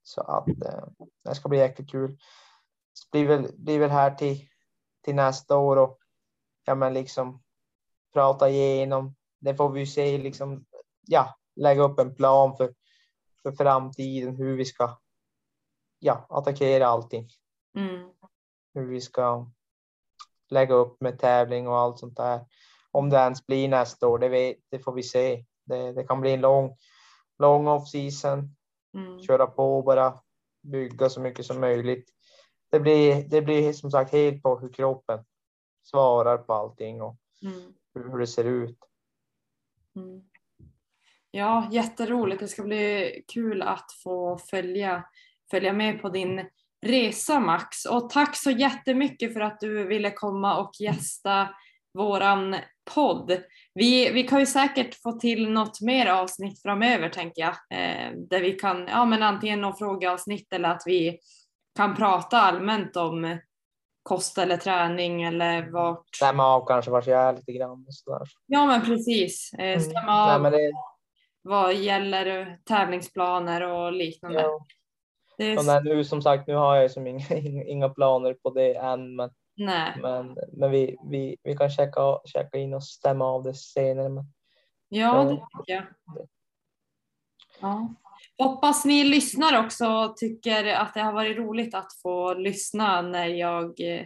Så 0.04 0.22
att 0.22 0.48
eh, 0.48 0.88
det 1.24 1.36
ska 1.36 1.50
bli 1.50 1.58
jäkligt 1.58 1.90
kul. 1.90 2.18
Det 3.12 3.12
blir 3.12 3.28
väl, 3.28 3.52
blir 3.58 3.80
väl 3.80 3.90
här 3.90 4.12
till, 4.16 4.48
till 5.02 5.16
nästa 5.16 5.58
år 5.58 5.78
och 5.78 6.00
ja, 6.66 6.76
men 6.76 6.94
liksom 6.94 7.44
prata 8.14 8.50
igenom. 8.50 9.16
Det 9.40 9.56
får 9.56 9.70
vi 9.70 9.86
se 9.86 10.18
liksom. 10.18 10.66
Ja, 11.08 11.36
lägga 11.56 11.84
upp 11.84 12.00
en 12.00 12.16
plan 12.16 12.58
för, 12.58 12.74
för 13.44 13.52
framtiden, 13.52 14.36
hur 14.36 14.58
vi 14.58 14.66
ska 14.66 14.98
ja, 16.06 16.26
attackera 16.30 16.88
allting. 16.88 17.30
Mm. 17.78 18.10
Hur 18.74 18.86
vi 18.86 19.02
ska 19.02 19.52
lägga 20.50 20.76
upp 20.76 21.02
med 21.02 21.20
tävling 21.20 21.68
och 21.68 21.78
allt 21.78 22.00
sånt 22.00 22.18
där. 22.18 22.46
Om 22.92 23.10
det 23.10 23.18
ens 23.18 23.46
blir 23.46 23.68
nästa 23.68 24.08
år, 24.08 24.20
det, 24.20 24.30
vet, 24.30 24.58
det 24.70 24.80
får 24.80 24.94
vi 24.94 25.04
se. 25.04 25.46
Det, 25.66 25.92
det 25.94 26.04
kan 26.04 26.22
bli 26.22 26.34
en 26.34 26.42
lång, 26.42 26.78
lång 27.40 27.68
off 27.68 27.90
season. 27.90 28.56
Mm. 28.94 29.22
Köra 29.22 29.48
på 29.48 29.82
bara, 29.82 30.20
bygga 30.62 31.10
så 31.10 31.22
mycket 31.22 31.46
som 31.46 31.60
möjligt. 31.60 32.10
Det 32.72 32.80
blir, 32.80 33.30
det 33.30 33.42
blir 33.42 33.74
som 33.74 33.92
sagt 33.92 34.12
helt 34.12 34.44
på 34.44 34.60
hur 34.60 34.74
kroppen 34.74 35.26
svarar 35.84 36.38
på 36.38 36.54
allting 36.54 37.02
och 37.02 37.18
Mm. 37.42 37.74
hur, 37.94 38.12
hur 38.12 38.20
det 38.20 38.28
ser 38.28 38.44
ut. 38.44 38.80
Mm. 39.96 40.24
Ja, 41.32 41.70
jätteroligt. 41.72 42.40
Det 42.40 42.48
ska 42.48 42.64
bli 42.64 43.24
kul 43.28 43.62
att 43.62 43.92
få 44.04 44.38
följa, 44.38 45.04
följa 45.52 45.74
med 45.74 46.02
på 46.02 46.10
din 46.10 46.50
resa 46.86 47.40
Max. 47.40 47.86
Och 47.86 48.10
tack 48.10 48.36
så 48.38 48.52
jättemycket 48.52 49.34
för 49.34 49.42
att 49.42 49.60
du 49.60 49.88
ville 49.88 50.12
komma 50.12 50.58
och 50.58 50.72
gästa 50.80 51.50
våran 51.94 52.56
podd. 52.96 53.38
Vi, 53.74 54.12
vi 54.12 54.24
kan 54.24 54.40
ju 54.40 54.46
säkert 54.46 55.02
få 55.02 55.12
till 55.12 55.50
något 55.50 55.82
mer 55.82 56.06
avsnitt 56.08 56.62
framöver 56.62 57.10
tänker 57.10 57.42
jag. 57.42 57.50
Eh, 57.80 58.12
där 58.30 58.42
vi 58.42 58.52
kan, 58.52 58.88
ja 58.88 59.06
men 59.06 59.24
antingen 59.24 59.62
något 59.62 59.78
frågeavsnitt 59.78 60.54
eller 60.54 60.70
att 60.70 60.84
vi 60.86 61.20
kan 61.78 61.96
prata 61.96 62.38
allmänt 62.42 62.96
om 62.96 63.38
kost 64.04 64.38
eller 64.38 64.58
träning 64.58 65.24
eller 65.24 65.72
vart. 65.72 66.16
Stämma 66.16 66.44
av 66.46 66.66
kanske 66.68 66.92
vart 66.92 67.08
jag 67.08 67.22
är 67.22 67.34
lite 67.34 67.52
grann. 67.52 67.86
Och 67.88 67.94
sådär. 67.94 68.28
Ja 68.46 68.66
men 68.66 68.82
precis. 68.82 69.54
Eh, 69.54 69.66
Mm. 69.66 69.80
stämma 69.82 70.36
av 70.36 70.42
Nej, 70.42 70.52
det, 70.52 70.72
vad 71.42 71.74
gäller 71.74 72.58
tävlingsplaner 72.66 73.62
och 73.62 73.92
liknande. 73.92 74.42
ja. 74.42 74.66
Och 75.40 75.66
nej, 75.66 75.82
nu 75.84 76.04
som 76.04 76.22
sagt, 76.22 76.48
nu 76.48 76.56
har 76.56 76.76
jag 76.76 76.92
som 76.92 77.08
inga, 77.38 77.64
inga 77.66 77.90
planer 77.90 78.34
på 78.34 78.50
det 78.50 78.76
än, 78.76 79.16
men, 79.16 79.30
nej. 79.56 79.94
men, 80.02 80.38
men 80.54 80.72
vi, 80.72 80.98
vi, 81.10 81.38
vi 81.44 81.58
kan 81.58 81.70
checka, 81.70 82.20
checka 82.26 82.58
in 82.58 82.74
och 82.74 82.84
stämma 82.84 83.26
av 83.26 83.44
det 83.44 83.54
senare. 83.54 84.10
Men, 84.10 84.26
Ja, 84.90 85.24
det 85.24 85.30
tycker 85.30 85.74
jag. 85.74 85.86
Ja. 87.62 87.94
Hoppas 88.38 88.86
ni 88.86 89.04
lyssnar 89.04 89.66
också 89.66 89.88
och 89.88 90.18
tycker 90.18 90.66
att 90.74 90.94
det 90.94 91.02
har 91.02 91.14
varit 91.14 91.38
roligt 91.38 91.76
att 91.76 91.94
få 92.02 92.34
lyssna 92.34 93.02
när 93.02 93.28
jag 93.28 93.82
eh, 93.82 94.06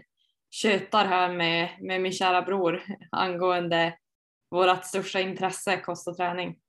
tjötar 0.52 1.06
här 1.06 1.34
med, 1.34 1.70
med 1.82 2.02
min 2.02 2.12
kära 2.12 2.42
bror 2.42 2.84
angående 3.12 3.98
vårt 4.52 4.86
största 4.86 5.20
intresse, 5.20 5.78
kost 5.78 6.08
och 6.08 6.18
träning. 6.18 6.60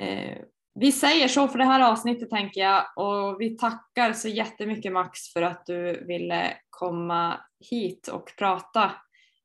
Eh, 0.00 0.38
vi 0.74 0.92
säger 0.92 1.28
så 1.28 1.48
för 1.48 1.58
det 1.58 1.64
här 1.64 1.92
avsnittet 1.92 2.30
tänker 2.30 2.60
jag 2.60 2.84
och 2.96 3.40
vi 3.40 3.56
tackar 3.56 4.12
så 4.12 4.28
jättemycket 4.28 4.92
Max 4.92 5.32
för 5.32 5.42
att 5.42 5.66
du 5.66 6.04
ville 6.04 6.56
komma 6.70 7.40
hit 7.70 8.08
och 8.08 8.32
prata 8.38 8.92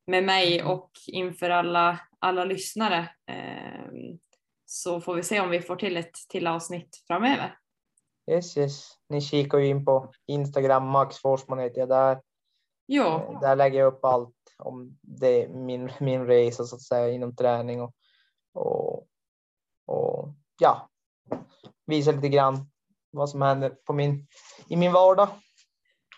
med 0.08 0.24
mig 0.24 0.64
och 0.64 0.92
inför 1.08 1.50
alla, 1.50 2.00
alla 2.20 2.46
lyssnare. 2.46 2.98
Eh, 3.32 3.92
så 4.66 5.02
får 5.02 5.16
vi 5.16 5.24
se 5.24 5.40
om 5.40 5.50
vi 5.50 5.62
får 5.62 5.76
till 5.76 5.98
ett 5.98 6.16
till 6.30 6.48
avsnitt 6.48 7.04
framöver. 7.08 7.58
yes, 8.32 8.58
yes. 8.58 8.92
Ni 9.10 9.22
kikar 9.22 9.58
ju 9.58 9.68
in 9.68 9.86
på 9.86 10.12
Instagram, 10.28 10.88
Max 10.88 11.18
Forsman 11.18 11.60
heter 11.60 11.80
jag 11.80 11.90
där. 11.90 12.22
Jo, 12.88 13.04
Eh, 13.04 13.40
Där 13.40 13.56
lägger 13.56 13.80
jag 13.80 13.94
upp 13.94 14.06
allt 14.06 14.36
om 14.58 14.98
det, 15.02 15.50
min, 15.50 15.92
min 16.00 16.26
resa 16.26 16.64
så 16.64 16.76
att 16.76 16.82
säga 16.82 17.10
inom 17.10 17.36
träning 17.36 17.82
och, 17.82 17.94
och, 18.54 19.08
och 19.86 20.30
ja, 20.60 20.89
visa 21.90 22.12
lite 22.12 22.30
grann 22.30 22.70
vad 23.12 23.30
som 23.30 23.42
händer 23.42 23.70
på 23.70 23.94
min, 23.94 24.28
i 24.70 24.76
min 24.76 24.92
vardag. 24.92 25.30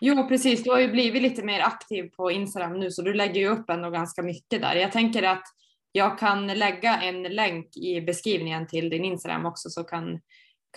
jo, 0.01 0.27
precis. 0.27 0.63
Du 0.63 0.71
har 0.71 0.79
ju 0.79 0.91
blivit 0.91 1.21
lite 1.21 1.43
mer 1.43 1.59
aktiv 1.59 2.09
på 2.17 2.31
Instagram 2.31 2.79
nu 2.79 2.91
så 2.91 3.01
du 3.01 3.13
lägger 3.13 3.41
ju 3.41 3.47
upp 3.47 3.69
ändå 3.69 3.89
ganska 3.89 4.23
mycket 4.23 4.61
där. 4.61 4.75
Jag 4.75 4.91
tänker 4.91 5.23
att 5.23 5.43
jag 5.91 6.19
kan 6.19 6.47
lägga 6.47 7.01
en 7.01 7.23
länk 7.23 7.77
i 7.77 8.01
beskrivningen 8.01 8.67
till 8.67 8.89
din 8.89 9.05
Instagram 9.05 9.45
också 9.45 9.69
så 9.69 9.83
kan, 9.83 10.19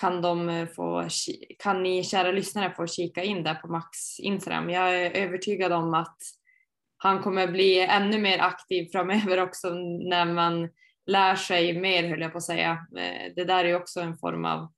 kan, 0.01 0.23
de 0.23 0.67
få, 0.77 1.09
kan 1.59 1.83
ni 1.83 2.05
kära 2.05 2.33
lyssnare 2.33 2.75
få 2.75 2.87
kika 2.87 3.25
in 3.25 3.45
där 3.45 3.55
på 3.55 3.69
Max 3.69 4.21
Instagram. 4.21 4.71
Jag 4.71 4.95
är 4.95 5.11
övertygad 5.11 5.73
om 5.73 5.95
att 5.95 6.19
han 6.97 7.23
kommer 7.23 7.47
bli 7.47 7.81
ännu 7.81 8.19
mer 8.19 8.39
aktiv 8.39 8.89
framöver 8.93 9.41
också 9.41 9.69
när 10.11 10.25
man 10.25 10.69
lär 11.07 11.35
sig 11.35 11.81
mer 11.81 12.09
höll 12.09 12.21
jag 12.21 12.33
på 12.33 12.39
att 12.39 12.45
säga. 12.45 12.71
Eh, 12.73 13.33
det 13.37 13.45
där 13.45 13.65
är 13.65 13.69
ju 13.69 13.77
också 13.77 14.01
en 14.01 14.17
form 14.17 14.45
av, 14.45 14.73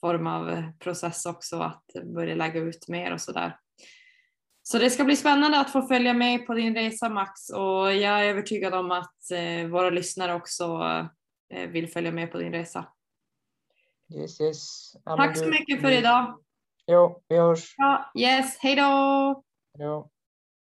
form 0.00 0.26
av 0.26 0.72
process 0.78 1.26
också 1.26 1.60
att 1.60 1.84
börja 2.14 2.34
lägga 2.34 2.60
ut 2.60 2.88
mer 2.88 3.12
och 3.12 3.20
sådär. 3.20 3.56
Så 4.62 4.78
det 4.78 4.90
ska 4.90 5.04
bli 5.04 5.16
spännande 5.16 5.60
att 5.60 5.72
få 5.72 5.82
följa 5.82 6.14
med 6.14 6.46
på 6.46 6.54
din 6.54 6.74
resa 6.74 7.08
Max 7.08 7.50
och 7.50 7.94
jag 7.94 8.20
är 8.20 8.24
övertygad 8.24 8.74
om 8.74 8.90
att 8.90 9.30
eh, 9.32 9.68
våra 9.68 9.90
lyssnare 9.90 10.34
också 10.34 10.80
eh, 11.54 11.68
vill 11.70 11.88
följa 11.88 12.12
med 12.12 12.32
på 12.32 12.38
din 12.38 12.52
resa. 12.52 12.86
Yes, 14.14 14.40
yes. 14.40 14.92
Tack 15.04 15.38
så 15.38 15.46
mycket 15.46 15.80
för 15.80 15.90
idag. 15.90 16.40
Jo, 16.86 17.22
vi 17.28 17.36
hörs. 17.36 17.74
Ja, 17.76 18.12
yes, 18.18 18.58
hej 18.58 18.76
då! 18.76 19.42